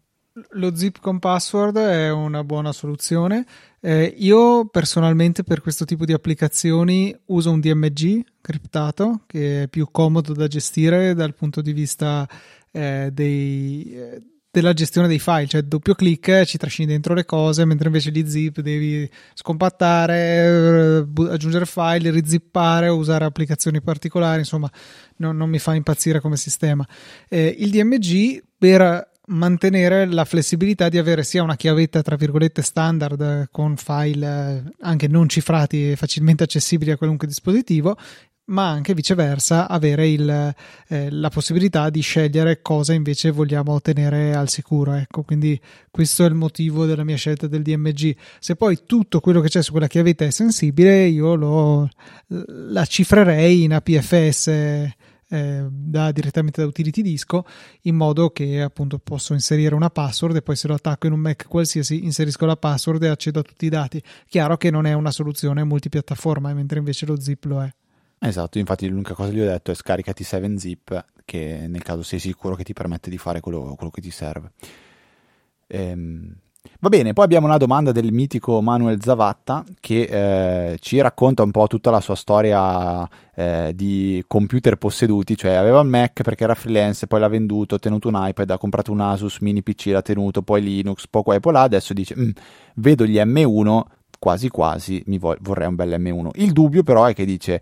Lo 0.53 0.75
zip 0.75 0.99
con 0.99 1.21
password 1.21 1.77
è 1.79 2.11
una 2.11 2.43
buona 2.43 2.73
soluzione. 2.73 3.47
Eh, 3.79 4.13
io 4.19 4.67
personalmente 4.67 5.45
per 5.45 5.61
questo 5.61 5.85
tipo 5.85 6.05
di 6.05 6.13
applicazioni 6.13 7.17
uso 7.27 7.53
un 7.53 7.61
DMG 7.61 8.25
criptato 8.41 9.21
che 9.27 9.63
è 9.63 9.69
più 9.69 9.89
comodo 9.93 10.33
da 10.33 10.49
gestire 10.49 11.15
dal 11.15 11.35
punto 11.35 11.61
di 11.61 11.73
vista 11.73 12.29
eh, 12.73 13.11
dei, 13.13 13.95
eh, 13.95 14.23
della 14.55 14.73
gestione 14.73 15.09
dei 15.09 15.19
file, 15.19 15.49
cioè 15.49 15.63
doppio 15.63 15.95
clic 15.95 16.45
ci 16.45 16.59
trascini 16.59 16.87
dentro 16.87 17.13
le 17.13 17.25
cose, 17.25 17.65
mentre 17.65 17.89
invece 17.89 18.13
di 18.13 18.29
zip 18.29 18.61
devi 18.61 19.09
scompattare, 19.35 21.05
aggiungere 21.29 21.67
file, 21.67 22.13
rizippare, 22.13 22.89
usare 22.89 23.25
applicazioni 23.25 23.83
particolari, 23.83 24.39
insomma 24.41 24.71
non, 25.17 25.37
non 25.37 25.51
mi 25.51 25.59
fa 25.59 25.75
impazzire 25.75 26.21
come 26.21 26.37
sistema. 26.37 26.87
Eh, 27.29 27.57
il 27.59 27.71
DMG 27.71 28.43
per 28.57 29.11
mantenere 29.27 30.07
la 30.07 30.25
flessibilità 30.25 30.89
di 30.89 30.99
avere 30.99 31.25
sia 31.25 31.43
una 31.43 31.57
chiavetta 31.57 32.03
tra 32.03 32.15
virgolette 32.15 32.63
standard 32.63 33.21
eh, 33.21 33.49
con 33.51 33.75
file 33.77 34.63
eh, 34.67 34.73
anche 34.83 35.09
non 35.09 35.29
cifrati 35.29 35.93
e 35.93 35.97
facilmente 35.97 36.45
accessibili 36.45 36.91
a 36.91 36.97
qualunque 36.99 37.27
dispositivo 37.27 37.97
ma 38.47 38.69
anche 38.69 38.95
viceversa 38.95 39.69
avere 39.69 40.09
il, 40.09 40.55
eh, 40.89 41.11
la 41.11 41.29
possibilità 41.31 41.89
di 41.89 42.01
scegliere 42.01 42.61
cosa 42.61 42.93
invece 42.93 43.31
vogliamo 43.31 43.81
tenere 43.81 44.35
al 44.35 44.49
sicuro 44.49 44.93
ecco 44.93 45.23
quindi 45.23 45.59
questo 45.91 46.25
è 46.25 46.29
il 46.29 46.35
motivo 46.35 46.85
della 46.85 47.05
mia 47.05 47.17
scelta 47.17 47.47
del 47.47 47.63
DMG 47.63 48.15
se 48.39 48.57
poi 48.57 48.81
tutto 48.85 49.21
quello 49.21 49.41
che 49.41 49.49
c'è 49.49 49.63
su 49.63 49.71
quella 49.71 49.87
chiavetta 49.87 50.25
è 50.25 50.31
sensibile 50.31 51.07
io 51.07 51.35
lo, 51.37 51.89
la 52.27 52.85
cifrerei 52.85 53.63
in 53.63 53.73
APFS 53.73 54.93
eh, 55.35 55.67
da, 55.69 56.13
direttamente 56.13 56.61
da 56.61 56.67
utility 56.67 57.03
disco 57.03 57.45
in 57.83 57.97
modo 57.97 58.31
che 58.31 58.61
appunto 58.61 58.99
posso 58.99 59.33
inserire 59.33 59.75
una 59.75 59.91
password 59.91 60.37
e 60.37 60.43
poi 60.43 60.57
se 60.57 60.69
lo 60.69 60.75
attacco 60.75 61.07
in 61.07 61.13
un 61.13 61.21
Mac 61.21 61.47
qualsiasi 61.49 62.05
inserisco 62.05 62.47
la 62.47 62.57
password 62.57 63.03
e 63.03 63.09
accedo 63.09 63.41
a 63.41 63.43
tutti 63.43 63.67
i 63.67 63.71
dati. 63.71 64.03
Chiaro 64.29 64.57
che 64.57 64.71
non 64.71 64.87
è 64.87 64.93
una 64.93 65.11
soluzione 65.11 65.65
multipiattaforma, 65.65 66.53
mentre 66.53 66.79
invece 66.79 67.07
lo 67.07 67.19
zip 67.19 67.45
lo 67.45 67.63
è. 67.63 67.75
Esatto, 68.19 68.59
infatti 68.59 68.89
l'unica 68.89 69.15
cosa 69.15 69.29
che 69.31 69.37
gli 69.37 69.41
ho 69.41 69.45
detto 69.47 69.71
è 69.71 69.75
scaricati 69.75 70.25
7zip 70.25 71.05
che 71.27 71.67
nel 71.69 71.83
caso 71.83 72.03
sei 72.03 72.19
sicuro 72.19 72.55
che 72.55 72.65
ti 72.65 72.73
permette 72.73 73.11
di 73.11 73.19
fare 73.19 73.41
quello, 73.41 73.75
quello 73.77 73.91
che 73.91 74.01
ti 74.01 74.11
serve. 74.11 74.53
Ehm, 75.67 76.37
Va 76.81 76.89
bene, 76.89 77.13
poi 77.13 77.25
abbiamo 77.25 77.47
una 77.47 77.59
domanda 77.59 77.93
del 77.93 78.11
mitico 78.11 78.63
Manuel 78.63 79.03
Zavatta 79.03 79.63
che 79.81 80.73
eh, 80.73 80.79
ci 80.81 80.99
racconta 80.99 81.43
un 81.43 81.51
po' 81.51 81.67
tutta 81.67 81.91
la 81.91 82.01
sua 82.01 82.15
storia 82.15 83.07
eh, 83.35 83.73
di 83.75 84.25
computer 84.27 84.77
posseduti, 84.77 85.37
cioè 85.37 85.53
aveva 85.53 85.81
il 85.81 85.89
Mac 85.89 86.23
perché 86.23 86.45
era 86.45 86.55
freelance, 86.55 87.07
poi 87.07 87.21
l'ha 87.21 87.29
venduto, 87.29 87.75
ha 87.75 87.79
tenuto 87.79 88.09
un 88.09 88.15
iPad, 88.17 88.49
ha 88.51 88.57
comprato 88.59 88.93
un 88.93 89.01
Asus 89.01 89.39
mini 89.41 89.63
PC, 89.63 89.87
l'ha 89.89 90.01
tenuto, 90.01 90.41
poi 90.41 90.63
Linux, 90.63 91.07
poi 91.09 91.23
qua 91.23 91.35
e 91.35 91.41
poi 91.41 91.53
là, 91.53 91.63
adesso 91.63 91.93
dice 91.93 92.15
"Mm, 92.19 92.31
vedo 92.77 93.05
gli 93.05 93.19
M1, 93.19 93.85
quasi 94.19 94.49
quasi 94.49 95.03
mi 95.07 95.19
vo- 95.19 95.37
vorrei 95.41 95.69
un 95.69 95.75
bel 95.75 96.01
M1. 96.01 96.31
Il 96.37 96.53
dubbio 96.53 96.83
però 96.83 97.05
è 97.05 97.13
che 97.15 97.27
dice 97.27 97.61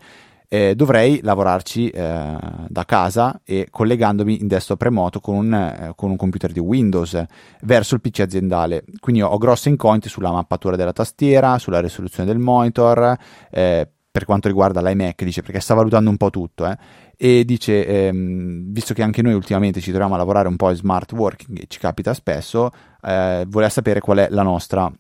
eh, 0.53 0.75
dovrei 0.75 1.21
lavorarci 1.23 1.89
eh, 1.89 2.37
da 2.69 2.85
casa 2.85 3.41
e 3.43 3.69
collegandomi 3.71 4.43
in 4.43 4.49
desktop 4.49 4.83
remoto 4.83 5.19
con 5.19 5.37
un, 5.37 5.55
eh, 5.55 5.93
con 5.97 6.11
un, 6.11 6.17
computer 6.17 6.53
di 6.53 6.59
Windows 6.59 7.25
verso 7.63 7.95
il 7.95 8.03
PC 8.03 8.21
aziendale. 8.21 8.85
Quindi 9.01 9.23
ho, 9.23 9.29
ho 9.29 9.39
grosse 9.39 9.71
incognite 9.71 10.11
sulla 10.11 10.31
mappatura 10.31 10.77
della 10.77 10.93
tastiera, 10.93 11.57
sulla 11.57 11.81
risoluzione 11.81 12.29
del 12.29 12.39
monitor, 12.39 13.17
eh, 13.51 13.89
per 14.11 14.27
quanto 14.27 14.49
riguarda 14.49 14.83
l'iMac, 14.83 15.25
dice 15.25 15.41
perché 15.41 15.59
sta 15.59 15.73
valutando 15.73 16.11
un 16.11 16.19
po' 16.19 16.29
tutto, 16.29 16.67
eh, 16.67 16.77
e 17.17 17.47
dice, 17.47 17.87
ehm, 17.87 18.73
visto 18.73 18.93
che 18.93 19.03
anche 19.03 19.23
noi 19.23 19.33
ultimamente 19.33 19.81
ci 19.81 19.89
troviamo 19.89 20.17
a 20.17 20.19
lavorare 20.19 20.49
un 20.49 20.57
po' 20.57 20.69
in 20.69 20.77
smart 20.77 21.13
working, 21.13 21.63
e 21.63 21.65
ci 21.67 21.79
capita 21.79 22.13
spesso, 22.13 22.71
eh, 23.01 23.47
voleva 23.49 23.71
sapere 23.71 24.01
qual 24.01 24.19
è 24.19 24.27
la 24.29 24.43
nostra, 24.43 24.93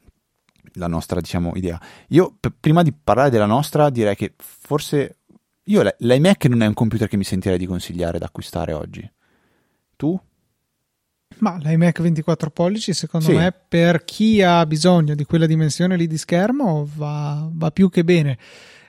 la 0.77 0.87
nostra 0.87 1.21
diciamo, 1.21 1.53
idea. 1.57 1.79
Io, 2.09 2.35
p- 2.41 2.53
prima 2.59 2.83
di 2.83 2.95
parlare 2.95 3.29
della 3.29 3.45
nostra, 3.45 3.91
direi 3.91 4.17
che 4.17 4.33
forse 4.39 5.19
io 5.65 5.95
l'iMac 5.99 6.45
non 6.47 6.63
è 6.63 6.67
un 6.67 6.75
computer 6.75 7.09
che 7.09 7.17
mi 7.17 7.25
sentirei 7.25 7.59
di 7.59 7.67
consigliare 7.67 8.19
da 8.19 8.27
acquistare 8.27 8.73
oggi. 8.73 9.09
Tu? 9.97 10.21
Ma 11.39 11.57
l'iMac 11.59 12.01
24 12.01 12.51
pollici, 12.51 12.93
secondo 12.93 13.27
sì. 13.27 13.35
me, 13.35 13.53
per 13.53 14.05
chi 14.05 14.43
ha 14.43 14.65
bisogno 14.67 15.15
di 15.15 15.25
quella 15.25 15.47
dimensione 15.47 15.97
lì 15.97 16.07
di 16.07 16.19
schermo, 16.19 16.89
va, 16.95 17.49
va 17.51 17.71
più 17.71 17.89
che 17.91 18.05
bene. 18.05 18.39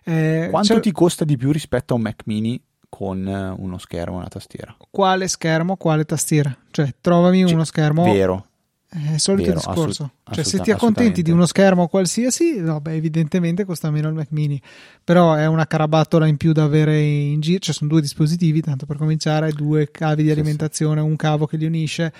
Eh, 0.04 0.48
Quanto 0.50 0.80
ti 0.80 0.92
costa 0.92 1.24
di 1.24 1.38
più 1.38 1.52
rispetto 1.52 1.94
a 1.94 1.98
un 1.98 2.04
Mac 2.04 2.24
mini 2.26 2.62
con 2.90 3.28
eh, 3.28 3.56
uno 3.58 3.78
schermo 3.78 4.18
e 4.18 4.20
una 4.20 4.28
tastiera? 4.28 4.76
Quale 4.90 5.28
schermo, 5.28 5.78
quale 5.78 6.06
tastiera? 6.06 6.56
Cioè, 6.72 6.96
trovami 7.00 7.44
uno 7.44 7.64
schermo. 7.64 8.04
Vero. 8.04 8.48
È 8.94 9.14
il 9.14 9.20
solito 9.20 9.48
Vero, 9.48 9.58
discorso. 9.58 10.12
Assolut- 10.24 10.34
cioè, 10.34 10.44
se 10.44 10.60
ti 10.60 10.70
accontenti 10.70 11.24
di 11.24 11.32
uno 11.32 11.48
schermo 11.48 11.88
qualsiasi, 11.88 12.62
beh, 12.62 12.94
evidentemente 12.94 13.66
costa 13.66 13.90
meno 13.90 14.08
il 14.08 14.14
Mac 14.14 14.28
mini. 14.30 14.62
Però 15.04 15.34
è 15.34 15.48
una 15.48 15.66
carabattola 15.66 16.28
in 16.28 16.38
più 16.38 16.52
da 16.52 16.64
avere 16.64 17.00
in 17.00 17.40
giro. 17.42 17.58
Cioè, 17.58 17.74
sono 17.74 17.90
due 17.90 18.02
dispositivi, 18.02 18.62
tanto 18.62 18.86
per 18.86 18.98
cominciare, 18.98 19.52
due 19.52 19.90
cavi 19.90 20.22
di 20.22 20.30
alimentazione, 20.30 21.02
un 21.02 21.16
cavo 21.16 21.48
che 21.48 21.58
li 21.58 21.66
unisce. 21.66 22.14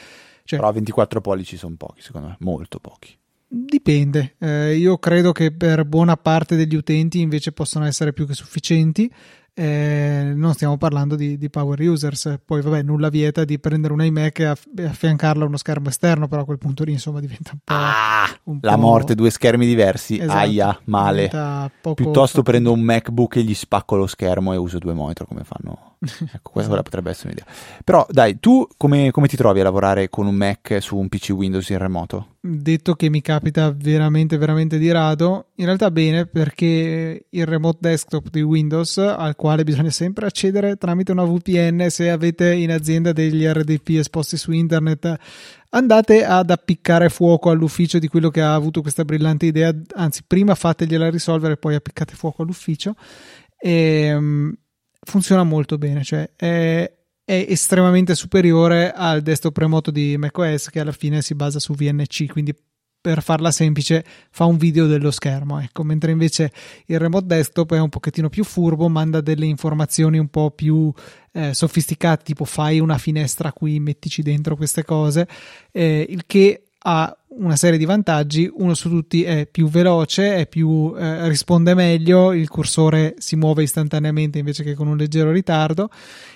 Cioè, 0.44 0.58
Però 0.58 0.72
24 0.72 1.22
pollici 1.22 1.58
sono 1.58 1.76
pochi, 1.78 2.02
secondo 2.02 2.30
me, 2.30 2.38
molto 2.40 2.80
pochi. 2.80 3.16
Dipende, 3.48 4.34
eh, 4.40 4.76
io 4.76 4.98
credo 4.98 5.32
che 5.32 5.52
per 5.52 5.86
buona 5.86 6.18
parte 6.18 6.56
degli 6.56 6.76
utenti 6.76 7.20
invece 7.20 7.52
possono 7.52 7.86
essere 7.86 8.12
più 8.12 8.26
che 8.26 8.34
sufficienti 8.34 9.12
eh, 9.56 10.34
non 10.36 10.54
stiamo 10.54 10.78
parlando 10.78 11.16
di, 11.16 11.38
di, 11.38 11.50
power 11.50 11.80
users. 11.80 12.40
Poi, 12.44 12.62
vabbè, 12.62 12.82
nulla 12.82 13.10
vieta 13.10 13.46
di 13.46 13.60
prendere 13.60 13.94
un 13.94 14.04
iMac 14.04 14.40
e, 14.40 14.46
aff- 14.46 14.68
affiancarlo 14.80 15.44
a 15.44 15.48
uno 15.48 15.58
schermo 15.58 15.90
esterno, 15.90 16.28
però 16.28 16.42
a 16.42 16.46
quel 16.46 16.58
punto 16.58 16.84
lì, 16.84 16.92
insomma, 16.92 17.20
diventa 17.20 17.52
un 17.54 17.60
po'. 17.64 17.74
Ah, 17.74 18.40
un 18.46 18.58
la 18.62 18.74
po'... 18.74 18.80
morte, 18.80 19.16
due 19.16 19.30
schermi 19.30 19.66
diversi. 19.66 20.18
Esatto, 20.18 20.38
Aia, 20.38 20.80
male. 20.86 21.30
Poco, 21.82 21.96
Piuttosto 21.96 22.42
prendo 22.42 22.72
un 22.72 22.82
MacBook 22.82 23.36
e 23.36 23.44
gli 23.44 23.54
spacco 23.54 23.96
lo 23.96 24.08
schermo 24.08 24.54
e 24.54 24.58
uso 24.58 24.80
due 24.80 24.94
monitor 24.94 25.28
come 25.28 25.44
fanno. 25.44 25.93
ecco, 26.34 26.52
questa 26.52 26.72
esatto. 26.72 26.84
potrebbe 26.84 27.10
essere 27.12 27.30
un'idea. 27.30 27.46
Però, 27.84 28.06
dai, 28.10 28.40
tu 28.40 28.68
come, 28.78 29.12
come 29.12 29.28
ti 29.28 29.38
trovi 29.38 29.60
a 29.62 29.64
lavorare 29.64 30.10
con 30.10 30.28
un 30.28 30.36
Mac 30.36 30.78
su 30.82 30.98
un 30.98 31.10
PC 31.10 31.30
Windows 31.32 31.70
in 31.70 31.78
remoto? 31.78 32.28
detto 32.46 32.96
che 32.96 33.10
mi 33.10 33.22
capita 33.22 33.72
veramente 33.72 34.36
veramente 34.36 34.78
di 34.78 34.92
rado 34.92 35.52
in 35.56 35.66
realtà 35.66 35.90
bene 35.92 36.26
perché 36.26 37.28
il 37.30 37.46
remote 37.46 37.78
desktop 37.80 38.30
di 38.30 38.42
Windows 38.42 38.98
al 38.98 39.38
quale 39.38 39.64
bisogna 39.64 39.92
sempre 39.92 40.26
accedere 40.26 40.76
tramite 40.76 41.14
una 41.14 41.24
VPN 41.24 41.86
se 41.90 42.10
avete 42.10 42.54
in 42.54 42.70
azienda 42.70 43.14
degli 43.14 43.46
RDP 43.46 43.92
esposti 43.92 44.36
su 44.36 44.52
internet 44.52 45.16
andate 45.70 46.26
ad 46.26 46.50
appiccare 46.50 47.08
fuoco 47.08 47.50
all'ufficio 47.50 47.98
di 47.98 48.10
quello 48.10 48.30
che 48.30 48.42
ha 48.42 48.54
avuto 48.54 48.82
questa 48.82 49.06
brillante 49.06 49.46
idea 49.46 49.74
anzi 49.96 50.24
prima 50.28 50.54
fategliela 50.54 51.10
risolvere 51.10 51.56
poi 51.56 51.76
appiccate 51.76 52.14
fuoco 52.14 52.42
all'ufficio 52.42 52.94
e 53.58 54.14
um, 54.14 54.54
funziona 55.04 55.44
molto 55.44 55.78
bene 55.78 56.04
cioè 56.04 56.30
è 56.36 56.92
è 57.26 57.46
estremamente 57.48 58.16
superiore 58.16 58.92
al 58.92 59.22
desktop 59.22 59.58
remoto 59.58 59.92
di 59.92 60.18
macOS 60.18 60.70
che 60.70 60.82
alla 60.82 60.92
fine 60.92 61.22
si 61.22 61.36
basa 61.36 61.58
su 61.58 61.74
VNC, 61.74 62.30
quindi 62.30 62.54
per 63.00 63.22
farla 63.22 63.52
semplice 63.52 64.04
fa 64.30 64.46
un 64.46 64.58
video 64.58 64.88
dello 64.88 65.12
schermo, 65.12 65.60
ecco, 65.60 65.84
mentre 65.84 66.12
invece 66.12 66.52
il 66.86 67.00
remote 67.00 67.26
desktop 67.26 67.74
è 67.74 67.80
un 67.80 67.90
pochettino 67.90 68.30
più 68.30 68.44
furbo, 68.44 68.90
manda 68.90 69.22
delle 69.22 69.46
informazioni 69.46 70.18
un 70.18 70.30
po' 70.30 70.52
più 70.52 70.92
eh, 71.32 71.54
sofisticate, 71.54 72.24
tipo 72.24 72.46
fai 72.46 72.80
una 72.80 72.98
finestra 72.98 73.52
qui, 73.52 73.80
mettici 73.80 74.22
dentro 74.22 74.56
queste 74.56 74.84
cose, 74.84 75.28
eh, 75.72 76.06
il 76.08 76.24
che 76.26 76.68
ha 76.86 77.18
una 77.38 77.56
serie 77.56 77.78
di 77.78 77.86
vantaggi, 77.86 78.50
uno 78.54 78.74
su 78.74 78.90
tutti 78.90 79.24
è 79.24 79.48
più 79.48 79.68
veloce, 79.68 80.36
è 80.36 80.48
più, 80.48 80.94
eh, 80.98 81.28
risponde 81.28 81.74
meglio, 81.74 82.34
il 82.34 82.50
cursore 82.50 83.16
si 83.18 83.36
muove 83.36 83.64
istantaneamente 83.64 84.40
invece 84.40 84.64
che 84.64 84.74
con 84.74 84.88
un 84.88 84.98
leggero 84.98 85.32
ritardo. 85.32 85.90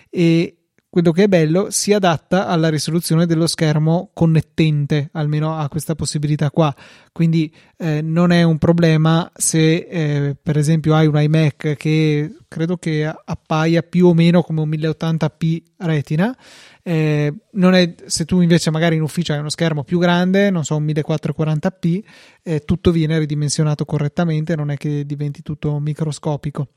E 0.09 0.56
quello 0.97 1.11
che 1.11 1.25
è 1.25 1.27
bello 1.27 1.69
si 1.69 1.93
adatta 1.93 2.47
alla 2.47 2.69
risoluzione 2.69 3.27
dello 3.27 3.45
schermo 3.45 4.09
connettente, 4.15 5.09
almeno 5.11 5.55
ha 5.55 5.69
questa 5.69 5.93
possibilità 5.93 6.49
qua. 6.49 6.75
Quindi 7.11 7.53
eh, 7.77 8.01
non 8.01 8.31
è 8.31 8.41
un 8.41 8.57
problema 8.57 9.31
se 9.35 9.75
eh, 9.75 10.35
per 10.41 10.57
esempio 10.57 10.95
hai 10.95 11.05
un 11.05 11.21
iMac 11.21 11.75
che 11.75 12.35
credo 12.47 12.77
che 12.77 13.05
appaia 13.05 13.83
più 13.83 14.07
o 14.07 14.15
meno 14.15 14.41
come 14.41 14.61
un 14.61 14.69
1080p 14.69 15.61
retina. 15.77 16.35
Eh, 16.81 17.31
è, 17.51 17.95
se 18.07 18.25
tu 18.25 18.41
invece 18.41 18.71
magari 18.71 18.95
in 18.95 19.03
ufficio 19.03 19.33
hai 19.33 19.39
uno 19.39 19.49
schermo 19.49 19.83
più 19.83 19.99
grande, 19.99 20.49
non 20.49 20.65
so, 20.65 20.77
un 20.77 20.85
1440p, 20.85 22.03
eh, 22.41 22.59
tutto 22.61 22.89
viene 22.89 23.19
ridimensionato 23.19 23.85
correttamente, 23.85 24.55
non 24.55 24.71
è 24.71 24.77
che 24.77 25.05
diventi 25.05 25.43
tutto 25.43 25.77
microscopico. 25.77 26.69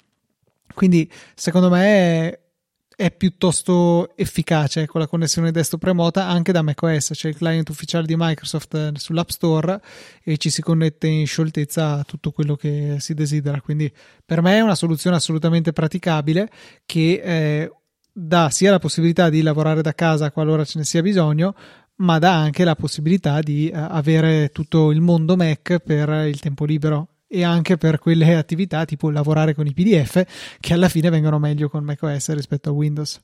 Quindi 0.74 1.11
secondo 1.35 1.70
me 1.70 2.49
è 3.00 3.10
piuttosto 3.10 4.14
efficace 4.14 4.84
con 4.86 5.00
la 5.00 5.06
connessione 5.06 5.50
desktop 5.50 5.82
remota 5.84 6.26
anche 6.26 6.52
da 6.52 6.60
macOS, 6.60 7.12
c'è 7.14 7.28
il 7.28 7.36
client 7.36 7.66
ufficiale 7.70 8.04
di 8.04 8.14
Microsoft 8.14 8.74
eh, 8.74 8.92
sull'App 8.94 9.30
Store 9.30 9.80
e 10.22 10.36
ci 10.36 10.50
si 10.50 10.60
connette 10.60 11.06
in 11.06 11.26
scioltezza 11.26 12.00
a 12.00 12.04
tutto 12.04 12.30
quello 12.30 12.56
che 12.56 12.96
si 12.98 13.14
desidera. 13.14 13.62
Quindi 13.62 13.90
per 14.22 14.42
me 14.42 14.58
è 14.58 14.60
una 14.60 14.74
soluzione 14.74 15.16
assolutamente 15.16 15.72
praticabile 15.72 16.50
che 16.84 17.22
eh, 17.24 17.72
dà 18.12 18.50
sia 18.50 18.70
la 18.70 18.78
possibilità 18.78 19.30
di 19.30 19.40
lavorare 19.40 19.80
da 19.80 19.94
casa 19.94 20.30
qualora 20.30 20.66
ce 20.66 20.76
ne 20.76 20.84
sia 20.84 21.00
bisogno, 21.00 21.54
ma 21.96 22.18
dà 22.18 22.34
anche 22.34 22.64
la 22.64 22.74
possibilità 22.74 23.40
di 23.40 23.70
eh, 23.70 23.78
avere 23.78 24.50
tutto 24.52 24.90
il 24.90 25.00
mondo 25.00 25.36
Mac 25.36 25.78
per 25.78 26.26
il 26.26 26.38
tempo 26.38 26.66
libero 26.66 27.10
e 27.32 27.44
anche 27.44 27.76
per 27.76 28.00
quelle 28.00 28.34
attività 28.36 28.84
tipo 28.84 29.08
lavorare 29.08 29.54
con 29.54 29.66
i 29.66 29.72
PDF 29.72 30.24
che 30.58 30.74
alla 30.74 30.88
fine 30.88 31.10
vengono 31.10 31.38
meglio 31.38 31.68
con 31.68 31.84
macOS 31.84 32.34
rispetto 32.34 32.70
a 32.70 32.72
Windows. 32.72 33.20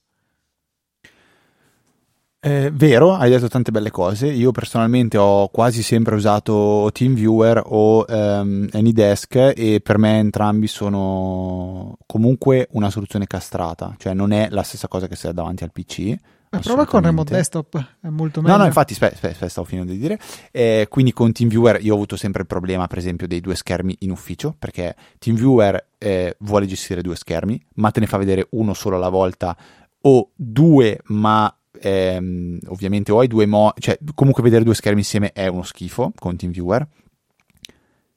È 2.39 2.71
vero, 2.71 3.15
hai 3.15 3.29
detto 3.29 3.49
tante 3.49 3.73
belle 3.73 3.91
cose. 3.91 4.29
Io 4.29 4.53
personalmente 4.53 5.19
ho 5.19 5.49
quasi 5.49 5.83
sempre 5.83 6.15
usato 6.15 6.89
TeamViewer 6.93 7.61
o 7.65 8.05
um, 8.07 8.69
AnyDesk 8.71 9.53
e 9.57 9.81
per 9.83 9.99
me 9.99 10.19
entrambi 10.19 10.69
sono 10.69 11.97
comunque 12.07 12.69
una 12.73 12.91
soluzione 12.91 13.27
castrata, 13.27 13.97
cioè 13.99 14.15
non 14.15 14.31
è 14.31 14.47
la 14.51 14.63
stessa 14.63 14.87
cosa 14.87 15.09
che 15.09 15.17
se 15.17 15.33
davanti 15.33 15.65
al 15.65 15.73
PC 15.73 16.15
ma 16.51 16.59
prova 16.61 16.87
con 16.87 17.03
Remote 17.03 17.35
Desktop, 17.35 17.97
è 18.01 18.09
molto 18.09 18.41
meglio. 18.41 18.55
No, 18.55 18.61
no, 18.61 18.67
infatti, 18.67 18.93
aspetta, 18.93 19.15
aspetta, 19.15 19.49
stavo 19.49 19.67
finendo 19.67 19.93
di 19.93 19.99
dire. 19.99 20.19
Eh, 20.51 20.87
quindi 20.89 21.13
con 21.13 21.33
TeamViewer 21.33 21.79
io 21.83 21.93
ho 21.93 21.97
avuto 21.97 22.17
sempre 22.17 22.43
il 22.43 22.47
problema, 22.47 22.87
per 22.87 22.99
esempio, 22.99 23.27
dei 23.27 23.41
due 23.41 23.55
schermi 23.55 23.97
in 24.01 24.11
ufficio, 24.11 24.55
perché 24.59 24.95
TeamViewer 25.19 25.89
eh, 25.99 26.37
vuole 26.41 26.67
gestire 26.67 27.03
due 27.03 27.17
schermi, 27.17 27.61
ma 27.75 27.91
te 27.91 28.01
ne 28.01 28.07
fa 28.07 28.17
vedere 28.17 28.47
uno 28.51 28.75
solo 28.75 28.97
alla 28.97 29.09
volta 29.09 29.57
o 30.03 30.31
due, 30.35 31.01
ma 31.07 31.55
ehm, 31.81 32.59
ovviamente 32.69 33.13
o 33.13 33.19
hai 33.19 33.27
due 33.27 33.47
mo... 33.47 33.73
cioè 33.79 33.99
comunque 34.15 34.43
vedere 34.43 34.65
due 34.65 34.75
schermi 34.75 35.01
insieme 35.01 35.33
è 35.33 35.47
uno 35.49 35.63
schifo 35.63 36.13
con 36.17 36.37
TeamViewer. 36.37 36.87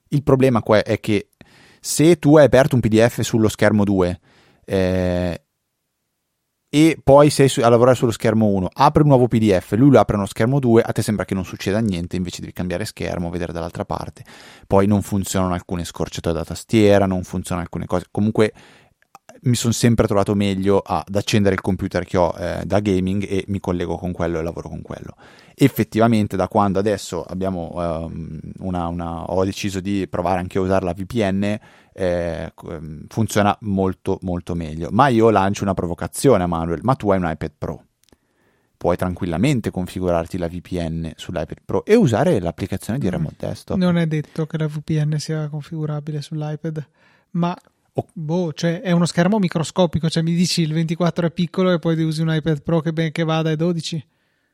Il 0.09 0.23
problema 0.23 0.61
qua 0.61 0.83
è 0.83 0.99
che 0.99 1.29
se 1.79 2.17
tu 2.19 2.37
hai 2.37 2.45
aperto 2.45 2.75
un 2.75 2.81
PDF 2.81 3.21
sullo 3.21 3.47
schermo 3.47 3.83
2 3.83 4.19
eh, 4.65 5.43
e 6.69 6.99
poi 7.03 7.31
sei 7.31 7.51
a 7.63 7.69
lavorare 7.69 7.95
sullo 7.95 8.11
schermo 8.11 8.45
1, 8.45 8.69
apre 8.71 9.01
un 9.01 9.07
nuovo 9.07 9.27
PDF, 9.27 9.71
lui 9.71 9.89
lo 9.89 9.99
apre 9.99 10.15
uno 10.15 10.27
schermo 10.27 10.59
2, 10.59 10.83
a 10.83 10.91
te 10.91 11.01
sembra 11.01 11.25
che 11.25 11.33
non 11.33 11.43
succeda 11.43 11.79
niente, 11.79 12.15
invece 12.15 12.41
devi 12.41 12.53
cambiare 12.53 12.85
schermo, 12.85 13.31
vedere 13.31 13.51
dall'altra 13.51 13.85
parte. 13.85 14.23
Poi 14.67 14.85
non 14.85 15.01
funzionano 15.01 15.53
alcune 15.53 15.83
scorciatoie 15.83 16.33
da 16.33 16.45
tastiera, 16.45 17.07
non 17.07 17.23
funzionano 17.23 17.65
alcune 17.65 17.87
cose. 17.87 18.05
Comunque 18.11 18.53
mi 19.43 19.55
sono 19.55 19.73
sempre 19.73 20.05
trovato 20.07 20.35
meglio 20.35 20.79
ad 20.79 21.15
accendere 21.15 21.55
il 21.55 21.61
computer 21.61 22.03
che 22.03 22.17
ho 22.17 22.35
eh, 22.37 22.63
da 22.65 22.79
gaming 22.79 23.25
e 23.27 23.45
mi 23.47 23.59
collego 23.59 23.97
con 23.97 24.11
quello 24.11 24.39
e 24.39 24.43
lavoro 24.43 24.69
con 24.69 24.81
quello. 24.81 25.15
Effettivamente, 25.55 26.35
da 26.35 26.47
quando 26.47 26.79
adesso 26.79 27.23
abbiamo, 27.23 27.71
um, 27.73 28.39
una, 28.59 28.87
una, 28.87 29.23
ho 29.25 29.43
deciso 29.43 29.79
di 29.79 30.07
provare 30.09 30.39
anche 30.39 30.57
a 30.57 30.61
usare 30.61 30.85
la 30.85 30.93
VPN, 30.93 31.59
eh, 31.93 32.53
ehm, 32.69 33.05
funziona 33.07 33.57
molto 33.61 34.19
molto 34.21 34.55
meglio. 34.55 34.89
Ma 34.91 35.07
io 35.09 35.29
lancio 35.29 35.63
una 35.63 35.73
provocazione 35.73 36.43
a 36.43 36.47
Manuel: 36.47 36.79
ma 36.83 36.95
tu 36.95 37.11
hai 37.11 37.17
un 37.17 37.29
iPad 37.29 37.51
Pro? 37.57 37.83
Puoi 38.77 38.95
tranquillamente 38.95 39.71
configurarti 39.71 40.37
la 40.37 40.47
VPN 40.47 41.11
sull'iPad 41.13 41.57
Pro 41.65 41.83
e 41.83 41.95
usare 41.95 42.39
l'applicazione 42.39 42.97
di 42.97 43.07
mm. 43.07 43.11
Remote 43.11 43.35
Desktop. 43.37 43.77
Non 43.77 43.97
è 43.97 44.07
detto 44.07 44.45
che 44.47 44.57
la 44.57 44.67
VPN 44.67 45.17
sia 45.19 45.49
configurabile 45.49 46.21
sull'iPad, 46.21 46.87
ma 47.31 47.57
Oh. 47.99 48.05
Boh, 48.13 48.53
cioè 48.53 48.81
è 48.81 48.91
uno 48.91 49.05
schermo 49.05 49.39
microscopico, 49.39 50.09
cioè 50.09 50.23
mi 50.23 50.33
dici 50.33 50.61
il 50.61 50.73
24 50.73 51.27
è 51.27 51.31
piccolo 51.31 51.71
e 51.71 51.79
poi 51.79 52.01
usi 52.03 52.21
un 52.21 52.33
iPad 52.33 52.61
Pro 52.61 52.79
che 52.79 52.93
ben 52.93 53.11
che 53.11 53.23
vada 53.23 53.49
ai 53.49 53.57
12? 53.57 54.07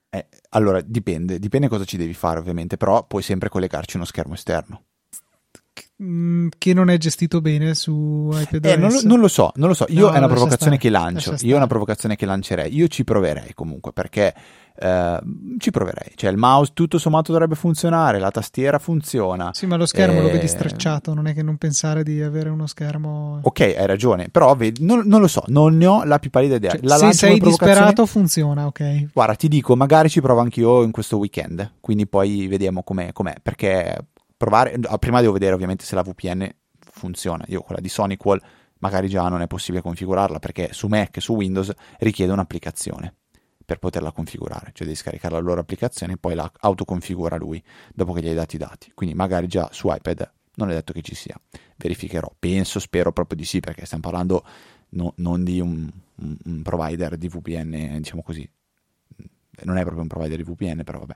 Eh, 0.10 0.27
allora, 0.49 0.81
dipende, 0.81 1.39
dipende 1.39 1.67
cosa 1.67 1.84
ci 1.84 1.97
devi 1.97 2.13
fare 2.13 2.39
ovviamente, 2.39 2.77
però 2.77 3.05
puoi 3.05 3.21
sempre 3.21 3.49
collegarci 3.49 3.97
uno 3.97 4.05
schermo 4.05 4.34
esterno. 4.34 4.84
Mm, 6.03 6.49
che 6.58 6.73
non 6.73 6.89
è 6.89 6.97
gestito 6.97 7.39
bene 7.39 7.73
su 7.73 8.29
iPad 8.34 8.65
eh, 8.65 8.75
non, 8.75 8.91
lo, 8.91 8.99
non, 9.03 9.19
lo, 9.21 9.29
so, 9.29 9.53
non 9.55 9.69
lo 9.69 9.73
so. 9.73 9.86
Io 9.88 10.08
no, 10.08 10.13
è 10.13 10.17
una 10.17 10.27
provocazione 10.27 10.75
stare, 10.75 10.77
che 10.77 10.89
lancio. 10.89 11.36
Io 11.39 11.53
è 11.53 11.55
una 11.55 11.67
provocazione 11.67 12.17
che 12.17 12.25
lancerei. 12.25 12.75
Io 12.75 12.89
ci 12.89 13.05
proverei 13.05 13.53
comunque 13.53 13.93
perché 13.93 14.34
eh, 14.77 15.19
ci 15.58 15.71
proverei. 15.71 16.12
Cioè, 16.15 16.31
il 16.31 16.36
mouse 16.36 16.71
tutto 16.73 16.97
sommato 16.97 17.31
dovrebbe 17.31 17.55
funzionare, 17.55 18.19
la 18.19 18.29
tastiera 18.29 18.77
funziona. 18.77 19.51
Sì, 19.53 19.67
ma 19.67 19.77
lo 19.77 19.86
schermo 19.86 20.19
eh... 20.19 20.23
lo 20.23 20.31
vedi 20.31 20.49
strecciato. 20.49 21.13
Non 21.13 21.27
è 21.27 21.34
che 21.34 21.43
non 21.43 21.55
pensare 21.55 22.03
di 22.03 22.21
avere 22.21 22.49
uno 22.49 22.67
schermo. 22.67 23.39
Ok, 23.43 23.62
hai 23.62 23.86
ragione. 23.86 24.27
Però 24.27 24.53
vedi, 24.53 24.84
non, 24.86 25.03
non, 25.05 25.21
lo 25.21 25.27
so, 25.27 25.43
non 25.47 25.77
ne 25.77 25.86
ho 25.86 26.03
la 26.03 26.19
più 26.19 26.29
pallida 26.29 26.55
idea. 26.55 26.71
Cioè, 26.71 26.81
la 26.84 26.97
se 26.97 27.13
sei 27.13 27.39
disperato, 27.39 28.05
funziona. 28.05 28.65
Ok. 28.65 29.13
Guarda, 29.13 29.36
ti 29.36 29.47
dico, 29.47 29.77
magari 29.77 30.10
ci 30.10 30.19
provo 30.19 30.41
anch'io 30.41 30.84
in 30.84 30.91
questo 30.91 31.15
weekend. 31.15 31.75
Quindi 31.79 32.05
poi 32.05 32.47
vediamo 32.47 32.84
com'è. 32.84 33.13
com'è 33.13 33.36
perché 33.41 34.08
provare, 34.37 34.77
prima 34.99 35.21
devo 35.21 35.33
vedere 35.33 35.53
ovviamente 35.53 35.85
se 35.85 35.95
la 35.95 36.01
VPN 36.01 36.49
funziona. 36.79 37.43
Io 37.47 37.61
quella 37.61 37.81
di 37.81 37.89
SonicWall 37.89 38.41
magari 38.79 39.07
già 39.07 39.27
non 39.27 39.41
è 39.41 39.47
possibile 39.47 39.81
configurarla 39.81 40.39
perché 40.39 40.69
su 40.71 40.87
Mac 40.87 41.17
e 41.17 41.21
su 41.21 41.33
Windows 41.33 41.71
richiede 41.99 42.31
un'applicazione 42.31 43.15
per 43.65 43.79
poterla 43.79 44.11
configurare, 44.11 44.71
cioè 44.73 44.85
devi 44.85 44.95
scaricare 44.95 45.33
la 45.33 45.39
loro 45.39 45.59
applicazione 45.59 46.13
e 46.13 46.17
poi 46.17 46.35
la 46.35 46.49
autoconfigura 46.59 47.35
lui 47.35 47.61
dopo 47.93 48.13
che 48.13 48.21
gli 48.21 48.27
hai 48.27 48.35
dati 48.35 48.55
i 48.55 48.59
dati. 48.59 48.91
Quindi 48.93 49.15
magari 49.15 49.47
già 49.47 49.69
su 49.71 49.91
iPad 49.91 50.31
non 50.55 50.69
è 50.69 50.73
detto 50.73 50.93
che 50.93 51.01
ci 51.01 51.15
sia. 51.15 51.39
Verificherò, 51.75 52.31
penso, 52.37 52.79
spero 52.79 53.11
proprio 53.11 53.37
di 53.37 53.45
sì 53.45 53.59
perché 53.59 53.85
stiamo 53.85 54.03
parlando 54.03 54.45
no, 54.89 55.13
non 55.17 55.43
di 55.43 55.59
un, 55.59 55.89
un, 56.17 56.61
provider 56.61 57.17
di 57.17 57.27
VPN, 57.27 57.97
diciamo 57.97 58.21
così. 58.21 58.47
Non 59.63 59.77
è 59.77 59.81
proprio 59.81 60.01
un 60.01 60.07
provider 60.07 60.37
di 60.37 60.43
VPN, 60.43 60.83
però 60.83 60.99
vabbè. 60.99 61.15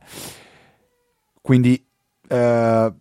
Quindi 1.41 1.85
eh, 2.27 2.93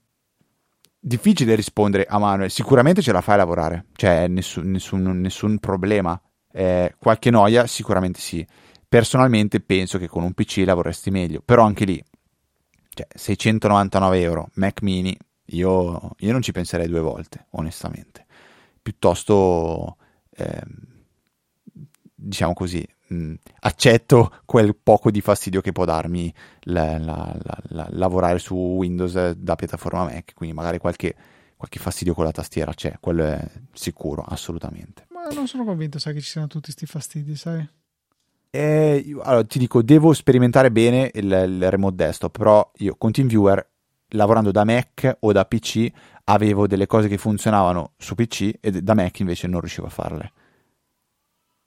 difficile 0.98 1.54
rispondere 1.54 2.04
a 2.06 2.18
Manuel. 2.18 2.50
Sicuramente 2.50 3.02
ce 3.02 3.12
la 3.12 3.20
fai 3.20 3.34
a 3.34 3.38
lavorare, 3.38 3.86
cioè 3.94 4.26
nessun, 4.28 4.70
nessun, 4.70 5.20
nessun 5.20 5.58
problema. 5.58 6.20
Eh, 6.52 6.94
qualche 6.98 7.30
noia, 7.30 7.66
sicuramente 7.66 8.20
sì. 8.20 8.46
Personalmente 8.88 9.60
penso 9.60 9.98
che 9.98 10.08
con 10.08 10.22
un 10.22 10.32
PC 10.32 10.62
lavoreresti 10.64 11.10
meglio, 11.10 11.42
però 11.44 11.64
anche 11.64 11.84
lì, 11.84 12.02
cioè, 12.94 13.06
699 13.14 14.20
euro, 14.20 14.48
Mac 14.54 14.80
mini, 14.82 15.16
io, 15.50 16.10
io 16.18 16.32
non 16.32 16.42
ci 16.42 16.52
penserei 16.52 16.88
due 16.88 17.00
volte, 17.00 17.46
onestamente. 17.50 18.26
Piuttosto, 18.80 19.98
eh, 20.30 20.62
diciamo 22.14 22.54
così, 22.54 22.86
mh, 23.08 23.34
accetto 23.60 24.32
quel 24.44 24.76
poco 24.76 25.10
di 25.10 25.20
fastidio 25.20 25.60
che 25.60 25.72
può 25.72 25.84
darmi 25.84 26.32
la, 26.62 26.98
la, 26.98 27.36
la, 27.68 27.86
lavorare 27.90 28.38
su 28.38 28.54
Windows 28.54 29.30
da 29.32 29.56
piattaforma 29.56 30.04
Mac, 30.04 30.34
quindi 30.34 30.54
magari 30.54 30.78
qualche, 30.78 31.14
qualche 31.56 31.78
fastidio 31.78 32.14
con 32.14 32.24
la 32.24 32.32
tastiera 32.32 32.72
c'è, 32.72 32.96
quello 33.00 33.24
è 33.24 33.50
sicuro, 33.72 34.22
assolutamente. 34.22 35.06
Ma 35.10 35.28
non 35.34 35.46
sono 35.46 35.64
convinto, 35.64 35.98
sai, 35.98 36.14
che 36.14 36.20
ci 36.20 36.30
siano 36.30 36.46
tutti 36.46 36.72
questi 36.72 36.86
fastidi, 36.86 37.36
sai? 37.36 37.68
Eh, 38.50 39.16
allora, 39.22 39.44
ti 39.44 39.58
dico, 39.58 39.82
devo 39.82 40.12
sperimentare 40.12 40.70
bene 40.70 41.10
il, 41.14 41.30
il 41.30 41.70
remote 41.70 41.96
desktop, 41.96 42.36
però 42.36 42.70
io 42.76 42.96
con 42.96 43.12
TeamViewer, 43.12 43.68
lavorando 44.12 44.50
da 44.50 44.64
Mac 44.64 45.16
o 45.20 45.32
da 45.32 45.44
PC, 45.44 45.90
avevo 46.24 46.66
delle 46.66 46.86
cose 46.86 47.08
che 47.08 47.18
funzionavano 47.18 47.92
su 47.98 48.14
PC 48.14 48.54
e 48.60 48.82
da 48.82 48.94
Mac 48.94 49.20
invece 49.20 49.46
non 49.48 49.60
riuscivo 49.60 49.86
a 49.86 49.90
farle. 49.90 50.32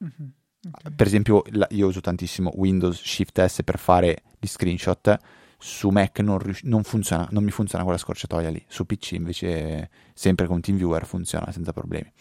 Mm-hmm. 0.04 0.30
Okay. 0.63 0.91
Per 0.93 1.08
esempio, 1.08 1.43
io 1.69 1.88
uso 1.88 2.02
tantissimo 2.02 2.52
Windows 2.56 3.02
Shift 3.02 3.43
S 3.43 3.63
per 3.63 3.80
fare 3.80 4.24
gli 4.39 4.45
screenshot. 4.45 5.17
Su 5.58 5.89
Mac 5.89 6.19
non, 6.19 6.39
non, 6.63 6.84
funziona, 6.84 7.28
non 7.32 7.43
mi 7.43 7.52
funziona 7.52 7.84
quella 7.84 7.97
scorciatoia 7.97 8.50
lì. 8.50 8.63
Su 8.67 8.86
PC 8.86 9.13
invece, 9.13 9.89
sempre 10.13 10.47
con 10.47 10.62
TeamViewer, 10.62 11.06
funziona 11.06 11.52
senza 11.52 11.74
problemi. 11.74 12.12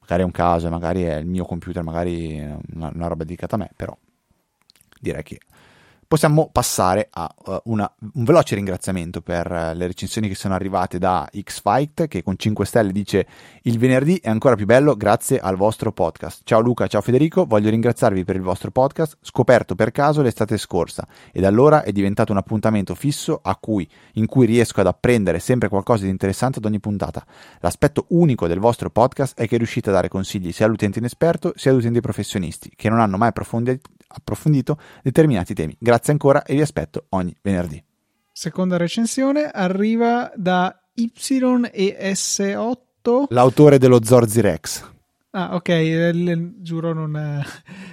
Magari 0.00 0.22
è 0.22 0.24
un 0.24 0.32
caso, 0.32 0.68
magari 0.68 1.02
è 1.02 1.16
il 1.16 1.26
mio 1.26 1.44
computer, 1.44 1.82
magari 1.84 2.38
una, 2.72 2.90
una 2.92 3.06
roba 3.06 3.22
dedicata 3.22 3.54
a 3.54 3.58
me, 3.58 3.70
però 3.76 3.96
direi 5.00 5.22
che 5.22 5.40
possiamo 6.10 6.48
passare 6.50 7.06
a 7.08 7.32
uh, 7.44 7.60
una, 7.66 7.88
un 8.14 8.24
veloce 8.24 8.56
ringraziamento 8.56 9.20
per 9.20 9.48
uh, 9.48 9.76
le 9.76 9.86
recensioni 9.86 10.26
che 10.26 10.34
sono 10.34 10.54
arrivate 10.54 10.98
da 10.98 11.30
Xfight 11.32 12.08
che 12.08 12.24
con 12.24 12.36
5 12.36 12.66
stelle 12.66 12.90
dice 12.90 13.28
il 13.62 13.78
venerdì 13.78 14.18
è 14.20 14.28
ancora 14.28 14.56
più 14.56 14.66
bello 14.66 14.96
grazie 14.96 15.38
al 15.38 15.54
vostro 15.54 15.92
podcast. 15.92 16.40
Ciao 16.42 16.58
Luca, 16.58 16.88
ciao 16.88 17.00
Federico, 17.00 17.44
voglio 17.46 17.70
ringraziarvi 17.70 18.24
per 18.24 18.34
il 18.34 18.42
vostro 18.42 18.72
podcast 18.72 19.18
scoperto 19.20 19.76
per 19.76 19.92
caso 19.92 20.20
l'estate 20.20 20.58
scorsa 20.58 21.06
e 21.30 21.40
da 21.40 21.46
allora 21.46 21.84
è 21.84 21.92
diventato 21.92 22.32
un 22.32 22.38
appuntamento 22.38 22.96
fisso 22.96 23.40
cui, 23.60 23.88
in 24.14 24.26
cui 24.26 24.46
riesco 24.46 24.80
ad 24.80 24.88
apprendere 24.88 25.38
sempre 25.38 25.68
qualcosa 25.68 26.02
di 26.02 26.10
interessante 26.10 26.58
ad 26.58 26.64
ogni 26.64 26.80
puntata. 26.80 27.24
L'aspetto 27.60 28.06
unico 28.08 28.48
del 28.48 28.58
vostro 28.58 28.90
podcast 28.90 29.38
è 29.38 29.46
che 29.46 29.58
riuscite 29.58 29.90
a 29.90 29.92
dare 29.92 30.08
consigli 30.08 30.50
sia 30.50 30.66
all'utente 30.66 30.98
inesperto 30.98 31.52
sia 31.54 31.70
agli 31.70 31.78
utenti 31.78 32.00
professionisti 32.00 32.72
che 32.74 32.88
non 32.88 32.98
hanno 32.98 33.16
mai 33.16 33.28
approfondito 33.28 33.90
approfondito 34.12 34.78
determinati 35.02 35.54
temi. 35.54 35.76
Grazie 35.78 36.12
ancora 36.12 36.44
e 36.44 36.54
vi 36.54 36.60
aspetto 36.60 37.06
ogni 37.10 37.34
venerdì. 37.42 37.82
Seconda 38.32 38.76
recensione 38.76 39.50
arriva 39.50 40.32
da 40.34 40.74
YES8. 40.96 43.26
L'autore 43.28 43.78
dello 43.78 44.02
Zorzi 44.02 44.40
Rex. 44.40 44.90
Ah, 45.32 45.54
ok, 45.54 45.68
eh, 45.68 46.52
giuro 46.56 46.92
non, 46.92 47.14
eh, 47.14 47.44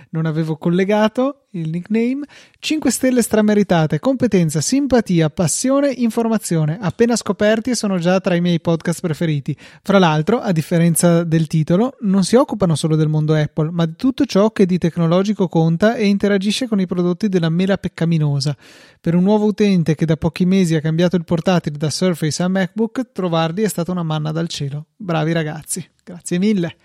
non, 0.10 0.26
avevo 0.26 0.58
collegato 0.58 1.46
il 1.52 1.70
nickname. 1.70 2.26
5 2.58 2.90
stelle 2.90 3.22
strameritate, 3.22 4.00
competenza, 4.00 4.60
simpatia, 4.60 5.30
passione, 5.30 5.92
informazione. 5.92 6.80
Appena 6.82 7.16
scoperti 7.16 7.70
e 7.70 7.76
sono 7.76 8.00
già 8.00 8.20
tra 8.22 8.34
i 8.34 8.42
miei 8.42 8.60
podcast 8.60 9.02
preferiti. 9.02 9.56
Fra 9.84 10.00
l'altro, 10.00 10.40
a 10.40 10.52
differenza 10.52 11.24
del 11.24 11.46
titolo, 11.46 11.98
non 12.02 12.24
si 12.24 12.36
occupano 12.36 12.74
solo 12.74 12.96
del 12.96 13.08
mondo 13.08 13.36
Apple, 13.36 13.70
ma 13.70 13.86
di 13.86 13.94
tutto 13.96 14.26
ciò 14.26 14.50
che 14.50 14.66
di 14.66 14.80
tecnologico 14.80 15.48
conta 15.48 15.94
e 15.94 16.08
interagisce 16.08 16.68
con 16.68 16.80
i 16.80 16.88
prodotti 16.88 17.30
della 17.30 17.50
mela 17.50 17.78
peccaminosa. 17.78 18.58
Per 19.00 19.14
un 19.14 19.22
nuovo 19.22 19.46
utente 19.46 19.94
che 19.94 20.08
da 20.08 20.18
pochi 20.18 20.46
mesi 20.48 20.74
ha 20.74 20.82
cambiato 20.82 21.16
il 21.16 21.24
portatile 21.24 21.78
da 21.78 21.92
Surface 21.92 22.42
a 22.42 22.48
MacBook, 22.48 23.12
trovarli 23.12 23.62
è 23.62 23.68
stata 23.68 23.92
una 23.92 24.02
manna 24.02 24.32
dal 24.32 24.48
cielo. 24.48 24.88
Bravi 24.96 25.34
ragazzi, 25.34 25.88
grazie 26.04 26.40
mille. 26.40 26.76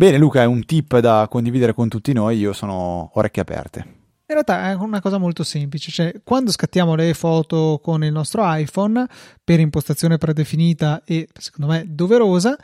Bene, 0.00 0.16
Luca, 0.16 0.40
è 0.40 0.46
un 0.46 0.64
tip 0.64 0.98
da 1.00 1.28
condividere 1.28 1.74
con 1.74 1.90
tutti 1.90 2.14
noi. 2.14 2.38
Io 2.38 2.54
sono 2.54 3.10
orecchie 3.12 3.42
aperte. 3.42 3.80
In 3.80 3.92
realtà 4.28 4.70
è 4.70 4.72
una 4.72 5.02
cosa 5.02 5.18
molto 5.18 5.44
semplice, 5.44 5.90
cioè 5.90 6.22
quando 6.24 6.52
scattiamo 6.52 6.94
le 6.94 7.12
foto 7.12 7.80
con 7.82 8.02
il 8.02 8.10
nostro 8.10 8.40
iPhone 8.46 9.06
per 9.44 9.60
impostazione 9.60 10.16
predefinita 10.16 11.02
e 11.04 11.28
secondo 11.38 11.70
me 11.70 11.84
doverosa, 11.86 12.56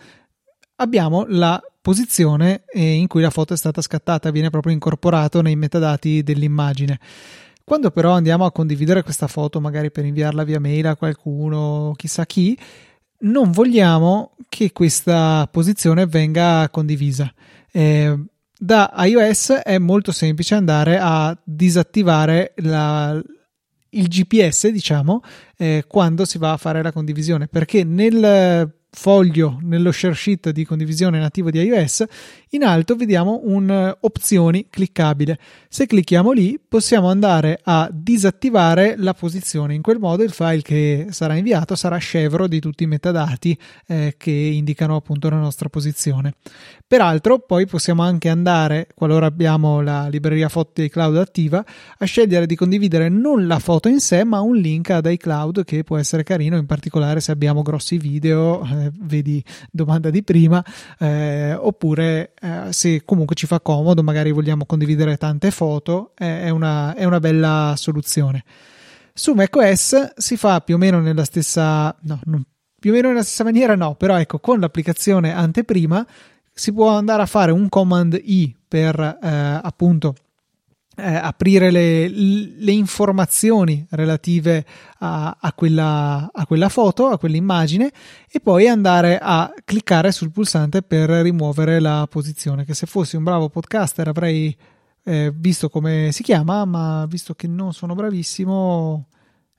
abbiamo 0.76 1.26
la 1.28 1.60
posizione 1.82 2.64
in 2.72 3.06
cui 3.06 3.20
la 3.20 3.28
foto 3.28 3.52
è 3.52 3.56
stata 3.58 3.82
scattata, 3.82 4.30
viene 4.30 4.48
proprio 4.48 4.72
incorporato 4.72 5.42
nei 5.42 5.56
metadati 5.56 6.22
dell'immagine. 6.22 6.98
Quando 7.64 7.90
però 7.90 8.12
andiamo 8.12 8.46
a 8.46 8.52
condividere 8.52 9.02
questa 9.02 9.26
foto, 9.26 9.60
magari 9.60 9.90
per 9.90 10.06
inviarla 10.06 10.42
via 10.42 10.58
mail 10.58 10.86
a 10.86 10.96
qualcuno, 10.96 11.92
chissà 11.96 12.24
chi, 12.24 12.58
non 13.20 13.50
vogliamo 13.50 14.36
che 14.48 14.72
questa 14.72 15.48
posizione 15.50 16.06
venga 16.06 16.68
condivisa. 16.70 17.32
Eh, 17.70 18.18
da 18.58 18.92
iOS 18.96 19.50
è 19.52 19.78
molto 19.78 20.12
semplice 20.12 20.54
andare 20.54 20.98
a 20.98 21.36
disattivare 21.44 22.54
la, 22.56 23.20
il 23.90 24.08
GPS, 24.08 24.68
diciamo, 24.68 25.20
eh, 25.56 25.84
quando 25.86 26.24
si 26.24 26.38
va 26.38 26.52
a 26.52 26.56
fare 26.56 26.82
la 26.82 26.92
condivisione, 26.92 27.48
perché 27.48 27.84
nel 27.84 28.72
foglio 28.98 29.58
nello 29.60 29.92
share 29.92 30.14
sheet 30.14 30.50
di 30.50 30.64
condivisione 30.64 31.18
nativo 31.18 31.50
di 31.50 31.60
iOS, 31.60 32.04
in 32.50 32.64
alto 32.64 32.96
vediamo 32.96 33.42
un 33.44 33.68
uh, 33.68 33.96
opzioni 34.06 34.68
cliccabile. 34.70 35.38
Se 35.68 35.84
clicchiamo 35.84 36.32
lì 36.32 36.58
possiamo 36.66 37.10
andare 37.10 37.60
a 37.62 37.90
disattivare 37.92 38.94
la 38.96 39.12
posizione. 39.12 39.74
In 39.74 39.82
quel 39.82 39.98
modo 39.98 40.22
il 40.22 40.30
file 40.30 40.62
che 40.62 41.08
sarà 41.10 41.34
inviato 41.34 41.74
sarà 41.76 41.98
scevro 41.98 42.46
di 42.46 42.58
tutti 42.58 42.84
i 42.84 42.86
metadati 42.86 43.56
eh, 43.86 44.14
che 44.16 44.30
indicano 44.30 44.96
appunto 44.96 45.28
la 45.28 45.36
nostra 45.36 45.68
posizione. 45.68 46.32
Peraltro 46.86 47.40
poi 47.40 47.66
possiamo 47.66 48.02
anche 48.02 48.30
andare, 48.30 48.88
qualora 48.94 49.26
abbiamo 49.26 49.82
la 49.82 50.08
libreria 50.08 50.48
foto 50.48 50.80
di 50.80 50.84
iCloud 50.84 51.16
attiva, 51.18 51.62
a 51.98 52.04
scegliere 52.06 52.46
di 52.46 52.56
condividere 52.56 53.10
non 53.10 53.46
la 53.46 53.58
foto 53.58 53.88
in 53.88 54.00
sé 54.00 54.24
ma 54.24 54.40
un 54.40 54.56
link 54.56 54.90
ad 54.90 55.04
iCloud 55.04 55.64
che 55.64 55.84
può 55.84 55.98
essere 55.98 56.22
carino, 56.22 56.56
in 56.56 56.66
particolare 56.66 57.20
se 57.20 57.32
abbiamo 57.32 57.62
grossi 57.62 57.98
video. 57.98 58.64
Eh, 58.64 58.85
vedi 58.92 59.42
domanda 59.70 60.10
di 60.10 60.22
prima, 60.22 60.64
eh, 60.98 61.54
oppure 61.54 62.32
eh, 62.40 62.72
se 62.72 63.04
comunque 63.04 63.34
ci 63.34 63.46
fa 63.46 63.60
comodo, 63.60 64.02
magari 64.02 64.30
vogliamo 64.30 64.66
condividere 64.66 65.16
tante 65.16 65.50
foto, 65.50 66.12
eh, 66.16 66.42
è, 66.42 66.50
una, 66.50 66.94
è 66.94 67.04
una 67.04 67.20
bella 67.20 67.74
soluzione. 67.76 68.44
Su 69.12 69.32
macOS 69.32 70.14
si 70.16 70.36
fa 70.36 70.60
più 70.60 70.74
o 70.74 70.78
meno 70.78 71.00
nella 71.00 71.24
stessa, 71.24 71.96
no, 72.02 72.20
non, 72.24 72.44
più 72.78 72.90
o 72.90 72.94
meno 72.94 73.08
nella 73.08 73.22
stessa 73.22 73.44
maniera, 73.44 73.74
no, 73.74 73.94
però 73.94 74.18
ecco, 74.18 74.38
con 74.38 74.60
l'applicazione 74.60 75.32
anteprima 75.32 76.06
si 76.52 76.72
può 76.72 76.88
andare 76.88 77.22
a 77.22 77.26
fare 77.26 77.52
un 77.52 77.68
command 77.68 78.18
I 78.22 78.54
per 78.66 78.98
eh, 78.98 79.60
appunto 79.62 80.14
eh, 80.96 81.14
aprire 81.14 81.70
le, 81.70 82.08
le, 82.08 82.72
informazioni 82.72 83.86
relative 83.90 84.64
a, 84.98 85.36
a, 85.38 85.52
quella, 85.52 86.30
a, 86.32 86.46
quella, 86.46 86.70
foto, 86.70 87.08
a 87.08 87.18
quell'immagine 87.18 87.92
e 88.30 88.40
poi 88.40 88.66
andare 88.66 89.18
a 89.20 89.52
cliccare 89.64 90.10
sul 90.10 90.30
pulsante 90.30 90.82
per 90.82 91.10
rimuovere 91.10 91.80
la 91.80 92.06
posizione. 92.10 92.64
Che 92.64 92.74
se 92.74 92.86
fossi 92.86 93.16
un 93.16 93.24
bravo 93.24 93.50
podcaster 93.50 94.08
avrei 94.08 94.56
eh, 95.04 95.32
visto 95.34 95.68
come 95.68 96.08
si 96.12 96.22
chiama, 96.22 96.64
ma 96.64 97.06
visto 97.06 97.34
che 97.34 97.46
non 97.46 97.72
sono 97.72 97.94
bravissimo. 97.94 99.06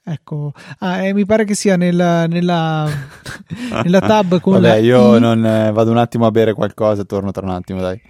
Ecco, 0.03 0.53
ah, 0.79 1.03
eh, 1.03 1.13
mi 1.13 1.25
pare 1.25 1.43
che 1.43 1.53
sia 1.53 1.75
nella, 1.75 2.27
nella, 2.27 2.89
nella 3.83 3.99
tab 3.99 4.39
con 4.39 4.53
Vabbè, 4.53 4.77
io 4.77 5.19
non, 5.19 5.45
eh, 5.45 5.71
vado 5.71 5.91
un 5.91 5.97
attimo 5.97 6.25
a 6.25 6.31
bere 6.31 6.53
qualcosa 6.53 7.01
e 7.01 7.05
torno 7.05 7.31
tra 7.31 7.45
un 7.45 7.51
attimo, 7.51 7.81
dai 7.81 8.01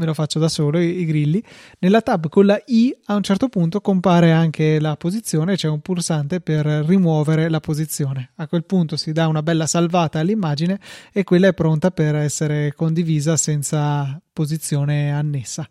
me 0.00 0.06
lo 0.06 0.14
faccio 0.14 0.38
da 0.38 0.48
solo 0.48 0.80
i, 0.80 1.00
i, 1.00 1.04
grilli. 1.04 1.42
Nella 1.78 2.00
tab 2.00 2.28
con 2.28 2.46
la 2.46 2.60
I 2.66 2.96
a 3.04 3.14
un 3.14 3.22
certo 3.22 3.48
punto 3.48 3.82
compare 3.82 4.32
anche 4.32 4.80
la 4.80 4.96
posizione, 4.96 5.56
c'è 5.56 5.68
un 5.68 5.80
pulsante 5.80 6.40
per 6.40 6.64
rimuovere 6.64 7.50
la 7.50 7.60
posizione. 7.60 8.30
A 8.36 8.48
quel 8.48 8.64
punto 8.64 8.96
si 8.96 9.12
dà 9.12 9.28
una 9.28 9.42
bella 9.42 9.66
salvata 9.66 10.18
all'immagine 10.18 10.80
e 11.12 11.22
quella 11.22 11.48
è 11.48 11.54
pronta 11.54 11.90
per 11.90 12.16
essere 12.16 12.72
condivisa 12.74 13.36
senza 13.36 14.20
posizione 14.32 15.12
annessa. 15.12 15.68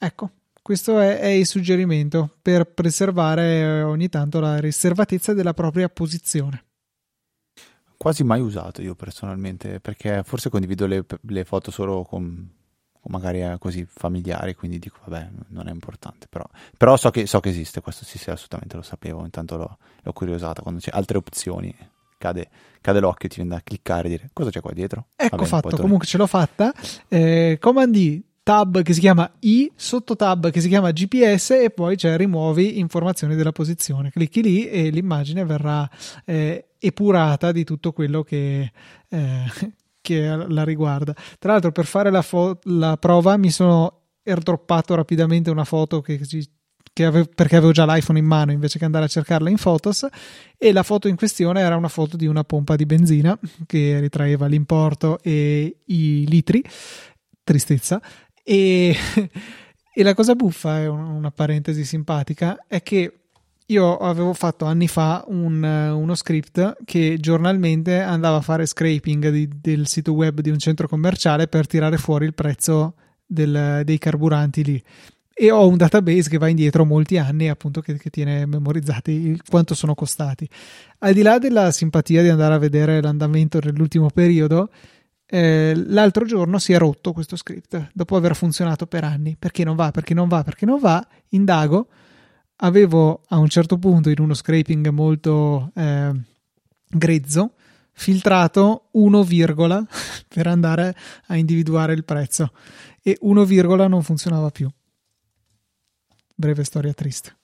Ecco, 0.00 0.30
questo 0.60 0.98
è, 0.98 1.20
è, 1.20 1.28
il 1.28 1.46
suggerimento 1.46 2.36
per 2.42 2.72
preservare 2.72 3.82
ogni 3.82 4.08
tanto 4.08 4.40
la 4.40 4.58
riservatezza 4.58 5.32
della 5.32 5.54
propria 5.54 5.88
posizione. 5.88 6.64
Quasi 7.96 8.22
mai 8.22 8.40
usato 8.40 8.82
io 8.82 8.94
personalmente, 8.94 9.80
perché 9.80 10.22
forse 10.24 10.50
condivido 10.50 10.86
le, 10.86 11.04
le 11.20 11.44
foto 11.44 11.70
solo 11.70 12.04
con 12.04 12.57
magari 13.08 13.40
è 13.40 13.56
così 13.58 13.86
familiare, 13.88 14.54
quindi 14.54 14.78
dico 14.78 14.98
vabbè, 15.04 15.28
non 15.48 15.68
è 15.68 15.70
importante, 15.70 16.26
però, 16.28 16.44
però 16.76 16.96
so, 16.96 17.10
che, 17.10 17.26
so, 17.26 17.40
che, 17.40 17.48
esiste, 17.48 17.80
questo 17.80 18.04
sì, 18.04 18.18
sì, 18.18 18.30
assolutamente 18.30 18.76
lo 18.76 18.82
sapevo, 18.82 19.24
intanto 19.24 19.56
l'ho, 19.56 19.78
l'ho 20.02 20.12
curiosata, 20.12 20.62
quando 20.62 20.80
c'è 20.80 20.90
altre 20.92 21.18
opzioni 21.18 21.74
cade, 22.18 22.48
cade 22.80 23.00
l'occhio 23.00 23.28
ti 23.28 23.36
viene 23.36 23.50
da 23.50 23.60
cliccare 23.62 24.06
e 24.06 24.10
dire 24.10 24.30
cosa 24.32 24.50
c'è 24.50 24.60
qua 24.60 24.72
dietro. 24.72 25.06
Ecco 25.16 25.36
vabbè, 25.36 25.48
fatto, 25.48 25.76
comunque 25.76 26.06
ce 26.06 26.18
l'ho 26.18 26.26
fatta, 26.26 26.72
eh, 27.08 27.56
Command 27.60 28.22
tab 28.48 28.80
che 28.80 28.94
si 28.94 29.00
chiama 29.00 29.30
I, 29.40 29.70
sotto 29.74 30.16
tab 30.16 30.50
che 30.50 30.62
si 30.62 30.68
chiama 30.68 30.90
GPS 30.90 31.50
e 31.50 31.70
poi 31.70 31.96
c'è 31.96 32.16
rimuovi 32.16 32.78
informazioni 32.78 33.34
della 33.34 33.52
posizione, 33.52 34.10
clicchi 34.10 34.42
lì 34.42 34.66
e 34.66 34.88
l'immagine 34.88 35.44
verrà 35.44 35.86
eh, 36.24 36.68
epurata 36.78 37.52
di 37.52 37.64
tutto 37.64 37.92
quello 37.92 38.22
che... 38.22 38.72
Eh, 39.08 39.44
che 40.08 40.46
la 40.48 40.64
riguarda. 40.64 41.14
Tra 41.38 41.52
l'altro, 41.52 41.70
per 41.70 41.84
fare 41.84 42.10
la, 42.10 42.22
fo- 42.22 42.58
la 42.62 42.96
prova 42.96 43.36
mi 43.36 43.50
sono 43.50 44.04
airdroppato 44.24 44.94
rapidamente 44.94 45.50
una 45.50 45.64
foto 45.64 46.00
che, 46.00 46.18
che 46.92 47.04
avevo, 47.04 47.28
perché 47.34 47.56
avevo 47.56 47.72
già 47.72 47.84
l'iPhone 47.84 48.18
in 48.18 48.24
mano 48.24 48.52
invece 48.52 48.78
che 48.78 48.86
andare 48.86 49.04
a 49.04 49.08
cercarla 49.08 49.50
in 49.50 49.58
Photos 49.60 50.06
e 50.56 50.72
la 50.72 50.82
foto 50.82 51.08
in 51.08 51.16
questione 51.16 51.60
era 51.60 51.76
una 51.76 51.88
foto 51.88 52.16
di 52.16 52.26
una 52.26 52.44
pompa 52.44 52.74
di 52.74 52.86
benzina 52.86 53.38
che 53.66 54.00
ritraeva 54.00 54.46
l'importo 54.46 55.18
e 55.20 55.80
i 55.84 56.24
litri. 56.26 56.64
Tristezza. 57.44 58.00
E, 58.42 58.96
e 59.94 60.02
la 60.02 60.14
cosa 60.14 60.34
buffa, 60.34 60.80
è 60.80 60.88
una 60.88 61.30
parentesi 61.30 61.84
simpatica, 61.84 62.64
è 62.66 62.82
che 62.82 63.12
io 63.70 63.98
avevo 63.98 64.32
fatto 64.32 64.64
anni 64.64 64.88
fa 64.88 65.24
un, 65.28 65.62
uno 65.62 66.14
script 66.14 66.78
che 66.84 67.18
giornalmente 67.20 68.00
andava 68.00 68.38
a 68.38 68.40
fare 68.40 68.64
scraping 68.64 69.28
di, 69.28 69.48
del 69.60 69.86
sito 69.86 70.12
web 70.12 70.40
di 70.40 70.48
un 70.48 70.58
centro 70.58 70.88
commerciale 70.88 71.48
per 71.48 71.66
tirare 71.66 71.98
fuori 71.98 72.24
il 72.24 72.32
prezzo 72.32 72.94
del, 73.26 73.82
dei 73.84 73.98
carburanti 73.98 74.64
lì. 74.64 74.82
E 75.34 75.50
ho 75.50 75.68
un 75.68 75.76
database 75.76 76.30
che 76.30 76.38
va 76.38 76.48
indietro 76.48 76.84
molti 76.84 77.18
anni, 77.18 77.48
appunto, 77.48 77.80
che, 77.80 77.96
che 77.98 78.10
tiene 78.10 78.46
memorizzati 78.46 79.12
il, 79.12 79.42
quanto 79.48 79.74
sono 79.74 79.94
costati. 79.94 80.48
Al 81.00 81.12
di 81.12 81.22
là 81.22 81.38
della 81.38 81.70
simpatia 81.70 82.22
di 82.22 82.28
andare 82.28 82.54
a 82.54 82.58
vedere 82.58 83.00
l'andamento 83.02 83.60
dell'ultimo 83.60 84.08
periodo, 84.08 84.70
eh, 85.26 85.74
l'altro 85.76 86.24
giorno 86.24 86.58
si 86.58 86.72
è 86.72 86.78
rotto 86.78 87.12
questo 87.12 87.36
script 87.36 87.90
dopo 87.92 88.16
aver 88.16 88.34
funzionato 88.34 88.86
per 88.86 89.04
anni. 89.04 89.36
Perché 89.38 89.62
non 89.62 89.76
va? 89.76 89.90
Perché 89.90 90.14
non 90.14 90.26
va? 90.26 90.42
Perché 90.42 90.64
non 90.64 90.80
va? 90.80 91.06
Indago 91.28 91.88
avevo 92.58 93.22
a 93.28 93.38
un 93.38 93.48
certo 93.48 93.78
punto 93.78 94.10
in 94.10 94.20
uno 94.20 94.34
scraping 94.34 94.88
molto 94.88 95.70
eh, 95.74 96.12
grezzo 96.88 97.52
filtrato 97.92 98.88
1, 98.92 99.22
per 100.28 100.46
andare 100.46 100.94
a 101.26 101.36
individuare 101.36 101.92
il 101.94 102.04
prezzo 102.04 102.52
e 103.02 103.16
1, 103.20 103.44
non 103.88 104.02
funzionava 104.02 104.50
più. 104.50 104.70
Breve 106.34 106.62
storia 106.62 106.92
triste. 106.92 107.36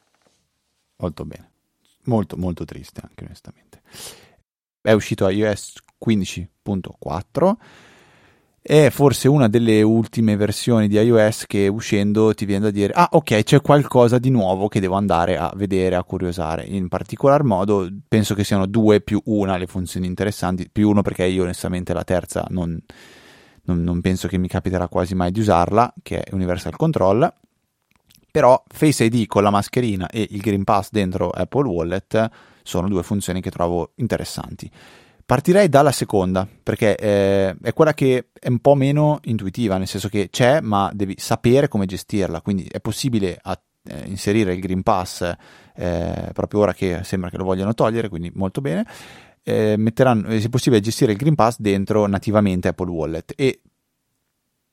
Molto 0.96 1.24
bene. 1.24 1.50
Molto 2.04 2.36
molto 2.36 2.64
triste 2.64 3.00
anche 3.02 3.24
onestamente. 3.24 3.82
È 4.80 4.92
uscito 4.92 5.28
iOS 5.28 5.74
15.4 6.04 7.54
è 8.66 8.88
forse 8.88 9.28
una 9.28 9.46
delle 9.46 9.82
ultime 9.82 10.36
versioni 10.36 10.88
di 10.88 10.96
iOS 10.96 11.44
che 11.46 11.68
uscendo 11.68 12.32
ti 12.32 12.46
viene 12.46 12.64
da 12.64 12.70
dire 12.70 12.94
ah 12.94 13.10
ok 13.12 13.42
c'è 13.42 13.60
qualcosa 13.60 14.18
di 14.18 14.30
nuovo 14.30 14.68
che 14.68 14.80
devo 14.80 14.94
andare 14.94 15.36
a 15.36 15.52
vedere, 15.54 15.96
a 15.96 16.02
curiosare. 16.02 16.64
In 16.64 16.88
particolar 16.88 17.42
modo 17.42 17.86
penso 18.08 18.34
che 18.34 18.42
siano 18.42 18.64
due 18.64 19.02
più 19.02 19.20
una 19.26 19.58
le 19.58 19.66
funzioni 19.66 20.06
interessanti 20.06 20.70
più 20.72 20.88
uno 20.88 21.02
perché 21.02 21.26
io 21.26 21.42
onestamente 21.42 21.92
la 21.92 22.04
terza 22.04 22.46
non, 22.48 22.80
non, 23.64 23.82
non 23.82 24.00
penso 24.00 24.28
che 24.28 24.38
mi 24.38 24.48
capiterà 24.48 24.88
quasi 24.88 25.14
mai 25.14 25.30
di 25.30 25.40
usarla 25.40 25.92
che 26.02 26.22
è 26.22 26.34
Universal 26.34 26.74
Control. 26.74 27.30
Però 28.30 28.64
Face 28.66 29.04
ID 29.04 29.26
con 29.26 29.42
la 29.42 29.50
mascherina 29.50 30.08
e 30.08 30.26
il 30.30 30.40
Green 30.40 30.64
Pass 30.64 30.88
dentro 30.90 31.28
Apple 31.28 31.68
Wallet 31.68 32.30
sono 32.62 32.88
due 32.88 33.02
funzioni 33.02 33.42
che 33.42 33.50
trovo 33.50 33.92
interessanti 33.96 34.70
Partirei 35.26 35.68
dalla 35.68 35.92
seconda, 35.92 36.46
perché 36.62 36.96
eh, 36.96 37.56
è 37.62 37.72
quella 37.72 37.94
che 37.94 38.28
è 38.38 38.48
un 38.48 38.58
po' 38.58 38.74
meno 38.74 39.20
intuitiva, 39.24 39.78
nel 39.78 39.86
senso 39.86 40.08
che 40.08 40.28
c'è, 40.30 40.60
ma 40.60 40.90
devi 40.92 41.14
sapere 41.18 41.68
come 41.68 41.86
gestirla. 41.86 42.42
Quindi 42.42 42.66
è 42.70 42.80
possibile 42.80 43.38
a, 43.40 43.58
eh, 43.84 44.02
inserire 44.06 44.54
il 44.54 44.60
Green 44.60 44.82
Pass 44.82 45.34
eh, 45.76 46.30
proprio 46.32 46.60
ora 46.60 46.74
che 46.74 47.00
sembra 47.04 47.30
che 47.30 47.36
lo 47.36 47.44
vogliano 47.44 47.74
togliere, 47.74 48.08
quindi 48.08 48.30
molto 48.34 48.60
bene. 48.60 48.86
Eh, 49.42 49.76
metteranno, 49.76 50.28
è 50.28 50.48
possibile 50.48 50.80
gestire 50.80 51.12
il 51.12 51.18
Green 51.18 51.34
Pass 51.34 51.56
dentro 51.58 52.06
nativamente 52.06 52.68
Apple 52.68 52.90
Wallet 52.90 53.32
e 53.36 53.60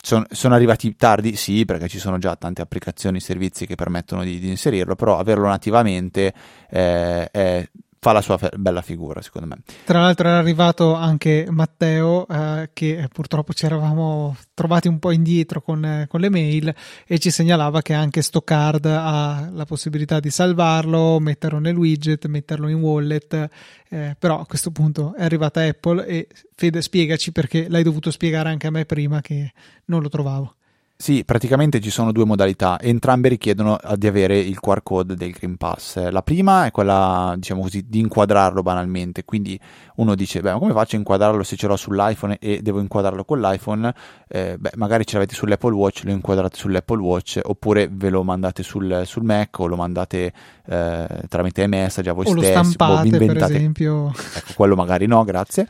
sono, 0.02 0.26
sono 0.32 0.56
arrivati 0.56 0.96
tardi, 0.96 1.36
sì, 1.36 1.66
perché 1.66 1.88
ci 1.88 2.00
sono 2.00 2.18
già 2.18 2.36
tante 2.36 2.62
applicazioni 2.62 3.18
e 3.18 3.22
servizi 3.22 3.66
che 3.66 3.76
permettono 3.76 4.24
di, 4.24 4.40
di 4.40 4.50
inserirlo, 4.50 4.96
però 4.96 5.18
averlo 5.18 5.48
nativamente 5.48 6.34
eh, 6.70 7.30
è 7.30 7.70
fa 8.04 8.14
la 8.14 8.22
sua 8.22 8.40
fe- 8.40 8.50
bella 8.58 8.82
figura, 8.82 9.22
secondo 9.22 9.48
me. 9.48 9.58
Tra 9.86 10.00
l'altro 10.00 10.28
era 10.28 10.40
arrivato 10.40 10.96
anche 10.96 11.46
Matteo, 11.52 12.28
eh, 12.28 12.72
che 12.74 13.08
purtroppo 13.14 13.54
ci 13.54 13.68
eravamo 13.68 14.36
trovati 14.56 14.88
un 14.88 14.98
po' 14.98 15.12
indietro 15.12 15.62
con, 15.62 15.86
eh, 15.86 16.08
con, 16.08 16.20
le 16.20 16.32
mail 16.32 16.74
e 17.06 17.20
ci 17.20 17.30
segnalava 17.30 17.84
che 17.84 17.94
anche 17.94 18.24
Stockard 18.24 18.86
ha 18.86 19.52
la 19.54 19.66
possibilità 19.66 20.20
di 20.20 20.32
salvarlo, 20.32 21.20
metterlo 21.20 21.60
nel 21.60 21.78
widget, 21.78 22.26
metterlo 22.26 22.70
in 22.70 22.82
wallet, 22.82 23.50
eh, 23.90 24.16
però 24.18 24.40
a 24.40 24.48
questo 24.48 24.72
punto 24.72 25.14
è 25.14 25.24
arrivata 25.24 25.62
Apple 25.62 26.04
e 26.08 26.28
Fede 26.56 26.82
spiegaci 26.82 27.32
perché 27.32 27.70
l'hai 27.70 27.84
dovuto 27.84 28.10
spiegare 28.10 28.50
anche 28.50 28.66
a 28.66 28.72
me 28.72 28.86
prima 28.86 29.22
che 29.22 29.54
non 29.86 30.02
lo 30.02 30.10
trovavo. 30.10 30.56
Sì, 31.02 31.24
praticamente 31.26 31.82
ci 31.82 31.90
sono 31.90 32.12
due 32.12 32.26
modalità, 32.26 32.80
entrambe 32.80 33.28
richiedono 33.28 33.80
eh, 33.80 33.98
di 33.98 34.06
avere 34.06 34.38
il 34.38 34.60
QR 34.60 34.84
code 34.84 35.16
del 35.16 35.32
Green 35.32 35.58
Pass. 35.58 35.98
La 36.12 36.22
prima 36.22 36.68
è 36.68 36.72
quella, 36.72 37.34
diciamo 37.38 37.64
così, 37.64 37.88
di 37.88 37.98
inquadrarlo 37.98 38.62
banalmente, 38.62 39.26
quindi 39.26 39.60
uno 39.96 40.14
dice, 40.14 40.42
beh, 40.42 40.52
ma 40.52 40.60
come 40.60 40.74
faccio 40.74 40.98
a 40.98 41.00
inquadrarlo 41.00 41.42
se 41.42 41.56
ce 41.56 41.66
l'ho 41.66 41.76
sull'iPhone 41.76 42.38
e 42.38 42.62
devo 42.62 42.80
inquadrarlo 42.80 43.26
con 43.26 43.42
l'iPhone? 43.42 43.92
Eh, 44.28 44.58
beh, 44.60 44.74
magari 44.76 45.04
ce 45.08 45.16
l'avete 45.16 45.34
sull'Apple 45.34 45.74
Watch, 45.74 46.04
lo 46.04 46.12
inquadrate 46.12 46.56
sull'Apple 46.56 47.02
Watch, 47.02 47.40
oppure 47.42 47.90
ve 47.92 48.12
lo 48.12 48.22
mandate 48.22 48.62
sul, 48.62 49.02
sul 49.06 49.24
Mac 49.24 49.58
o 49.58 49.66
lo 49.66 49.78
mandate 49.78 50.32
eh, 50.68 51.08
tramite 51.28 51.66
message 51.66 52.12
a 52.12 52.14
voi 52.14 52.28
o 52.28 52.30
stessi. 52.30 52.54
Lo 52.54 52.64
stampate, 52.64 53.10
boh, 53.10 53.26
per 53.26 53.38
esempio. 53.38 54.14
Ecco, 54.36 54.54
quello 54.54 54.76
magari 54.76 55.08
no, 55.08 55.24
grazie 55.24 55.68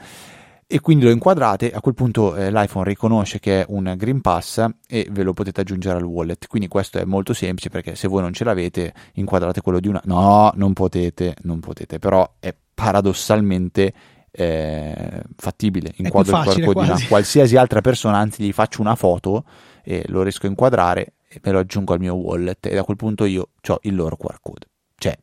e 0.73 0.79
quindi 0.79 1.03
lo 1.03 1.11
inquadrate, 1.11 1.69
a 1.72 1.82
quel 1.82 1.93
punto 1.93 2.34
eh, 2.34 2.49
l'iPhone 2.49 2.86
riconosce 2.86 3.39
che 3.39 3.61
è 3.61 3.65
un 3.67 3.93
Green 3.97 4.22
Pass 4.22 4.65
e 4.88 5.05
ve 5.11 5.24
lo 5.24 5.34
potete 5.34 5.59
aggiungere 5.59 5.97
al 5.97 6.05
wallet. 6.05 6.47
Quindi 6.47 6.69
questo 6.69 6.97
è 6.97 7.03
molto 7.03 7.34
semplice 7.34 7.69
perché 7.69 7.95
se 7.95 8.07
voi 8.07 8.22
non 8.22 8.32
ce 8.32 8.45
l'avete, 8.45 8.93
inquadrate 9.15 9.59
quello 9.59 9.82
di 9.82 9.89
una... 9.89 10.01
No, 10.05 10.49
non 10.55 10.72
potete, 10.72 11.36
non 11.41 11.59
potete, 11.59 11.99
però 11.99 12.36
è 12.39 12.55
paradossalmente 12.74 13.93
eh, 14.32 15.24
fattibile. 15.36 15.91
Inquadro 15.97 16.38
il 16.38 16.45
corpo 16.45 16.82
di 16.82 16.88
una 16.88 16.97
qualsiasi 17.05 17.57
altra 17.57 17.82
persona, 17.82 18.17
anzi 18.17 18.41
gli 18.41 18.53
faccio 18.53 18.80
una 18.80 18.95
foto 18.95 19.43
e 19.84 20.05
lo 20.07 20.22
riesco 20.22 20.45
a 20.45 20.49
inquadrare 20.49 21.15
e 21.28 21.41
me 21.43 21.51
lo 21.51 21.59
aggiungo 21.59 21.91
al 21.91 21.99
mio 21.99 22.13
wallet 22.13 22.65
e 22.65 22.76
da 22.76 22.84
quel 22.84 22.95
punto 22.95 23.26
io 23.26 23.49
ho 23.67 23.80
il 23.82 23.93
loro 23.93 24.15
QR 24.15 24.38
code. 24.41 24.67
Cioè, 24.95 25.17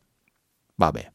vabbè. 0.75 1.13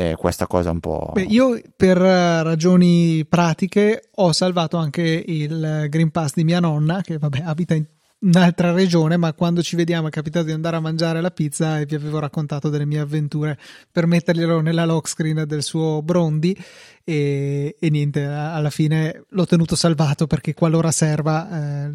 Eh, 0.00 0.16
questa 0.16 0.46
cosa 0.46 0.70
un 0.70 0.80
po'. 0.80 1.10
Beh, 1.12 1.22
io 1.22 1.60
per 1.76 1.98
ragioni 1.98 3.26
pratiche 3.28 4.08
ho 4.14 4.32
salvato 4.32 4.78
anche 4.78 5.02
il 5.02 5.86
Green 5.90 6.10
Pass 6.10 6.32
di 6.34 6.44
mia 6.44 6.58
nonna, 6.58 7.02
che 7.02 7.18
vabbè 7.18 7.42
abita 7.44 7.74
in 7.74 7.84
un'altra 8.20 8.72
regione, 8.72 9.16
ma 9.18 9.32
quando 9.34 9.62
ci 9.62 9.76
vediamo 9.76 10.08
è 10.08 10.10
capitato 10.10 10.46
di 10.46 10.52
andare 10.52 10.76
a 10.76 10.80
mangiare 10.80 11.20
la 11.20 11.30
pizza 11.30 11.78
e 11.78 11.86
vi 11.86 11.94
avevo 11.94 12.18
raccontato 12.18 12.70
delle 12.70 12.86
mie 12.86 13.00
avventure 13.00 13.58
per 13.90 14.06
metterglielo 14.06 14.60
nella 14.60 14.86
lock 14.86 15.08
screen 15.08 15.44
del 15.46 15.62
suo 15.62 16.02
Brondi 16.02 16.56
e, 17.02 17.76
e 17.78 17.90
niente, 17.90 18.24
alla 18.24 18.70
fine 18.70 19.24
l'ho 19.30 19.46
tenuto 19.46 19.74
salvato 19.74 20.26
perché 20.26 20.54
qualora 20.54 20.90
serva 20.90 21.88
eh, 21.88 21.94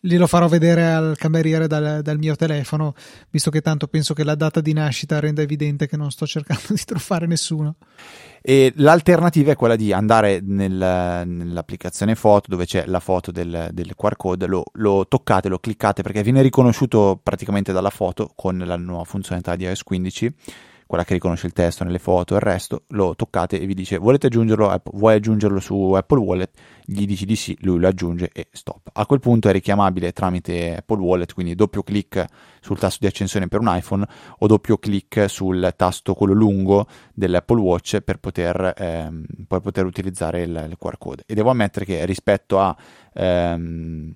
glielo 0.00 0.26
farò 0.26 0.46
vedere 0.46 0.92
al 0.92 1.16
cameriere 1.16 1.66
dal, 1.66 2.02
dal, 2.02 2.16
mio 2.16 2.36
telefono, 2.36 2.94
visto 3.30 3.50
che 3.50 3.60
tanto 3.60 3.88
penso 3.88 4.14
che 4.14 4.24
la 4.24 4.36
data 4.36 4.60
di 4.60 4.72
nascita 4.72 5.18
renda 5.18 5.42
evidente 5.42 5.88
che 5.88 5.96
non 5.96 6.10
sto 6.10 6.26
cercando 6.26 6.66
di 6.74 6.82
truffare 6.84 7.26
nessuno. 7.26 7.74
E 8.40 8.72
l'alternativa 8.76 9.50
è 9.50 9.56
quella 9.56 9.74
di 9.74 9.92
andare 9.92 10.40
nel, 10.40 10.72
nell'applicazione 11.26 12.14
foto 12.14 12.48
dove 12.48 12.64
c'è 12.64 12.86
la 12.86 13.00
foto 13.00 13.32
del, 13.32 13.70
del 13.72 13.92
QR 13.96 14.14
code, 14.16 14.46
lo, 14.46 14.62
lo, 14.74 15.08
toccate, 15.08 15.48
lo 15.48 15.58
cliccate 15.58 16.02
perché 16.02 16.22
viene 16.22 16.42
riconosciuto 16.42 17.18
praticamente 17.20 17.72
dalla 17.72 17.90
foto 17.90 18.30
con 18.36 18.56
la 18.56 18.76
nuova 18.76 19.04
funzionalità 19.04 19.56
di 19.56 19.64
iOS 19.64 19.82
15 19.82 20.34
quella 20.86 21.04
che 21.04 21.14
riconosce 21.14 21.46
il 21.46 21.52
testo 21.52 21.84
nelle 21.84 21.98
foto 21.98 22.34
e 22.34 22.36
il 22.36 22.42
resto, 22.42 22.84
lo 22.88 23.16
toccate 23.16 23.60
e 23.60 23.66
vi 23.66 23.74
dice 23.74 23.98
volete 23.98 24.28
aggiungerlo, 24.28 24.82
vuoi 24.92 25.16
aggiungerlo 25.16 25.58
su 25.58 25.92
Apple 25.92 26.20
Wallet, 26.20 26.50
gli 26.84 27.04
dici 27.06 27.26
di 27.26 27.34
sì, 27.34 27.56
lui 27.60 27.80
lo 27.80 27.88
aggiunge 27.88 28.30
e 28.32 28.48
stop. 28.52 28.90
A 28.92 29.04
quel 29.06 29.18
punto 29.18 29.48
è 29.48 29.52
richiamabile 29.52 30.12
tramite 30.12 30.76
Apple 30.76 31.00
Wallet, 31.00 31.32
quindi 31.34 31.54
doppio 31.54 31.82
clic 31.82 32.24
sul 32.60 32.78
tasto 32.78 32.98
di 33.00 33.06
accensione 33.06 33.48
per 33.48 33.60
un 33.60 33.68
iPhone 33.70 34.06
o 34.38 34.46
doppio 34.46 34.78
clic 34.78 35.28
sul 35.28 35.72
tasto 35.76 36.14
quello 36.14 36.32
lungo 36.32 36.86
dell'Apple 37.12 37.60
Watch 37.60 38.00
per 38.00 38.18
poter, 38.18 38.74
ehm, 38.76 39.24
poter 39.46 39.84
utilizzare 39.84 40.42
il, 40.42 40.66
il, 40.70 40.76
QR 40.78 40.98
code. 40.98 41.24
E 41.26 41.34
devo 41.34 41.50
ammettere 41.50 41.84
che 41.84 42.04
rispetto 42.06 42.60
a... 42.60 42.76
Ehm, 43.12 44.14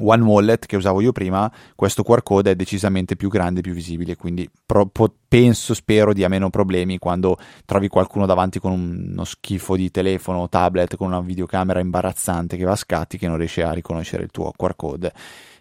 One 0.00 0.22
Wallet 0.22 0.66
che 0.66 0.76
usavo 0.76 1.00
io 1.00 1.12
prima, 1.12 1.50
questo 1.74 2.02
QR 2.02 2.22
code 2.22 2.52
è 2.52 2.54
decisamente 2.56 3.16
più 3.16 3.28
grande 3.28 3.60
e 3.60 3.62
più 3.62 3.72
visibile, 3.72 4.16
quindi 4.16 4.48
pro- 4.64 4.90
penso, 5.28 5.74
spero 5.74 6.12
di 6.12 6.26
meno 6.28 6.50
problemi 6.50 6.98
quando 6.98 7.36
trovi 7.64 7.88
qualcuno 7.88 8.26
davanti 8.26 8.58
con 8.58 8.72
uno 8.72 9.24
schifo 9.24 9.76
di 9.76 9.90
telefono 9.90 10.38
o 10.40 10.48
tablet 10.48 10.96
con 10.96 11.08
una 11.08 11.20
videocamera 11.20 11.80
imbarazzante 11.80 12.56
che 12.56 12.64
va 12.64 12.72
a 12.72 12.76
scatti 12.76 13.18
che 13.18 13.28
non 13.28 13.36
riesce 13.36 13.62
a 13.62 13.72
riconoscere 13.72 14.22
il 14.22 14.30
tuo 14.30 14.52
QR 14.56 14.74
code. 14.76 15.12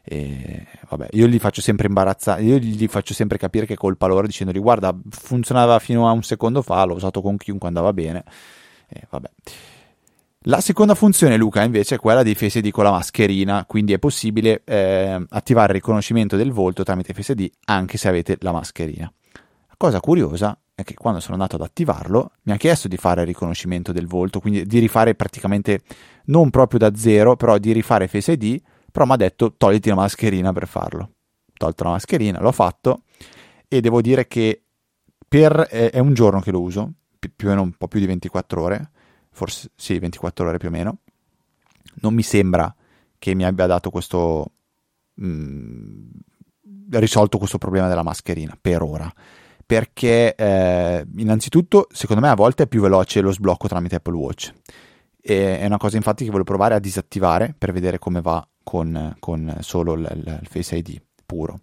E 0.03 0.65
vabbè, 0.89 1.09
io 1.11 1.27
gli 1.27 1.37
faccio 1.37 1.61
sempre 1.61 1.87
imbarazzare, 1.87 2.41
io 2.41 2.57
gli 2.57 2.87
faccio 2.87 3.13
sempre 3.13 3.37
capire 3.37 3.65
che 3.65 3.73
è 3.73 3.77
colpa 3.77 4.07
loro 4.07 4.25
dicendogli 4.25 4.59
guarda, 4.59 4.95
funzionava 5.09 5.77
fino 5.79 6.07
a 6.07 6.11
un 6.11 6.23
secondo 6.23 6.61
fa, 6.61 6.83
l'ho 6.83 6.95
usato 6.95 7.21
con 7.21 7.37
chiunque 7.37 7.67
andava 7.67 7.93
bene. 7.93 8.23
E 8.87 9.03
vabbè. 9.09 9.29
La 10.43 10.61
seconda 10.61 10.95
funzione, 10.95 11.35
Luca, 11.35 11.63
invece 11.63 11.95
è 11.95 11.99
quella 11.99 12.23
di 12.23 12.33
ID 12.39 12.69
con 12.69 12.85
la 12.85 12.91
mascherina, 12.91 13.65
quindi 13.65 13.91
è 13.91 13.99
possibile 13.99 14.61
eh, 14.63 15.25
attivare 15.31 15.73
il 15.73 15.79
riconoscimento 15.79 16.37
del 16.37 16.53
volto 16.53 16.83
tramite 16.83 17.13
ID 17.13 17.49
anche 17.65 17.97
se 17.97 18.07
avete 18.07 18.37
la 18.39 18.53
mascherina. 18.53 19.11
La 19.33 19.73
cosa 19.75 19.99
curiosa 19.99 20.57
è 20.73 20.85
che 20.85 20.93
quando 20.93 21.19
sono 21.19 21.33
andato 21.33 21.57
ad 21.57 21.63
attivarlo 21.63 22.31
mi 22.43 22.53
ha 22.53 22.55
chiesto 22.55 22.87
di 22.87 22.95
fare 22.95 23.19
il 23.19 23.27
riconoscimento 23.27 23.91
del 23.91 24.07
volto, 24.07 24.39
quindi 24.39 24.65
di 24.65 24.79
rifare 24.79 25.13
praticamente 25.13 25.81
non 26.27 26.49
proprio 26.51 26.79
da 26.79 26.95
zero, 26.95 27.35
però 27.35 27.57
di 27.57 27.73
rifare 27.73 28.07
Face 28.07 28.31
ID, 28.31 28.61
però 28.93 29.05
mi 29.05 29.11
ha 29.11 29.17
detto 29.17 29.55
togliti 29.57 29.89
la 29.89 29.95
mascherina 29.95 30.53
per 30.53 30.67
farlo. 30.69 31.15
Tolto 31.51 31.83
la 31.83 31.89
mascherina, 31.89 32.39
l'ho 32.39 32.53
fatto 32.53 33.01
e 33.67 33.81
devo 33.81 33.99
dire 33.99 34.25
che 34.25 34.63
per, 35.27 35.67
eh, 35.69 35.89
è 35.89 35.99
un 35.99 36.13
giorno 36.13 36.39
che 36.39 36.51
lo 36.51 36.61
uso, 36.61 36.93
più 37.19 37.47
o 37.47 37.49
meno 37.49 37.61
un 37.61 37.73
po' 37.73 37.89
più 37.89 37.99
di 37.99 38.05
24 38.05 38.61
ore 38.61 38.91
forse 39.39 39.71
sì, 39.75 39.97
24 39.97 40.49
ore 40.49 40.57
più 40.57 40.67
o 40.67 40.71
meno. 40.71 40.97
Non 42.01 42.13
mi 42.13 42.23
sembra 42.23 42.73
che 43.17 43.33
mi 43.33 43.45
abbia 43.45 43.67
dato 43.67 43.89
questo 43.89 44.51
mh, 45.13 45.27
mm, 45.27 46.09
risolto 46.91 47.37
questo 47.37 47.57
problema 47.57 47.87
della 47.87 48.03
mascherina 48.03 48.57
per 48.59 48.81
ora. 48.81 49.11
Perché 49.65 50.35
eh, 50.35 51.05
innanzitutto, 51.17 51.87
secondo 51.91 52.21
me, 52.21 52.29
a 52.29 52.35
volte 52.35 52.63
è 52.63 52.67
più 52.67 52.81
veloce 52.81 53.21
lo 53.21 53.31
sblocco 53.31 53.69
tramite 53.69 53.95
Apple 53.95 54.15
Watch. 54.15 54.53
E, 55.21 55.59
è 55.59 55.65
una 55.65 55.77
cosa, 55.77 55.95
infatti, 55.95 56.25
che 56.25 56.31
voglio 56.31 56.43
provare 56.43 56.75
a 56.75 56.79
disattivare 56.79 57.55
per 57.57 57.71
vedere 57.71 57.97
come 57.97 58.19
va 58.19 58.45
con, 58.61 59.15
con 59.19 59.55
solo 59.61 59.93
il, 59.93 60.09
il, 60.11 60.47
Face 60.49 60.75
ID 60.75 61.01
puro. 61.25 61.61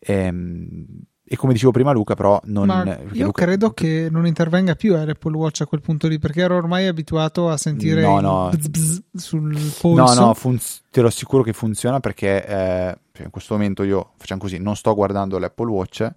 Ehm, 0.00 0.86
e 1.30 1.36
come 1.36 1.52
dicevo 1.52 1.72
prima, 1.72 1.92
Luca, 1.92 2.14
però, 2.14 2.40
non. 2.44 3.08
io 3.12 3.26
Luca... 3.26 3.44
credo 3.44 3.72
che 3.72 4.08
non 4.10 4.26
intervenga 4.26 4.74
più 4.74 4.94
l'Apple 4.94 5.36
Watch 5.36 5.60
a 5.60 5.66
quel 5.66 5.82
punto 5.82 6.08
lì, 6.08 6.18
perché 6.18 6.40
ero 6.40 6.56
ormai 6.56 6.86
abituato 6.86 7.50
a 7.50 7.58
sentire 7.58 8.00
no, 8.00 8.20
no. 8.20 8.48
Bzz 8.48 8.68
bzz 8.68 9.02
sul 9.12 9.72
polso. 9.78 10.14
No, 10.14 10.26
no, 10.26 10.34
fun- 10.34 10.58
te 10.90 11.02
lo 11.02 11.08
assicuro 11.08 11.42
che 11.42 11.52
funziona 11.52 12.00
perché 12.00 12.46
eh, 12.46 12.98
cioè, 13.12 13.24
in 13.26 13.30
questo 13.30 13.54
momento 13.54 13.82
io 13.82 14.12
facciamo 14.16 14.40
così: 14.40 14.58
non 14.58 14.74
sto 14.74 14.94
guardando 14.94 15.38
l'Apple 15.38 15.68
Watch, 15.70 16.10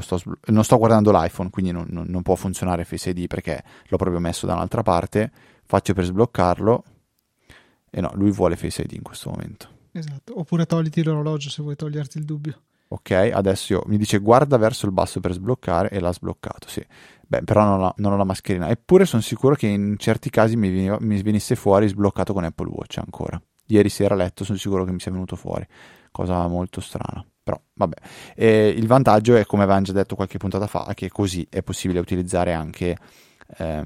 sto 0.00 0.20
non 0.46 0.64
sto 0.64 0.78
guardando 0.78 1.12
l'iPhone, 1.12 1.50
quindi 1.50 1.70
non, 1.70 1.86
non, 1.88 2.06
non 2.08 2.22
può 2.22 2.34
funzionare 2.34 2.84
Face 2.84 3.10
ID 3.10 3.28
perché 3.28 3.62
l'ho 3.86 3.96
proprio 3.96 4.18
messo 4.18 4.46
da 4.46 4.54
un'altra 4.54 4.82
parte. 4.82 5.30
Faccio 5.64 5.94
per 5.94 6.04
sbloccarlo, 6.04 6.84
e 7.88 8.00
no, 8.00 8.10
lui 8.14 8.32
vuole 8.32 8.56
Face 8.56 8.82
ID 8.82 8.92
in 8.92 9.02
questo 9.02 9.30
momento. 9.30 9.68
Esatto, 9.92 10.38
oppure 10.40 10.66
togliti 10.66 11.04
l'orologio 11.04 11.50
se 11.50 11.62
vuoi 11.62 11.76
toglierti 11.76 12.18
il 12.18 12.24
dubbio. 12.24 12.62
Ok, 12.88 13.10
adesso 13.10 13.72
io, 13.72 13.82
mi 13.86 13.96
dice 13.96 14.18
guarda 14.18 14.56
verso 14.56 14.86
il 14.86 14.92
basso 14.92 15.18
per 15.20 15.32
sbloccare 15.32 15.90
e 15.90 15.98
l'ha 15.98 16.12
sbloccato, 16.12 16.68
sì. 16.68 16.84
Beh, 17.28 17.42
però 17.42 17.64
non 17.64 17.82
ho, 17.82 17.94
non 17.96 18.12
ho 18.12 18.16
la 18.16 18.24
mascherina. 18.24 18.68
Eppure 18.68 19.04
sono 19.04 19.22
sicuro 19.22 19.56
che 19.56 19.66
in 19.66 19.96
certi 19.98 20.30
casi 20.30 20.56
mi, 20.56 20.70
veniva, 20.70 20.96
mi 21.00 21.20
venisse 21.22 21.56
fuori 21.56 21.88
sbloccato 21.88 22.32
con 22.32 22.44
Apple 22.44 22.68
Watch 22.68 22.98
ancora. 22.98 23.40
Ieri 23.66 23.88
sera 23.88 24.14
a 24.14 24.16
letto 24.16 24.44
sono 24.44 24.56
sicuro 24.58 24.84
che 24.84 24.92
mi 24.92 25.00
sia 25.00 25.10
venuto 25.10 25.34
fuori. 25.34 25.66
Cosa 26.12 26.46
molto 26.46 26.80
strana. 26.80 27.26
Però, 27.42 27.60
vabbè. 27.74 27.96
E 28.36 28.68
il 28.68 28.86
vantaggio 28.86 29.34
è, 29.34 29.44
come 29.44 29.64
avevamo 29.64 29.84
già 29.84 29.92
detto 29.92 30.14
qualche 30.14 30.38
puntata 30.38 30.68
fa, 30.68 30.92
che 30.94 31.08
così 31.10 31.46
è 31.50 31.62
possibile 31.62 31.98
utilizzare 31.98 32.52
anche... 32.52 32.96
Ehm, 33.58 33.84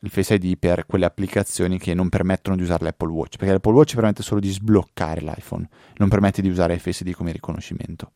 il 0.00 0.10
Face 0.10 0.34
ID 0.34 0.56
per 0.58 0.86
quelle 0.86 1.06
applicazioni 1.06 1.78
che 1.78 1.92
non 1.92 2.08
permettono 2.08 2.54
di 2.54 2.62
usare 2.62 2.84
l'Apple 2.84 3.10
Watch, 3.10 3.36
perché 3.36 3.52
l'Apple 3.52 3.72
Watch 3.72 3.94
permette 3.94 4.22
solo 4.22 4.38
di 4.40 4.48
sbloccare 4.48 5.20
l'iPhone, 5.20 5.68
non 5.96 6.08
permette 6.08 6.40
di 6.40 6.48
usare 6.48 6.74
il 6.74 6.80
Face 6.80 7.02
ID 7.02 7.14
come 7.14 7.32
riconoscimento. 7.32 8.12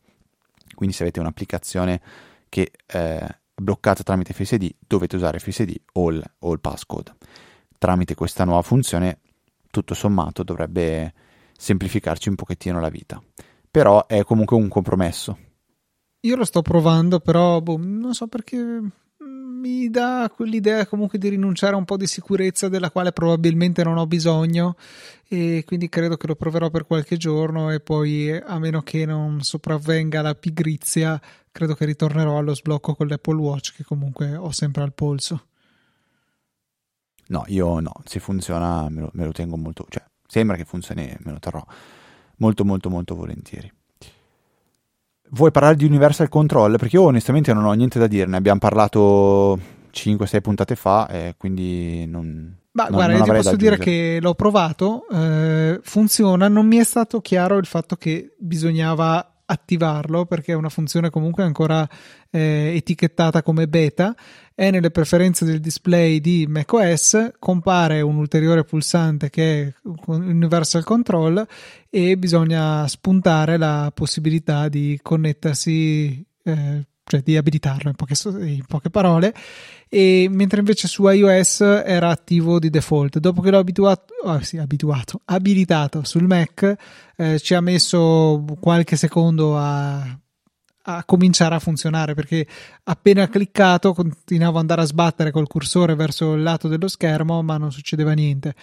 Quindi 0.73 0.95
se 0.95 1.03
avete 1.03 1.19
un'applicazione 1.19 2.01
che 2.49 2.71
è 2.85 2.97
eh, 2.97 3.39
bloccata 3.55 4.03
tramite 4.03 4.33
ID, 4.37 4.75
dovete 4.79 5.15
usare 5.15 5.39
ID 5.43 5.81
o 5.93 6.11
il, 6.11 6.23
o 6.39 6.53
il 6.53 6.59
passcode. 6.59 7.15
Tramite 7.77 8.15
questa 8.15 8.45
nuova 8.45 8.61
funzione, 8.61 9.19
tutto 9.69 9.93
sommato, 9.93 10.43
dovrebbe 10.43 11.13
semplificarci 11.57 12.29
un 12.29 12.35
pochettino 12.35 12.79
la 12.79 12.89
vita. 12.89 13.21
Però 13.69 14.05
è 14.07 14.23
comunque 14.23 14.55
un 14.55 14.67
compromesso. 14.67 15.37
Io 16.21 16.35
lo 16.35 16.45
sto 16.45 16.61
provando, 16.61 17.19
però 17.19 17.59
boh, 17.59 17.77
non 17.77 18.13
so 18.13 18.27
perché 18.27 18.81
mi 19.63 19.89
dà 19.89 20.29
quell'idea 20.33 20.85
comunque 20.85 21.17
di 21.17 21.29
rinunciare 21.29 21.73
a 21.73 21.77
un 21.77 21.85
po' 21.85 21.95
di 21.95 22.05
sicurezza 22.05 22.67
della 22.67 22.91
quale 22.91 23.13
probabilmente 23.13 23.83
non 23.83 23.97
ho 23.97 24.05
bisogno 24.05 24.75
e 25.27 25.63
quindi 25.65 25.87
credo 25.87 26.17
che 26.17 26.27
lo 26.27 26.35
proverò 26.35 26.69
per 26.69 26.85
qualche 26.85 27.15
giorno 27.15 27.71
e 27.71 27.79
poi 27.79 28.35
a 28.35 28.59
meno 28.59 28.81
che 28.81 29.05
non 29.05 29.41
sopravvenga 29.41 30.21
la 30.21 30.35
pigrizia 30.35 31.19
credo 31.51 31.75
che 31.75 31.85
ritornerò 31.85 32.37
allo 32.37 32.53
sblocco 32.53 32.93
con 32.93 33.07
l'Apple 33.07 33.35
Watch 33.35 33.75
che 33.75 33.83
comunque 33.83 34.35
ho 34.35 34.51
sempre 34.51 34.83
al 34.83 34.93
polso. 34.93 35.47
No, 37.27 37.43
io 37.47 37.79
no, 37.79 37.93
se 38.03 38.19
funziona 38.19 38.89
me 38.89 39.01
lo, 39.01 39.09
me 39.13 39.23
lo 39.23 39.31
tengo 39.31 39.55
molto, 39.55 39.85
cioè 39.89 40.03
sembra 40.27 40.57
che 40.57 40.65
funzioni, 40.65 41.15
me 41.19 41.31
lo 41.31 41.39
terrò 41.39 41.65
molto 42.37 42.65
molto 42.65 42.89
molto 42.89 43.15
volentieri 43.15 43.71
vuoi 45.33 45.51
parlare 45.51 45.75
di 45.75 45.85
Universal 45.85 46.29
Control? 46.29 46.77
Perché 46.77 46.95
io 46.95 47.03
onestamente 47.03 47.53
non 47.53 47.65
ho 47.65 47.73
niente 47.73 47.99
da 47.99 48.07
dire, 48.07 48.25
ne 48.27 48.37
abbiamo 48.37 48.59
parlato 48.59 49.59
5-6 49.93 50.41
puntate 50.41 50.75
fa, 50.75 51.07
e 51.07 51.35
quindi 51.37 52.05
non... 52.05 52.57
Ma 52.71 52.85
non, 52.85 52.93
guarda, 52.93 53.17
non 53.17 53.23
ti 53.23 53.31
posso 53.31 53.55
dire 53.55 53.77
che 53.77 54.17
l'ho 54.19 54.33
provato, 54.33 55.07
eh, 55.11 55.79
funziona, 55.83 56.47
non 56.47 56.65
mi 56.65 56.77
è 56.77 56.83
stato 56.83 57.21
chiaro 57.21 57.57
il 57.57 57.67
fatto 57.67 57.95
che 57.95 58.33
bisognava 58.39 59.32
attivarlo 59.53 60.25
perché 60.25 60.51
è 60.51 60.55
una 60.55 60.69
funzione 60.69 61.09
comunque 61.09 61.43
ancora 61.43 61.87
eh, 62.29 62.73
etichettata 62.75 63.41
come 63.41 63.67
beta 63.67 64.15
è 64.55 64.69
nelle 64.69 64.91
preferenze 64.91 65.45
del 65.45 65.59
display 65.59 66.19
di 66.19 66.45
macOS 66.47 67.31
compare 67.39 68.01
un 68.01 68.17
ulteriore 68.17 68.63
pulsante 68.63 69.29
che 69.29 69.61
è 69.61 69.73
Universal 70.07 70.83
Control 70.83 71.45
e 71.89 72.17
bisogna 72.17 72.87
spuntare 72.87 73.57
la 73.57 73.91
possibilità 73.93 74.67
di 74.67 74.99
connettersi 75.01 76.25
eh, 76.43 76.85
cioè 77.05 77.21
di 77.21 77.37
abilitarlo 77.37 77.89
in 77.89 77.95
poche, 77.95 78.15
in 78.45 78.65
poche, 78.67 78.89
parole, 78.89 79.33
e 79.89 80.27
mentre 80.29 80.59
invece 80.59 80.87
su 80.87 81.07
iOS 81.07 81.61
era 81.61 82.09
attivo 82.09 82.59
di 82.59 82.69
default. 82.69 83.19
Dopo 83.19 83.41
che 83.41 83.51
l'ho 83.51 83.59
abituato, 83.59 84.13
oh, 84.23 84.41
sì, 84.41 84.57
abituato 84.57 85.21
abilitato 85.25 86.03
sul 86.03 86.23
Mac, 86.23 86.75
eh, 87.15 87.39
ci 87.39 87.53
ha 87.53 87.61
messo 87.61 88.43
qualche 88.59 88.95
secondo 88.95 89.57
a, 89.57 90.17
a 90.85 91.03
cominciare 91.05 91.55
a 91.55 91.59
funzionare 91.59 92.13
perché 92.13 92.45
appena 92.83 93.27
cliccato 93.29 93.93
continuavo 93.93 94.55
ad 94.55 94.61
andare 94.61 94.81
a 94.81 94.85
sbattere 94.85 95.31
col 95.31 95.47
cursore 95.47 95.95
verso 95.95 96.33
il 96.33 96.43
lato 96.43 96.67
dello 96.67 96.89
schermo 96.89 97.41
ma 97.41 97.57
non 97.57 97.71
succedeva 97.71 98.11
niente 98.11 98.53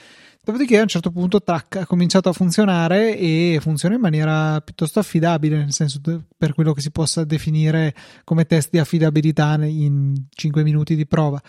dopodiché 0.43 0.78
a 0.78 0.82
un 0.82 0.88
certo 0.88 1.11
punto 1.11 1.43
tac, 1.43 1.76
ha 1.76 1.86
cominciato 1.86 2.28
a 2.28 2.32
funzionare 2.32 3.16
e 3.16 3.59
funziona 3.61 3.95
in 3.95 4.01
maniera 4.01 4.61
piuttosto 4.61 4.99
affidabile 4.99 5.59
nel 5.59 5.72
senso 5.72 6.01
per 6.36 6.55
quello 6.55 6.72
che 6.72 6.80
si 6.80 6.91
possa 6.91 7.24
definire 7.24 7.95
come 8.24 8.47
test 8.47 8.70
di 8.70 8.78
affidabilità 8.78 9.55
in 9.64 10.14
5 10.30 10.62
minuti 10.62 10.97
di 10.97 11.07
prova. 11.07 11.41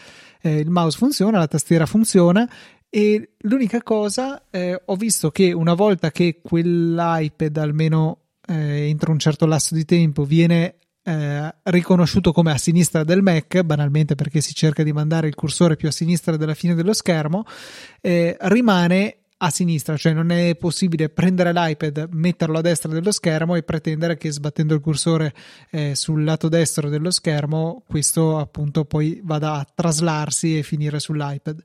Eh, 0.42 0.58
il 0.60 0.70
mouse 0.70 0.98
funziona, 0.98 1.38
la 1.40 1.48
tastiera 1.48 1.86
funziona 1.86 2.48
e 2.90 3.36
l'unica 3.40 3.82
cosa 3.82 4.44
eh, 4.50 4.82
ho 4.84 4.96
visto 4.96 5.32
che 5.32 5.54
una 5.54 5.74
volta 5.74 6.12
che 6.12 6.42
quell'iPad 6.44 7.58
almeno 7.58 8.18
eh, 8.46 8.90
entro 8.90 9.12
un 9.12 9.20
certo 9.20 9.46
lasso 9.46 9.76
di 9.76 9.86
tempo 9.86 10.26
viene 10.26 10.76
eh, 11.04 11.56
riconosciuto 11.64 12.32
come 12.32 12.52
a 12.52 12.58
sinistra 12.58 13.04
del 13.04 13.22
Mac, 13.22 13.62
banalmente 13.62 14.16
perché 14.16 14.42
si 14.42 14.54
cerca 14.54 14.84
di 14.84 14.94
mandare 14.94 15.28
il 15.28 15.36
cursore 15.36 15.76
più 15.76 15.88
a 15.88 15.92
sinistra 15.92 16.38
della 16.38 16.54
fine 16.54 16.76
dello 16.76 16.94
schermo, 16.94 17.44
eh, 18.02 18.38
rimane 18.42 19.18
a 19.44 19.50
sinistra, 19.50 19.98
cioè 19.98 20.14
non 20.14 20.30
è 20.32 20.56
possibile 20.56 21.10
prendere 21.10 21.52
l'iPad, 21.52 22.10
metterlo 22.12 22.60
a 22.60 22.62
destra 22.62 22.92
dello 22.92 23.12
schermo 23.12 23.56
e 23.56 23.64
pretendere 23.64 24.16
che 24.16 24.32
sbattendo 24.32 24.76
il 24.76 24.82
cursore 24.82 25.34
eh, 25.72 25.96
sul 25.96 26.24
lato 26.24 26.48
destro 26.48 26.90
dello 26.90 27.10
schermo 27.10 27.84
questo 27.88 28.38
appunto 28.38 28.86
poi 28.86 29.20
vada 29.24 29.54
a 29.54 29.68
traslarsi 29.74 30.60
e 30.60 30.64
finire 30.64 31.00
sull'iPad. 31.00 31.64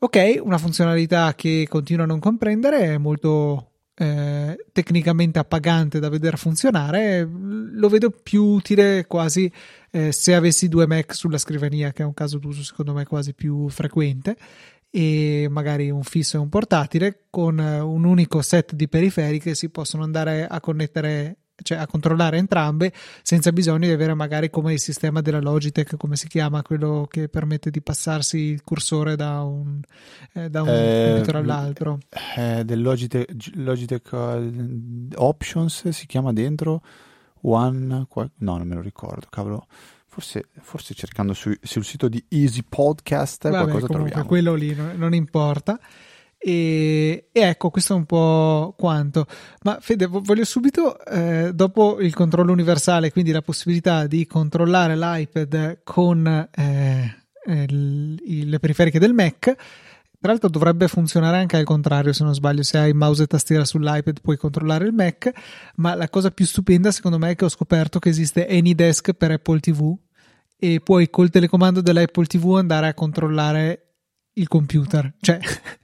Ok, 0.00 0.40
una 0.42 0.58
funzionalità 0.58 1.34
che 1.34 1.66
continuo 1.68 2.04
a 2.04 2.08
non 2.08 2.18
comprendere, 2.18 2.80
è 2.80 2.98
molto 2.98 3.69
eh, 4.00 4.56
tecnicamente 4.72 5.38
appagante 5.38 5.98
da 5.98 6.08
vedere 6.08 6.38
funzionare, 6.38 7.22
lo 7.22 7.88
vedo 7.90 8.08
più 8.10 8.42
utile 8.44 9.04
quasi 9.06 9.52
eh, 9.90 10.10
se 10.10 10.34
avessi 10.34 10.68
due 10.68 10.86
Mac 10.86 11.14
sulla 11.14 11.36
scrivania, 11.36 11.92
che 11.92 12.02
è 12.02 12.06
un 12.06 12.14
caso 12.14 12.38
d'uso 12.38 12.62
secondo 12.62 12.94
me 12.94 13.04
quasi 13.04 13.34
più 13.34 13.68
frequente, 13.68 14.38
e 14.88 15.48
magari 15.50 15.90
un 15.90 16.02
fisso 16.02 16.38
e 16.38 16.40
un 16.40 16.48
portatile 16.48 17.26
con 17.28 17.58
un 17.58 18.04
unico 18.04 18.40
set 18.40 18.72
di 18.72 18.88
periferiche 18.88 19.54
si 19.54 19.68
possono 19.68 20.02
andare 20.02 20.46
a 20.46 20.60
connettere 20.60 21.36
cioè 21.62 21.78
a 21.78 21.86
controllare 21.86 22.36
entrambe 22.36 22.92
senza 23.22 23.52
bisogno 23.52 23.86
di 23.86 23.92
avere 23.92 24.14
magari 24.14 24.50
come 24.50 24.72
il 24.72 24.80
sistema 24.80 25.20
della 25.20 25.40
Logitech, 25.40 25.96
come 25.96 26.16
si 26.16 26.28
chiama, 26.28 26.62
quello 26.62 27.06
che 27.10 27.28
permette 27.28 27.70
di 27.70 27.80
passarsi 27.80 28.38
il 28.38 28.62
cursore 28.62 29.16
da 29.16 29.42
un, 29.42 29.80
eh, 30.34 30.48
da 30.50 30.62
un 30.62 30.68
eh, 30.68 31.08
computer 31.10 31.36
all'altro. 31.36 31.98
Eh, 32.36 32.64
del 32.64 32.82
Logitech, 32.82 33.50
Logitech 33.54 34.08
uh, 34.12 35.08
Options 35.16 35.88
si 35.88 36.06
chiama 36.06 36.32
dentro 36.32 36.82
One, 37.42 38.06
qual- 38.08 38.30
no 38.38 38.56
non 38.58 38.66
me 38.66 38.74
lo 38.74 38.80
ricordo, 38.80 39.26
cavolo. 39.30 39.66
Forse, 40.06 40.48
forse 40.60 40.92
cercando 40.94 41.34
su, 41.34 41.52
sul 41.62 41.84
sito 41.84 42.08
di 42.08 42.22
Easy 42.30 42.64
Podcast 42.68 43.44
Vabbè, 43.44 43.62
qualcosa 43.62 43.86
comunque, 43.86 44.10
troviamo. 44.10 44.26
quello 44.26 44.54
lì 44.54 44.74
non, 44.74 44.94
non 44.96 45.14
importa. 45.14 45.78
E, 46.42 47.28
e, 47.32 47.40
ecco, 47.40 47.68
questo 47.68 47.92
è 47.92 47.96
un 47.96 48.06
po' 48.06 48.74
quanto. 48.78 49.26
Ma 49.62 49.78
Fede, 49.80 50.06
voglio 50.06 50.44
subito, 50.44 50.98
eh, 51.04 51.52
dopo 51.52 52.00
il 52.00 52.14
controllo 52.14 52.52
universale, 52.52 53.12
quindi 53.12 53.30
la 53.30 53.42
possibilità 53.42 54.06
di 54.06 54.26
controllare 54.26 54.96
l'iPad 54.96 55.80
con 55.84 56.26
eh, 56.26 57.14
il, 57.46 58.48
le 58.48 58.58
periferiche 58.58 58.98
del 58.98 59.12
Mac. 59.12 59.54
Tra 60.22 60.32
l'altro 60.32 60.48
dovrebbe 60.48 60.88
funzionare 60.88 61.38
anche 61.38 61.56
al 61.56 61.64
contrario, 61.64 62.12
se 62.12 62.24
non 62.24 62.34
sbaglio, 62.34 62.62
se 62.62 62.78
hai 62.78 62.92
mouse 62.92 63.22
e 63.22 63.26
tastiera 63.26 63.64
sull'iPad 63.64 64.20
puoi 64.20 64.36
controllare 64.36 64.84
il 64.86 64.92
Mac, 64.92 65.30
ma 65.76 65.94
la 65.94 66.08
cosa 66.08 66.30
più 66.30 66.44
stupenda 66.44 66.90
secondo 66.90 67.18
me 67.18 67.30
è 67.30 67.36
che 67.36 67.46
ho 67.46 67.48
scoperto 67.48 67.98
che 67.98 68.10
esiste 68.10 68.46
AnyDesk 68.46 69.12
per 69.12 69.30
Apple 69.30 69.60
TV 69.60 69.96
e 70.58 70.80
puoi 70.80 71.08
col 71.08 71.30
telecomando 71.30 71.80
dell'Apple 71.80 72.26
TV 72.26 72.56
andare 72.56 72.88
a 72.88 72.94
controllare 72.94 73.94
il 74.34 74.46
computer. 74.46 75.14
Cioè, 75.20 75.38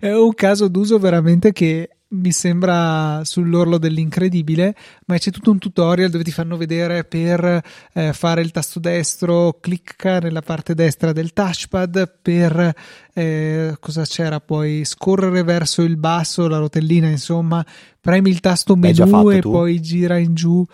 è 0.00 0.12
un 0.12 0.34
caso 0.34 0.68
d'uso 0.68 0.98
veramente 0.98 1.52
che 1.52 1.88
mi 2.12 2.30
sembra 2.30 3.22
sull'orlo 3.24 3.78
dell'incredibile, 3.78 4.74
ma 5.06 5.16
c'è 5.16 5.30
tutto 5.30 5.50
un 5.50 5.58
tutorial 5.58 6.10
dove 6.10 6.24
ti 6.24 6.30
fanno 6.30 6.56
vedere 6.56 7.04
per 7.04 7.62
eh, 7.92 8.12
fare 8.12 8.42
il 8.42 8.50
tasto 8.50 8.80
destro, 8.80 9.58
clicca 9.60 10.18
nella 10.18 10.42
parte 10.42 10.74
destra 10.74 11.12
del 11.12 11.32
touchpad 11.32 12.18
per 12.20 12.74
eh, 13.14 13.76
cosa 13.80 14.04
c'era 14.04 14.40
poi 14.40 14.84
scorrere 14.84 15.42
verso 15.42 15.82
il 15.82 15.96
basso, 15.96 16.48
la 16.48 16.58
rotellina, 16.58 17.08
insomma, 17.08 17.64
premi 18.00 18.30
il 18.30 18.40
tasto 18.40 18.76
menu 18.76 19.30
e 19.30 19.40
tu. 19.40 19.50
poi 19.50 19.80
gira 19.80 20.18
in 20.18 20.34
giù. 20.34 20.64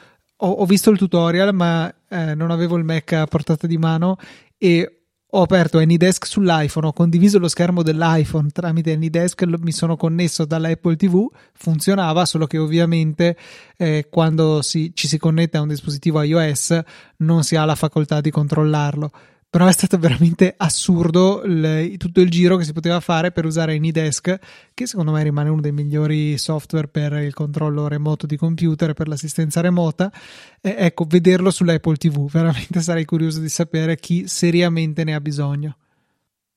Ho, 0.40 0.50
ho, 0.50 0.66
visto 0.66 0.90
il 0.90 0.98
tutorial, 0.98 1.54
ma 1.54 1.92
eh, 2.08 2.34
non 2.34 2.50
avevo 2.50 2.76
il 2.76 2.84
Mac 2.84 3.12
a 3.12 3.26
portata 3.26 3.66
di 3.66 3.76
mano 3.76 4.16
e 4.56 4.97
ho 5.30 5.42
aperto 5.42 5.78
AnyDesk 5.78 6.24
sull'iPhone, 6.24 6.86
ho 6.86 6.92
condiviso 6.92 7.38
lo 7.38 7.48
schermo 7.48 7.82
dell'iPhone. 7.82 8.48
Tramite 8.50 8.92
AnyDesk, 8.92 9.42
mi 9.58 9.72
sono 9.72 9.96
connesso 9.96 10.46
dall'Apple 10.46 10.96
TV, 10.96 11.28
funzionava, 11.52 12.24
solo 12.24 12.46
che 12.46 12.56
ovviamente 12.56 13.36
eh, 13.76 14.06
quando 14.08 14.62
si, 14.62 14.92
ci 14.94 15.06
si 15.06 15.18
connette 15.18 15.58
a 15.58 15.60
un 15.60 15.68
dispositivo 15.68 16.22
iOS 16.22 16.80
non 17.18 17.42
si 17.42 17.56
ha 17.56 17.64
la 17.66 17.74
facoltà 17.74 18.22
di 18.22 18.30
controllarlo 18.30 19.10
però 19.50 19.66
è 19.66 19.72
stato 19.72 19.96
veramente 19.96 20.52
assurdo 20.56 21.42
il, 21.42 21.96
tutto 21.96 22.20
il 22.20 22.28
giro 22.28 22.56
che 22.56 22.64
si 22.64 22.74
poteva 22.74 23.00
fare 23.00 23.32
per 23.32 23.46
usare 23.46 23.74
AnyDesk, 23.76 24.38
che 24.74 24.86
secondo 24.86 25.10
me 25.10 25.22
rimane 25.22 25.48
uno 25.48 25.62
dei 25.62 25.72
migliori 25.72 26.36
software 26.36 26.88
per 26.88 27.14
il 27.14 27.32
controllo 27.32 27.88
remoto 27.88 28.26
di 28.26 28.36
computer 28.36 28.90
e 28.90 28.94
per 28.94 29.08
l'assistenza 29.08 29.62
remota. 29.62 30.12
E, 30.60 30.74
ecco, 30.78 31.06
vederlo 31.08 31.50
sull'Apple 31.50 31.96
TV, 31.96 32.28
veramente 32.30 32.82
sarei 32.82 33.06
curioso 33.06 33.40
di 33.40 33.48
sapere 33.48 33.96
chi 33.96 34.28
seriamente 34.28 35.02
ne 35.02 35.14
ha 35.14 35.20
bisogno. 35.20 35.76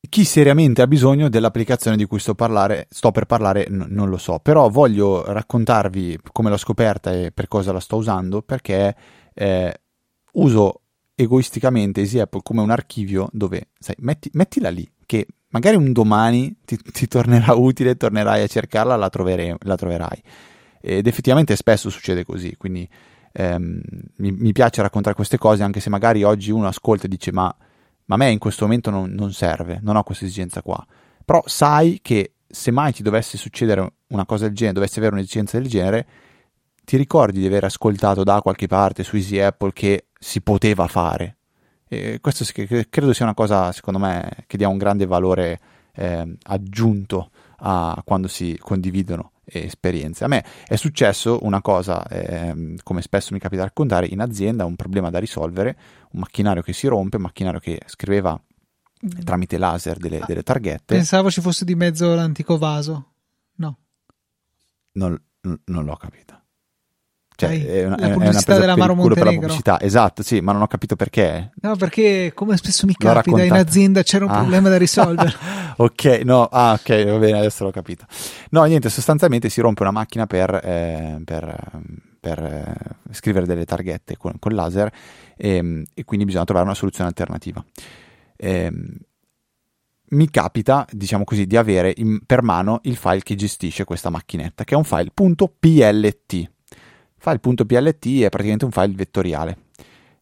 Chi 0.09 0.25
seriamente 0.25 0.81
ha 0.81 0.87
bisogno 0.87 1.29
dell'applicazione 1.29 1.95
di 1.95 2.05
cui 2.05 2.19
sto, 2.19 2.35
parlare, 2.35 2.87
sto 2.89 3.11
per 3.11 3.25
parlare 3.25 3.67
n- 3.69 3.85
non 3.87 4.09
lo 4.09 4.17
so, 4.17 4.39
però 4.39 4.67
voglio 4.67 5.23
raccontarvi 5.31 6.19
come 6.33 6.49
l'ho 6.49 6.57
scoperta 6.57 7.13
e 7.13 7.31
per 7.31 7.47
cosa 7.47 7.71
la 7.71 7.79
sto 7.79 7.95
usando, 7.95 8.41
perché 8.41 8.93
eh, 9.33 9.73
uso 10.33 10.80
egoisticamente 11.21 12.01
Easy 12.01 12.19
Apple 12.19 12.41
come 12.43 12.61
un 12.61 12.69
archivio 12.69 13.29
dove, 13.31 13.69
sai, 13.79 13.95
metti, 13.99 14.29
mettila 14.33 14.69
lì, 14.69 14.89
che 15.05 15.27
magari 15.49 15.75
un 15.75 15.91
domani 15.91 16.57
ti, 16.65 16.77
ti 16.77 17.07
tornerà 17.07 17.53
utile, 17.53 17.95
tornerai 17.95 18.41
a 18.41 18.47
cercarla, 18.47 18.95
la, 18.95 19.09
trovere, 19.09 19.57
la 19.61 19.75
troverai. 19.75 20.21
Ed 20.81 21.05
effettivamente 21.05 21.55
spesso 21.55 21.89
succede 21.89 22.25
così, 22.25 22.55
quindi 22.57 22.87
ehm, 23.33 23.81
mi, 24.17 24.31
mi, 24.31 24.51
piace 24.51 24.81
raccontare 24.81 25.15
queste 25.15 25.37
cose, 25.37 25.63
anche 25.63 25.79
se 25.79 25.89
magari 25.89 26.23
oggi 26.23 26.51
uno 26.51 26.67
ascolta 26.67 27.05
e 27.05 27.09
dice 27.09 27.31
ma, 27.31 27.53
ma 28.05 28.15
a 28.15 28.17
me 28.17 28.31
in 28.31 28.39
questo 28.39 28.65
momento 28.65 28.89
non, 28.89 29.11
non 29.11 29.31
serve, 29.31 29.79
non 29.83 29.95
ho 29.95 30.03
questa 30.03 30.25
esigenza 30.25 30.61
qua. 30.61 30.83
Però 31.23 31.43
sai 31.45 31.99
che 32.01 32.33
se 32.47 32.71
mai 32.71 32.91
ti 32.93 33.03
dovesse 33.03 33.37
succedere 33.37 33.93
una 34.07 34.25
cosa 34.25 34.45
del 34.45 34.55
genere, 34.55 34.75
dovessi 34.75 34.97
avere 34.97 35.13
un'esigenza 35.13 35.59
del 35.59 35.69
genere, 35.69 36.07
ti 36.83 36.97
ricordi 36.97 37.39
di 37.39 37.45
aver 37.45 37.63
ascoltato 37.63 38.23
da 38.23 38.41
qualche 38.41 38.67
parte 38.67 39.03
su 39.03 39.15
Easy 39.15 39.39
Apple 39.39 39.71
che 39.71 40.05
si 40.23 40.41
poteva 40.41 40.87
fare? 40.87 41.37
E 41.87 42.19
questo 42.21 42.45
credo 42.89 43.11
sia 43.11 43.25
una 43.25 43.33
cosa, 43.33 43.71
secondo 43.71 43.99
me, 43.99 44.45
che 44.45 44.55
dia 44.55 44.69
un 44.69 44.77
grande 44.77 45.05
valore 45.05 45.59
eh, 45.93 46.37
aggiunto 46.43 47.31
a 47.57 47.99
quando 48.05 48.27
si 48.27 48.57
condividono 48.59 49.31
esperienze. 49.43 50.23
A 50.23 50.27
me 50.27 50.45
è 50.65 50.75
successo 50.75 51.39
una 51.41 51.61
cosa, 51.61 52.07
eh, 52.07 52.75
come 52.83 53.01
spesso 53.01 53.33
mi 53.33 53.39
capita 53.39 53.63
di 53.63 53.67
raccontare, 53.67 54.05
in 54.05 54.21
azienda, 54.21 54.63
un 54.63 54.75
problema 54.75 55.09
da 55.09 55.19
risolvere, 55.19 55.77
un 56.11 56.19
macchinario 56.19 56.61
che 56.61 56.73
si 56.73 56.87
rompe, 56.87 57.17
un 57.17 57.23
macchinario 57.23 57.59
che 57.59 57.81
scriveva 57.87 58.39
tramite 59.25 59.57
laser 59.57 59.97
delle, 59.97 60.21
delle 60.25 60.43
targhette. 60.43 60.95
Pensavo 60.95 61.31
ci 61.31 61.41
fosse 61.41 61.65
di 61.65 61.75
mezzo 61.75 62.13
l'antico 62.13 62.57
vaso. 62.57 63.13
No. 63.55 63.77
Non, 64.93 65.19
non 65.41 65.83
l'ho 65.83 65.95
capito. 65.95 66.40
Cioè, 67.47 67.65
è 67.65 67.85
una, 67.85 67.97
la 67.97 68.09
pubblicità 68.09 68.59
della 68.59 68.75
Maro 68.75 68.93
Montenegro. 68.93 69.31
pubblicità. 69.31 69.81
Esatto, 69.81 70.21
sì, 70.21 70.41
ma 70.41 70.51
non 70.51 70.61
ho 70.61 70.67
capito 70.67 70.95
perché. 70.95 71.51
No, 71.61 71.75
perché 71.75 72.33
come 72.35 72.55
spesso 72.55 72.85
mi 72.85 72.93
capita 72.93 73.43
in 73.43 73.53
azienda 73.53 74.03
c'era 74.03 74.25
un 74.25 74.31
ah. 74.31 74.37
problema 74.37 74.69
da 74.69 74.77
risolvere. 74.77 75.33
ok, 75.77 76.21
no, 76.23 76.43
ah, 76.45 76.73
ok, 76.73 77.05
va 77.05 77.17
bene, 77.17 77.39
adesso 77.39 77.63
l'ho 77.63 77.71
capito. 77.71 78.05
No, 78.51 78.63
niente, 78.65 78.89
sostanzialmente 78.89 79.49
si 79.49 79.59
rompe 79.59 79.81
una 79.81 79.91
macchina 79.91 80.27
per, 80.27 80.53
eh, 80.63 81.19
per, 81.25 81.81
per 82.19 82.39
eh, 82.43 83.13
scrivere 83.13 83.47
delle 83.47 83.65
targhette 83.65 84.17
con, 84.17 84.33
con 84.37 84.53
laser 84.53 84.91
e, 85.35 85.55
ehm, 85.55 85.83
e, 85.95 86.03
quindi 86.03 86.25
bisogna 86.25 86.45
trovare 86.45 86.67
una 86.67 86.75
soluzione 86.75 87.09
alternativa. 87.09 87.63
Eh, 88.37 88.71
mi 90.09 90.29
capita, 90.29 90.85
diciamo 90.91 91.23
così, 91.23 91.47
di 91.47 91.57
avere 91.57 91.91
in, 91.95 92.19
per 92.23 92.43
mano 92.43 92.81
il 92.83 92.97
file 92.97 93.23
che 93.23 93.33
gestisce 93.33 93.83
questa 93.83 94.11
macchinetta, 94.11 94.63
che 94.63 94.75
è 94.75 94.77
un 94.77 94.83
file 94.83 95.11
.plt 95.13 96.51
File.plt 97.21 98.23
è 98.23 98.29
praticamente 98.29 98.65
un 98.65 98.71
file 98.71 98.93
vettoriale. 98.95 99.57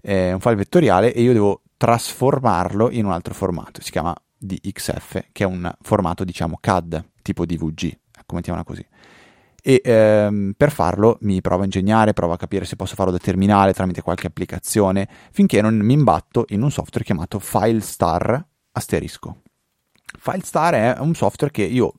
È 0.01 0.33
un 0.33 0.41
file 0.41 0.55
vettoriale 0.55 1.13
e 1.13 1.21
io 1.21 1.31
devo 1.31 1.61
trasformarlo 1.77 2.89
in 2.89 3.05
un 3.05 3.13
altro 3.13 3.33
formato. 3.33 3.81
Si 3.81 3.89
chiama 3.89 4.13
DXF, 4.37 5.27
che 5.31 5.43
è 5.43 5.45
un 5.45 5.73
formato, 5.81 6.25
diciamo, 6.25 6.57
CAD, 6.59 7.11
tipo 7.21 7.45
DVG, 7.45 7.97
ecco, 8.19 8.35
mettiamola 8.35 8.65
così. 8.65 8.85
e 9.61 9.81
ehm, 9.81 10.53
per 10.57 10.71
farlo 10.71 11.17
mi 11.21 11.39
provo 11.39 11.61
a 11.61 11.65
ingegnare, 11.65 12.11
provo 12.11 12.33
a 12.33 12.37
capire 12.37 12.65
se 12.65 12.75
posso 12.75 12.95
farlo 12.95 13.13
da 13.13 13.17
terminale 13.17 13.73
tramite 13.73 14.01
qualche 14.01 14.27
applicazione, 14.27 15.07
finché 15.31 15.61
non 15.61 15.77
mi 15.77 15.93
imbatto 15.93 16.45
in 16.49 16.61
un 16.63 16.71
software 16.71 17.05
chiamato 17.05 17.39
FileStar 17.39 18.45
asterisco. 18.73 19.43
FileStar 20.19 20.73
è 20.73 20.99
un 20.99 21.15
software 21.15 21.53
che 21.53 21.63
io 21.63 21.93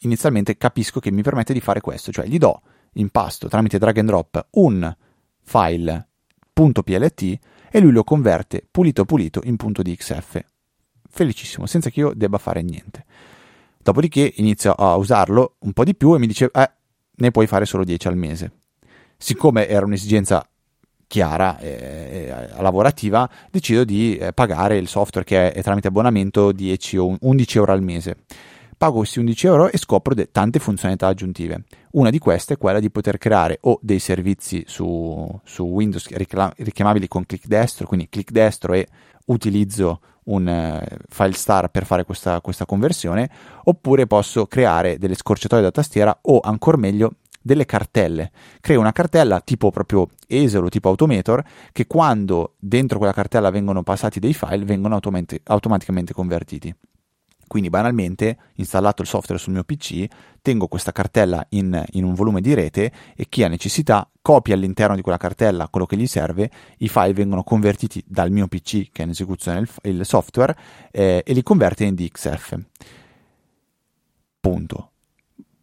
inizialmente 0.00 0.56
capisco 0.56 0.98
che 0.98 1.10
mi 1.10 1.20
permette 1.20 1.52
di 1.52 1.60
fare 1.60 1.82
questo, 1.82 2.10
cioè 2.10 2.26
gli 2.26 2.38
do 2.38 2.62
in 2.96 3.10
pasto 3.10 3.48
tramite 3.48 3.78
drag 3.78 3.98
and 3.98 4.08
drop 4.08 4.46
un 4.52 4.96
file.plt 5.42 7.22
e 7.70 7.80
lui 7.80 7.92
lo 7.92 8.04
converte 8.04 8.66
pulito 8.70 9.04
pulito 9.04 9.40
in 9.44 9.56
.dxf. 9.56 10.40
Felicissimo, 11.08 11.66
senza 11.66 11.90
che 11.90 12.00
io 12.00 12.12
debba 12.14 12.38
fare 12.38 12.62
niente. 12.62 13.04
Dopodiché 13.82 14.32
inizio 14.36 14.72
a 14.72 14.96
usarlo 14.96 15.56
un 15.60 15.72
po' 15.72 15.84
di 15.84 15.94
più 15.94 16.14
e 16.14 16.18
mi 16.18 16.26
dice, 16.26 16.50
eh, 16.52 16.70
ne 17.16 17.30
puoi 17.30 17.46
fare 17.46 17.64
solo 17.64 17.84
10 17.84 18.08
al 18.08 18.16
mese. 18.16 18.52
Siccome 19.16 19.68
era 19.68 19.86
un'esigenza 19.86 20.46
chiara 21.06 21.58
e, 21.58 22.50
lavorativa, 22.58 23.28
decido 23.50 23.84
di 23.84 24.16
eh, 24.16 24.32
pagare 24.32 24.76
il 24.76 24.88
software 24.88 25.26
che 25.26 25.52
è 25.52 25.62
tramite 25.62 25.88
abbonamento 25.88 26.52
10 26.52 26.96
o 26.96 27.16
11 27.20 27.58
euro 27.58 27.72
al 27.72 27.82
mese. 27.82 28.16
Pago 28.78 28.98
questi 28.98 29.20
11 29.20 29.46
euro 29.46 29.70
e 29.70 29.78
scopro 29.78 30.12
de- 30.12 30.30
tante 30.30 30.58
funzionalità 30.58 31.06
aggiuntive. 31.06 31.64
Una 31.92 32.10
di 32.10 32.18
queste 32.18 32.54
è 32.54 32.58
quella 32.58 32.78
di 32.78 32.90
poter 32.90 33.16
creare 33.16 33.56
o 33.62 33.78
dei 33.80 33.98
servizi 33.98 34.64
su, 34.66 35.40
su 35.44 35.62
Windows 35.62 36.06
ricla- 36.10 36.52
richiamabili 36.58 37.08
con 37.08 37.24
clic 37.24 37.46
destro, 37.46 37.86
quindi 37.86 38.10
clic 38.10 38.30
destro 38.32 38.74
e 38.74 38.86
utilizzo 39.26 40.00
un 40.24 40.46
uh, 40.46 40.96
file 41.08 41.32
star 41.32 41.70
per 41.70 41.86
fare 41.86 42.04
questa, 42.04 42.42
questa 42.42 42.66
conversione, 42.66 43.30
oppure 43.64 44.06
posso 44.06 44.44
creare 44.46 44.98
delle 44.98 45.14
scorciatoie 45.14 45.62
da 45.62 45.70
tastiera 45.70 46.18
o 46.20 46.40
ancora 46.40 46.76
meglio 46.76 47.14
delle 47.40 47.64
cartelle. 47.64 48.30
Creo 48.60 48.80
una 48.80 48.92
cartella 48.92 49.40
tipo 49.40 49.70
proprio 49.70 50.08
Esel 50.26 50.64
o 50.64 50.68
tipo 50.68 50.90
Automator 50.90 51.42
che 51.72 51.86
quando 51.86 52.56
dentro 52.58 52.98
quella 52.98 53.14
cartella 53.14 53.48
vengono 53.48 53.82
passati 53.82 54.20
dei 54.20 54.34
file 54.34 54.66
vengono 54.66 54.96
automati- 54.96 55.40
automaticamente 55.44 56.12
convertiti. 56.12 56.74
Quindi 57.46 57.70
banalmente, 57.70 58.36
installato 58.54 59.02
il 59.02 59.08
software 59.08 59.40
sul 59.40 59.52
mio 59.52 59.62
PC, 59.62 60.06
tengo 60.42 60.66
questa 60.66 60.92
cartella 60.92 61.46
in, 61.50 61.82
in, 61.92 62.04
un 62.04 62.14
volume 62.14 62.40
di 62.40 62.54
rete 62.54 62.92
e 63.14 63.26
chi 63.28 63.44
ha 63.44 63.48
necessità 63.48 64.08
copia 64.20 64.54
all'interno 64.54 64.96
di 64.96 65.02
quella 65.02 65.18
cartella 65.18 65.68
quello 65.68 65.86
che 65.86 65.96
gli 65.96 66.06
serve, 66.06 66.50
i 66.78 66.88
file 66.88 67.12
vengono 67.12 67.44
convertiti 67.44 68.02
dal 68.06 68.30
mio 68.30 68.48
PC 68.48 68.90
che 68.90 69.02
è 69.02 69.04
in 69.04 69.10
esecuzione 69.10 69.60
il, 69.60 69.68
il 69.82 70.04
software 70.04 70.56
eh, 70.90 71.22
e 71.24 71.32
li 71.32 71.42
converte 71.42 71.84
in 71.84 71.94
DXF. 71.94 72.58
Punto. 74.40 74.90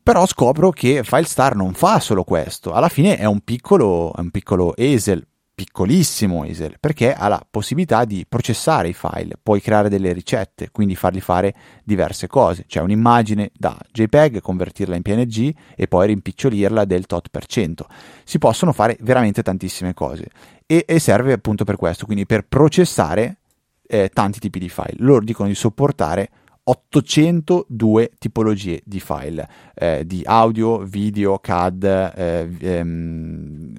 Però 0.01 0.25
scopro 0.25 0.71
che 0.71 1.03
FileStar 1.03 1.55
non 1.55 1.73
fa 1.73 1.99
solo 1.99 2.23
questo, 2.23 2.73
alla 2.73 2.89
fine 2.89 3.17
è 3.17 3.25
un 3.25 3.39
piccolo, 3.41 4.13
è 4.13 4.19
un 4.19 4.31
piccolo 4.31 4.75
Esel 4.75 5.25
piccolissimo 5.55 6.45
Easel 6.45 6.77
perché 6.79 7.13
ha 7.13 7.27
la 7.27 7.45
possibilità 7.49 8.05
di 8.05 8.25
processare 8.27 8.89
i 8.89 8.93
file, 8.93 9.37
puoi 9.41 9.61
creare 9.61 9.89
delle 9.89 10.11
ricette, 10.11 10.69
quindi 10.71 10.95
fargli 10.95 11.21
fare 11.21 11.53
diverse 11.83 12.27
cose, 12.27 12.65
cioè 12.67 12.83
un'immagine 12.83 13.51
da 13.53 13.77
JPEG, 13.91 14.41
convertirla 14.41 14.95
in 14.95 15.01
PNG 15.01 15.53
e 15.75 15.87
poi 15.87 16.07
rimpicciolirla 16.07 16.85
del 16.85 17.05
tot 17.05 17.29
per 17.29 17.45
cento. 17.45 17.87
Si 18.23 18.39
possono 18.39 18.73
fare 18.73 18.97
veramente 19.01 19.43
tantissime 19.43 19.93
cose 19.93 20.27
e, 20.65 20.85
e 20.87 20.99
serve 20.99 21.33
appunto 21.33 21.63
per 21.63 21.75
questo, 21.75 22.05
quindi 22.05 22.25
per 22.25 22.45
processare 22.47 23.37
eh, 23.85 24.09
tanti 24.11 24.39
tipi 24.39 24.59
di 24.59 24.69
file. 24.69 24.95
Loro 24.97 25.23
dicono 25.23 25.49
di 25.49 25.55
sopportare 25.55 26.29
802 26.65 28.11
tipologie 28.17 28.81
di 28.85 28.99
file 28.99 29.47
eh, 29.75 30.03
di 30.05 30.21
audio, 30.25 30.79
video, 30.79 31.37
CAD, 31.39 31.83
eh, 32.15 32.49
ehm, 32.59 33.73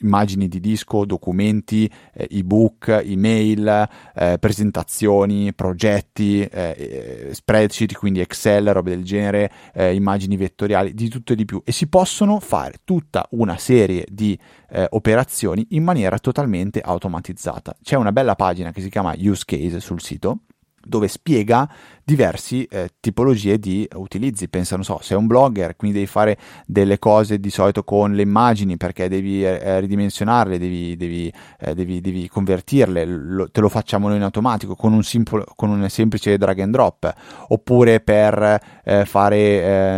immagini 0.00 0.48
di 0.48 0.60
disco, 0.60 1.04
documenti, 1.04 1.90
eh, 2.12 2.28
ebook, 2.30 3.02
email, 3.04 3.88
eh, 4.14 4.36
presentazioni, 4.38 5.52
progetti, 5.54 6.42
eh, 6.42 7.28
eh, 7.30 7.34
spreadsheet, 7.34 7.94
quindi 7.94 8.20
Excel, 8.20 8.72
robe 8.72 8.90
del 8.90 9.04
genere, 9.04 9.50
eh, 9.72 9.94
immagini 9.94 10.36
vettoriali, 10.36 10.94
di 10.94 11.08
tutto 11.08 11.32
e 11.32 11.36
di 11.36 11.44
più. 11.44 11.60
E 11.64 11.72
si 11.72 11.88
possono 11.88 12.38
fare 12.40 12.76
tutta 12.84 13.26
una 13.30 13.58
serie 13.58 14.06
di 14.08 14.38
eh, 14.70 14.86
operazioni 14.90 15.66
in 15.70 15.82
maniera 15.82 16.18
totalmente 16.18 16.80
automatizzata. 16.80 17.76
C'è 17.82 17.96
una 17.96 18.12
bella 18.12 18.36
pagina 18.36 18.70
che 18.70 18.80
si 18.80 18.90
chiama 18.90 19.14
Use 19.16 19.44
Case 19.44 19.80
sul 19.80 20.00
sito 20.00 20.40
dove 20.88 21.08
spiega 21.08 21.68
diverse 22.08 22.66
eh, 22.68 22.88
tipologie 23.00 23.58
di 23.58 23.86
utilizzi. 23.92 24.48
Pensa, 24.48 24.76
non 24.76 24.84
so, 24.84 24.98
sei 25.02 25.18
un 25.18 25.26
blogger, 25.26 25.76
quindi 25.76 25.98
devi 25.98 26.10
fare 26.10 26.38
delle 26.64 26.98
cose 26.98 27.38
di 27.38 27.50
solito 27.50 27.84
con 27.84 28.14
le 28.14 28.22
immagini 28.22 28.78
perché 28.78 29.08
devi 29.08 29.44
eh, 29.44 29.78
ridimensionarle, 29.80 30.58
devi, 30.58 30.96
devi, 30.96 31.30
eh, 31.60 31.74
devi, 31.74 32.00
devi 32.00 32.26
convertirle, 32.26 33.04
lo, 33.04 33.50
te 33.50 33.60
lo 33.60 33.68
facciamo 33.68 34.08
noi 34.08 34.16
in 34.16 34.22
automatico 34.22 34.74
con 34.74 34.94
un, 34.94 35.02
simple, 35.02 35.44
con 35.54 35.68
un, 35.68 35.86
semplice 35.90 36.38
drag 36.38 36.60
and 36.60 36.72
drop, 36.72 37.12
oppure 37.48 38.00
per 38.00 38.58
eh, 38.84 39.04
fare, 39.04 39.36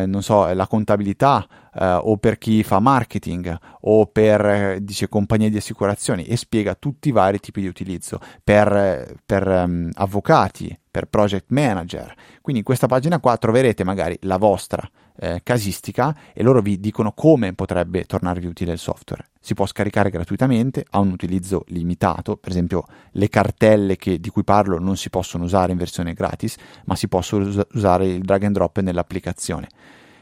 eh, 0.03 0.05
non 0.07 0.25
so, 0.25 0.53
la 0.53 0.67
contabilità 0.67 1.47
eh, 1.75 1.93
o 1.93 2.17
per 2.17 2.39
chi 2.39 2.63
fa 2.63 2.81
marketing 2.81 3.57
o 3.83 4.07
per 4.07 4.45
eh, 4.45 4.79
dice 4.83 5.09
compagnie 5.09 5.51
di 5.51 5.57
assicurazioni 5.57 6.25
e 6.25 6.37
spiega 6.37 6.75
tutti 6.75 7.09
i 7.09 7.13
vari 7.13 7.39
tipi 7.39 7.61
di 7.61 7.69
utilizzo 7.69 8.19
per, 8.43 9.15
per 9.25 9.47
um, 9.47 9.91
avvocati, 9.95 10.77
per 10.91 11.07
project 11.07 11.47
manager. 11.49 12.13
Quindi 12.41 12.61
in 12.61 12.65
questa 12.65 12.87
pagina 12.87 13.21
qua 13.21 13.37
troverete 13.37 13.85
magari 13.85 14.19
la 14.23 14.37
vostra 14.37 14.89
eh, 15.17 15.41
casistica 15.43 16.17
e 16.33 16.43
loro 16.43 16.61
vi 16.61 16.81
dicono 16.81 17.13
come 17.13 17.53
potrebbe 17.53 18.05
tornarvi 18.05 18.47
utile 18.47 18.73
il 18.73 18.79
software. 18.79 19.27
Si 19.41 19.55
può 19.55 19.67
scaricare 19.67 20.11
gratuitamente, 20.11 20.85
ha 20.91 20.99
un 20.99 21.13
utilizzo 21.13 21.65
limitato, 21.69 22.37
per 22.37 22.51
esempio 22.51 22.85
le 23.13 23.29
cartelle 23.29 23.97
che, 23.97 24.19
di 24.19 24.31
cui 24.31 24.45
parlo 24.45 24.79
non 24.79 24.97
si 24.97 25.11
possono 25.11 25.45
usare 25.45 25.73
in 25.73 25.79
versione 25.79 26.13
gratis, 26.15 26.57
ma 26.87 26.97
si 26.97 27.09
possono 27.09 27.47
us- 27.47 27.67
usare 27.75 28.07
il 28.07 28.23
drag 28.23 28.45
and 28.45 28.55
drop 28.55 28.81
nell'applicazione. 28.81 29.69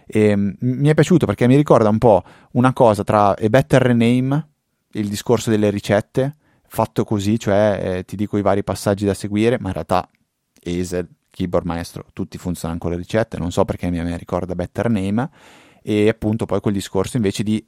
E, 0.06 0.20
ehm, 0.20 0.56
mi 0.60 0.88
è 0.88 0.94
piaciuto 0.94 1.26
perché 1.26 1.46
mi 1.46 1.56
ricorda 1.56 1.88
un 1.88 1.98
po' 1.98 2.22
una 2.52 2.72
cosa 2.72 3.04
tra 3.04 3.36
A 3.36 3.48
Better 3.48 3.82
Rename, 3.82 4.48
il 4.92 5.08
discorso 5.08 5.50
delle 5.50 5.70
ricette, 5.70 6.36
fatto 6.66 7.04
così, 7.04 7.38
cioè 7.38 7.80
eh, 7.82 8.04
ti 8.04 8.16
dico 8.16 8.36
i 8.36 8.42
vari 8.42 8.62
passaggi 8.62 9.04
da 9.04 9.14
seguire, 9.14 9.58
ma 9.58 9.68
in 9.68 9.74
realtà 9.74 10.08
Hazel, 10.68 11.08
Keyboard 11.30 11.66
Maestro, 11.66 12.06
tutti 12.12 12.38
funzionano 12.38 12.78
con 12.78 12.90
le 12.90 12.96
ricette, 12.96 13.38
non 13.38 13.50
so 13.50 13.64
perché 13.64 13.90
mi, 13.90 14.16
ricorda 14.16 14.54
Better 14.54 14.90
Name, 14.90 15.30
e 15.82 16.08
appunto 16.08 16.46
poi 16.46 16.60
quel 16.60 16.74
discorso 16.74 17.16
invece 17.16 17.42
di 17.42 17.64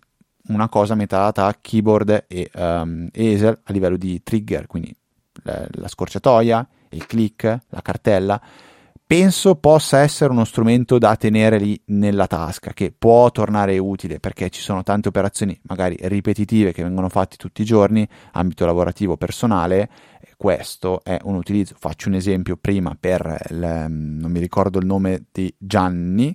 una 0.48 0.68
cosa 0.68 0.94
a 0.94 0.96
metà 0.96 1.30
tra 1.32 1.55
keyboard 1.61 2.24
e 2.26 2.51
um, 2.55 3.09
Hazel 3.14 3.61
a 3.62 3.72
livello 3.72 3.96
di 3.96 4.22
trigger, 4.22 4.66
quindi 4.66 4.94
la, 5.42 5.66
la 5.70 5.88
scorciatoia, 5.88 6.68
il 6.90 7.07
click, 7.07 7.59
la 7.68 7.82
cartella, 7.82 8.40
penso 9.11 9.57
possa 9.57 9.98
essere 9.98 10.30
uno 10.30 10.44
strumento 10.44 10.96
da 10.96 11.16
tenere 11.16 11.59
lì 11.59 11.80
nella 11.86 12.28
tasca, 12.28 12.72
che 12.72 12.92
può 12.96 13.28
tornare 13.32 13.76
utile 13.78 14.20
perché 14.20 14.51
ci 14.51 14.61
sono 14.61 14.84
tante 14.84 15.09
operazioni 15.09 15.59
magari 15.62 15.96
ripetitive 16.01 16.72
che 16.72 16.84
vengono 16.84 17.09
fatte 17.09 17.34
tutti 17.36 17.62
i 17.62 17.64
giorni, 17.64 18.07
ambito 18.32 18.64
lavorativo, 18.66 19.16
personale. 19.16 19.88
Questo 20.41 21.05
è 21.05 21.18
un 21.24 21.34
utilizzo. 21.34 21.74
Faccio 21.78 22.09
un 22.09 22.14
esempio 22.14 22.57
prima 22.57 22.97
per, 22.99 23.49
il, 23.51 23.59
non 23.91 24.30
mi 24.30 24.38
ricordo 24.38 24.78
il 24.78 24.86
nome 24.86 25.26
di 25.30 25.55
Gianni, 25.59 26.34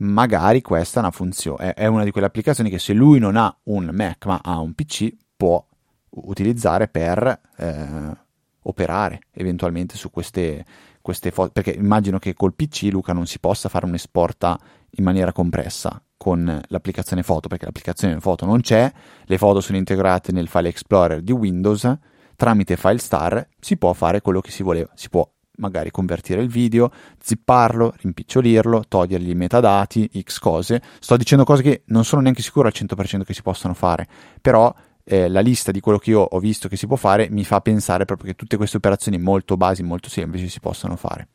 magari 0.00 0.60
questa 0.60 0.98
è 0.98 1.02
una 1.02 1.10
funzione, 1.10 1.72
è 1.72 1.86
una 1.86 2.04
di 2.04 2.10
quelle 2.10 2.26
applicazioni 2.26 2.68
che 2.68 2.78
se 2.78 2.92
lui 2.92 3.18
non 3.18 3.36
ha 3.36 3.58
un 3.62 3.88
Mac 3.90 4.26
ma 4.26 4.40
ha 4.44 4.58
un 4.58 4.74
PC 4.74 5.14
può 5.34 5.66
utilizzare 6.10 6.88
per 6.88 7.40
eh, 7.56 8.16
operare 8.64 9.20
eventualmente 9.32 9.96
su 9.96 10.10
queste 10.10 10.66
queste 11.00 11.30
foto, 11.30 11.52
perché 11.52 11.70
immagino 11.70 12.18
che 12.18 12.34
col 12.34 12.52
PC 12.52 12.88
Luca 12.90 13.14
non 13.14 13.24
si 13.24 13.38
possa 13.38 13.70
fare 13.70 13.86
un'esporta 13.86 14.60
in 14.90 15.04
maniera 15.04 15.32
compressa 15.32 16.02
con 16.18 16.60
l'applicazione 16.66 17.22
foto, 17.22 17.48
perché 17.48 17.64
l'applicazione 17.64 18.20
foto 18.20 18.44
non 18.44 18.60
c'è, 18.60 18.92
le 19.24 19.38
foto 19.38 19.62
sono 19.62 19.78
integrate 19.78 20.32
nel 20.32 20.48
file 20.48 20.68
explorer 20.68 21.22
di 21.22 21.32
Windows, 21.32 21.98
tramite 22.38 22.76
file 22.76 22.98
star 22.98 23.48
si 23.58 23.76
può 23.76 23.92
fare 23.92 24.20
quello 24.20 24.40
che 24.40 24.52
si 24.52 24.62
voleva, 24.62 24.88
si 24.94 25.08
può 25.08 25.28
magari 25.56 25.90
convertire 25.90 26.40
il 26.40 26.48
video, 26.48 26.88
zipparlo, 27.18 27.92
rimpicciolirlo, 27.96 28.84
togliergli 28.86 29.30
i 29.30 29.34
metadati, 29.34 30.08
x 30.22 30.38
cose. 30.38 30.80
Sto 31.00 31.16
dicendo 31.16 31.42
cose 31.42 31.62
che 31.62 31.82
non 31.86 32.04
sono 32.04 32.22
neanche 32.22 32.42
sicuro 32.42 32.68
al 32.68 32.74
100% 32.76 33.24
che 33.24 33.34
si 33.34 33.42
possano 33.42 33.74
fare, 33.74 34.06
però 34.40 34.72
eh, 35.02 35.28
la 35.28 35.40
lista 35.40 35.72
di 35.72 35.80
quello 35.80 35.98
che 35.98 36.10
io 36.10 36.20
ho 36.20 36.38
visto 36.38 36.68
che 36.68 36.76
si 36.76 36.86
può 36.86 36.94
fare 36.94 37.28
mi 37.28 37.42
fa 37.42 37.60
pensare 37.60 38.04
proprio 38.04 38.30
che 38.30 38.36
tutte 38.36 38.56
queste 38.56 38.76
operazioni 38.76 39.18
molto 39.18 39.56
basi, 39.56 39.82
molto 39.82 40.08
semplici 40.08 40.48
si 40.48 40.60
possono 40.60 40.94
fare. 40.94 41.26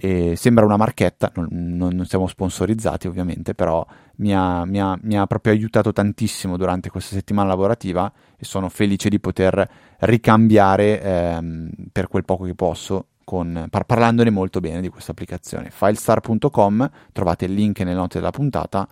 E 0.00 0.36
sembra 0.36 0.64
una 0.64 0.76
marchetta, 0.76 1.32
non, 1.34 1.94
non, 1.94 2.06
siamo 2.06 2.28
sponsorizzati 2.28 3.08
ovviamente, 3.08 3.54
però 3.54 3.84
mi 4.16 4.34
ha, 4.34 4.64
mi, 4.64 4.80
ha, 4.80 4.96
mi 5.02 5.18
ha, 5.18 5.26
proprio 5.26 5.52
aiutato 5.52 5.92
tantissimo 5.92 6.56
durante 6.56 6.88
questa 6.88 7.16
settimana 7.16 7.48
lavorativa 7.48 8.10
e 8.36 8.44
sono 8.44 8.68
felice 8.68 9.08
di 9.08 9.18
poter 9.18 9.68
ricambiare 10.00 11.02
ehm, 11.02 11.70
per 11.90 12.06
quel 12.06 12.24
poco 12.24 12.44
che 12.44 12.54
posso, 12.54 13.06
con, 13.24 13.66
par- 13.68 13.84
parlandone 13.84 14.30
molto 14.30 14.60
bene 14.60 14.80
di 14.80 14.88
questa 14.88 15.10
applicazione. 15.10 15.70
Filestar.com, 15.70 16.90
trovate 17.12 17.46
il 17.46 17.54
link 17.54 17.80
nelle 17.80 17.94
note 17.94 18.18
della 18.18 18.30
puntata 18.30 18.88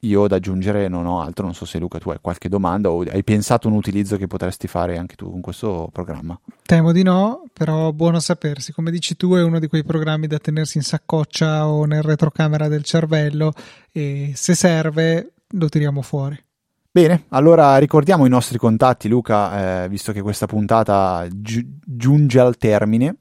io 0.00 0.28
da 0.28 0.36
aggiungere 0.36 0.86
non 0.88 1.06
ho 1.06 1.20
altro, 1.20 1.44
non 1.44 1.54
so 1.54 1.64
se 1.64 1.78
Luca 1.78 1.98
tu 1.98 2.10
hai 2.10 2.18
qualche 2.20 2.48
domanda 2.48 2.90
o 2.90 3.02
hai 3.02 3.24
pensato 3.24 3.66
un 3.66 3.74
utilizzo 3.74 4.16
che 4.16 4.26
potresti 4.26 4.68
fare 4.68 4.96
anche 4.96 5.16
tu 5.16 5.30
con 5.30 5.40
questo 5.40 5.88
programma. 5.92 6.38
Temo 6.64 6.92
di 6.92 7.02
no, 7.02 7.44
però 7.52 7.92
buono 7.92 8.20
sapersi, 8.20 8.72
come 8.72 8.90
dici 8.90 9.16
tu 9.16 9.34
è 9.34 9.42
uno 9.42 9.58
di 9.58 9.66
quei 9.66 9.82
programmi 9.82 10.26
da 10.26 10.38
tenersi 10.38 10.78
in 10.78 10.84
saccoccia 10.84 11.66
o 11.66 11.84
nel 11.84 12.02
retrocamera 12.02 12.68
del 12.68 12.84
cervello 12.84 13.52
e 13.90 14.32
se 14.34 14.54
serve 14.54 15.32
lo 15.52 15.68
tiriamo 15.68 16.02
fuori. 16.02 16.40
Bene, 16.90 17.24
allora 17.28 17.76
ricordiamo 17.78 18.24
i 18.24 18.30
nostri 18.30 18.58
contatti, 18.58 19.08
Luca, 19.08 19.84
eh, 19.84 19.88
visto 19.88 20.12
che 20.12 20.22
questa 20.22 20.46
puntata 20.46 21.26
gi- 21.30 21.78
giunge 21.84 22.40
al 22.40 22.56
termine, 22.56 23.16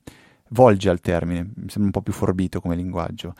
volge 0.49 0.89
al 0.89 0.99
termine, 0.99 1.41
mi 1.43 1.69
sembra 1.69 1.85
un 1.85 1.91
po' 1.91 2.01
più 2.01 2.13
forbito 2.13 2.61
come 2.61 2.75
linguaggio. 2.75 3.33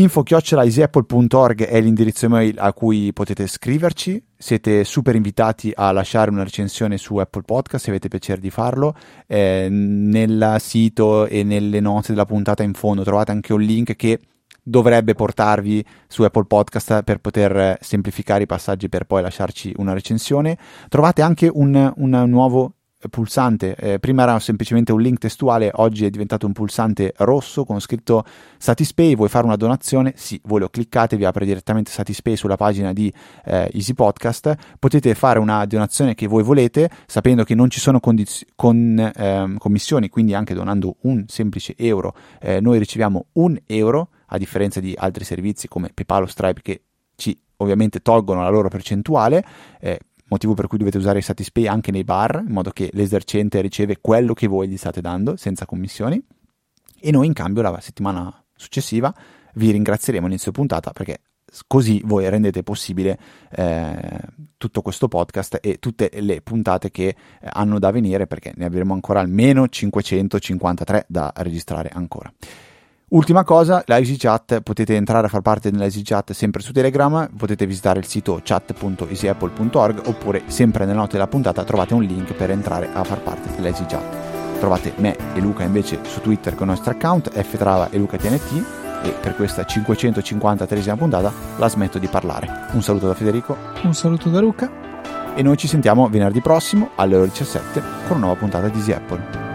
info-easyapple.org 0.00 1.64
è 1.64 1.80
l'indirizzo 1.80 2.26
email 2.26 2.58
a 2.58 2.72
cui 2.72 3.12
potete 3.12 3.46
scriverci, 3.46 4.22
siete 4.36 4.84
super 4.84 5.14
invitati 5.14 5.72
a 5.74 5.90
lasciare 5.90 6.30
una 6.30 6.42
recensione 6.42 6.98
su 6.98 7.16
Apple 7.16 7.42
Podcast 7.42 7.84
se 7.84 7.90
avete 7.90 8.08
piacere 8.08 8.40
di 8.40 8.50
farlo, 8.50 8.94
eh, 9.26 9.68
nel 9.70 10.56
sito 10.58 11.26
e 11.26 11.42
nelle 11.44 11.80
note 11.80 12.12
della 12.12 12.26
puntata 12.26 12.62
in 12.62 12.74
fondo 12.74 13.04
trovate 13.04 13.32
anche 13.32 13.54
un 13.54 13.62
link 13.62 13.96
che 13.96 14.20
dovrebbe 14.62 15.14
portarvi 15.14 15.84
su 16.08 16.24
Apple 16.24 16.44
Podcast 16.44 17.02
per 17.02 17.18
poter 17.18 17.78
semplificare 17.80 18.42
i 18.42 18.46
passaggi 18.46 18.88
per 18.88 19.04
poi 19.04 19.22
lasciarci 19.22 19.72
una 19.76 19.92
recensione. 19.92 20.58
Trovate 20.88 21.22
anche 21.22 21.48
un, 21.50 21.92
un 21.96 22.24
nuovo 22.26 22.75
pulsante, 23.08 23.74
eh, 23.76 23.98
prima 23.98 24.22
era 24.22 24.38
semplicemente 24.38 24.92
un 24.92 25.00
link 25.00 25.18
testuale, 25.18 25.70
oggi 25.74 26.04
è 26.04 26.10
diventato 26.10 26.46
un 26.46 26.52
pulsante 26.52 27.12
rosso 27.18 27.64
con 27.64 27.80
scritto 27.80 28.24
Satispay, 28.58 29.14
vuoi 29.16 29.28
fare 29.28 29.46
una 29.46 29.56
donazione? 29.56 30.12
Sì, 30.16 30.40
voi 30.44 30.60
lo 30.60 30.68
cliccate, 30.68 31.16
vi 31.16 31.24
apre 31.24 31.44
direttamente 31.44 31.90
Satispay 31.90 32.36
sulla 32.36 32.56
pagina 32.56 32.92
di 32.92 33.12
eh, 33.44 33.70
Easy 33.72 33.94
Podcast, 33.94 34.54
potete 34.78 35.14
fare 35.14 35.38
una 35.38 35.64
donazione 35.66 36.14
che 36.14 36.26
voi 36.26 36.42
volete, 36.42 36.90
sapendo 37.06 37.44
che 37.44 37.54
non 37.54 37.70
ci 37.70 37.80
sono 37.80 38.00
condiz- 38.00 38.44
con, 38.54 38.98
eh, 38.98 39.54
commissioni, 39.58 40.08
quindi 40.08 40.34
anche 40.34 40.54
donando 40.54 40.96
un 41.02 41.24
semplice 41.28 41.74
euro, 41.76 42.14
eh, 42.40 42.60
noi 42.60 42.78
riceviamo 42.78 43.26
un 43.32 43.58
euro 43.66 44.10
a 44.26 44.38
differenza 44.38 44.80
di 44.80 44.94
altri 44.96 45.24
servizi 45.24 45.68
come 45.68 45.90
PayPal 45.92 46.22
o 46.22 46.26
Stripe 46.26 46.62
che 46.62 46.82
ci 47.16 47.38
ovviamente 47.58 48.00
tolgono 48.00 48.42
la 48.42 48.48
loro 48.48 48.68
percentuale, 48.68 49.44
eh, 49.80 49.98
motivo 50.28 50.54
per 50.54 50.66
cui 50.66 50.78
dovete 50.78 50.98
usare 50.98 51.20
Satispay 51.20 51.66
anche 51.66 51.90
nei 51.90 52.04
bar, 52.04 52.42
in 52.46 52.52
modo 52.52 52.70
che 52.70 52.90
l'esercente 52.92 53.60
riceve 53.60 53.98
quello 54.00 54.34
che 54.34 54.46
voi 54.46 54.68
gli 54.68 54.76
state 54.76 55.00
dando 55.00 55.36
senza 55.36 55.66
commissioni. 55.66 56.22
E 56.98 57.10
noi 57.10 57.26
in 57.26 57.32
cambio 57.32 57.62
la 57.62 57.80
settimana 57.80 58.44
successiva 58.54 59.14
vi 59.54 59.70
ringrazieremo 59.70 60.26
inizio 60.26 60.52
puntata 60.52 60.92
perché 60.92 61.20
così 61.66 62.00
voi 62.04 62.28
rendete 62.28 62.62
possibile 62.62 63.18
eh, 63.50 64.20
tutto 64.56 64.82
questo 64.82 65.08
podcast 65.08 65.58
e 65.62 65.78
tutte 65.78 66.10
le 66.20 66.42
puntate 66.42 66.90
che 66.90 67.08
eh, 67.08 67.14
hanno 67.52 67.78
da 67.78 67.90
venire 67.90 68.26
perché 68.26 68.52
ne 68.56 68.64
avremo 68.64 68.94
ancora 68.94 69.20
almeno 69.20 69.68
553 69.68 71.06
da 71.08 71.32
registrare 71.36 71.90
ancora. 71.92 72.32
Ultima 73.08 73.44
cosa, 73.44 73.84
la 73.86 73.98
EasyChat, 73.98 74.62
potete 74.62 74.96
entrare 74.96 75.28
a 75.28 75.30
far 75.30 75.40
parte 75.40 75.70
della 75.70 75.84
EasyChat 75.84 76.32
sempre 76.32 76.60
su 76.60 76.72
Telegram, 76.72 77.28
potete 77.36 77.64
visitare 77.64 78.00
il 78.00 78.06
sito 78.06 78.40
chat.easyapple.org 78.42 80.02
oppure 80.06 80.42
sempre 80.46 80.84
nelle 80.84 80.98
note 80.98 81.12
della 81.12 81.28
puntata 81.28 81.62
trovate 81.62 81.94
un 81.94 82.02
link 82.02 82.32
per 82.32 82.50
entrare 82.50 82.88
a 82.92 83.04
far 83.04 83.20
parte 83.20 83.54
della 83.54 83.68
EasyChat. 83.68 84.58
Trovate 84.58 84.94
me 84.96 85.16
e 85.34 85.40
Luca 85.40 85.62
invece 85.62 86.00
su 86.02 86.20
Twitter 86.20 86.56
con 86.56 86.66
il 86.66 86.72
nostro 86.72 86.90
account 86.90 87.30
ftrava 87.30 87.90
e 87.90 87.98
lucatnt 87.98 88.64
e 89.04 89.10
per 89.10 89.36
questa 89.36 89.62
553esima 89.62 90.96
puntata 90.96 91.32
la 91.58 91.68
smetto 91.68 91.98
di 91.98 92.08
parlare. 92.08 92.66
Un 92.72 92.82
saluto 92.82 93.06
da 93.06 93.14
Federico. 93.14 93.56
Un 93.84 93.94
saluto 93.94 94.30
da 94.30 94.40
Luca. 94.40 94.68
E 95.36 95.42
noi 95.42 95.56
ci 95.56 95.68
sentiamo 95.68 96.08
venerdì 96.08 96.40
prossimo 96.40 96.90
alle 96.96 97.14
ore 97.14 97.28
17 97.28 97.80
con 98.08 98.16
una 98.16 98.26
nuova 98.26 98.40
puntata 98.40 98.68
di 98.68 98.78
Easy 98.78 98.90
Apple. 98.90 99.45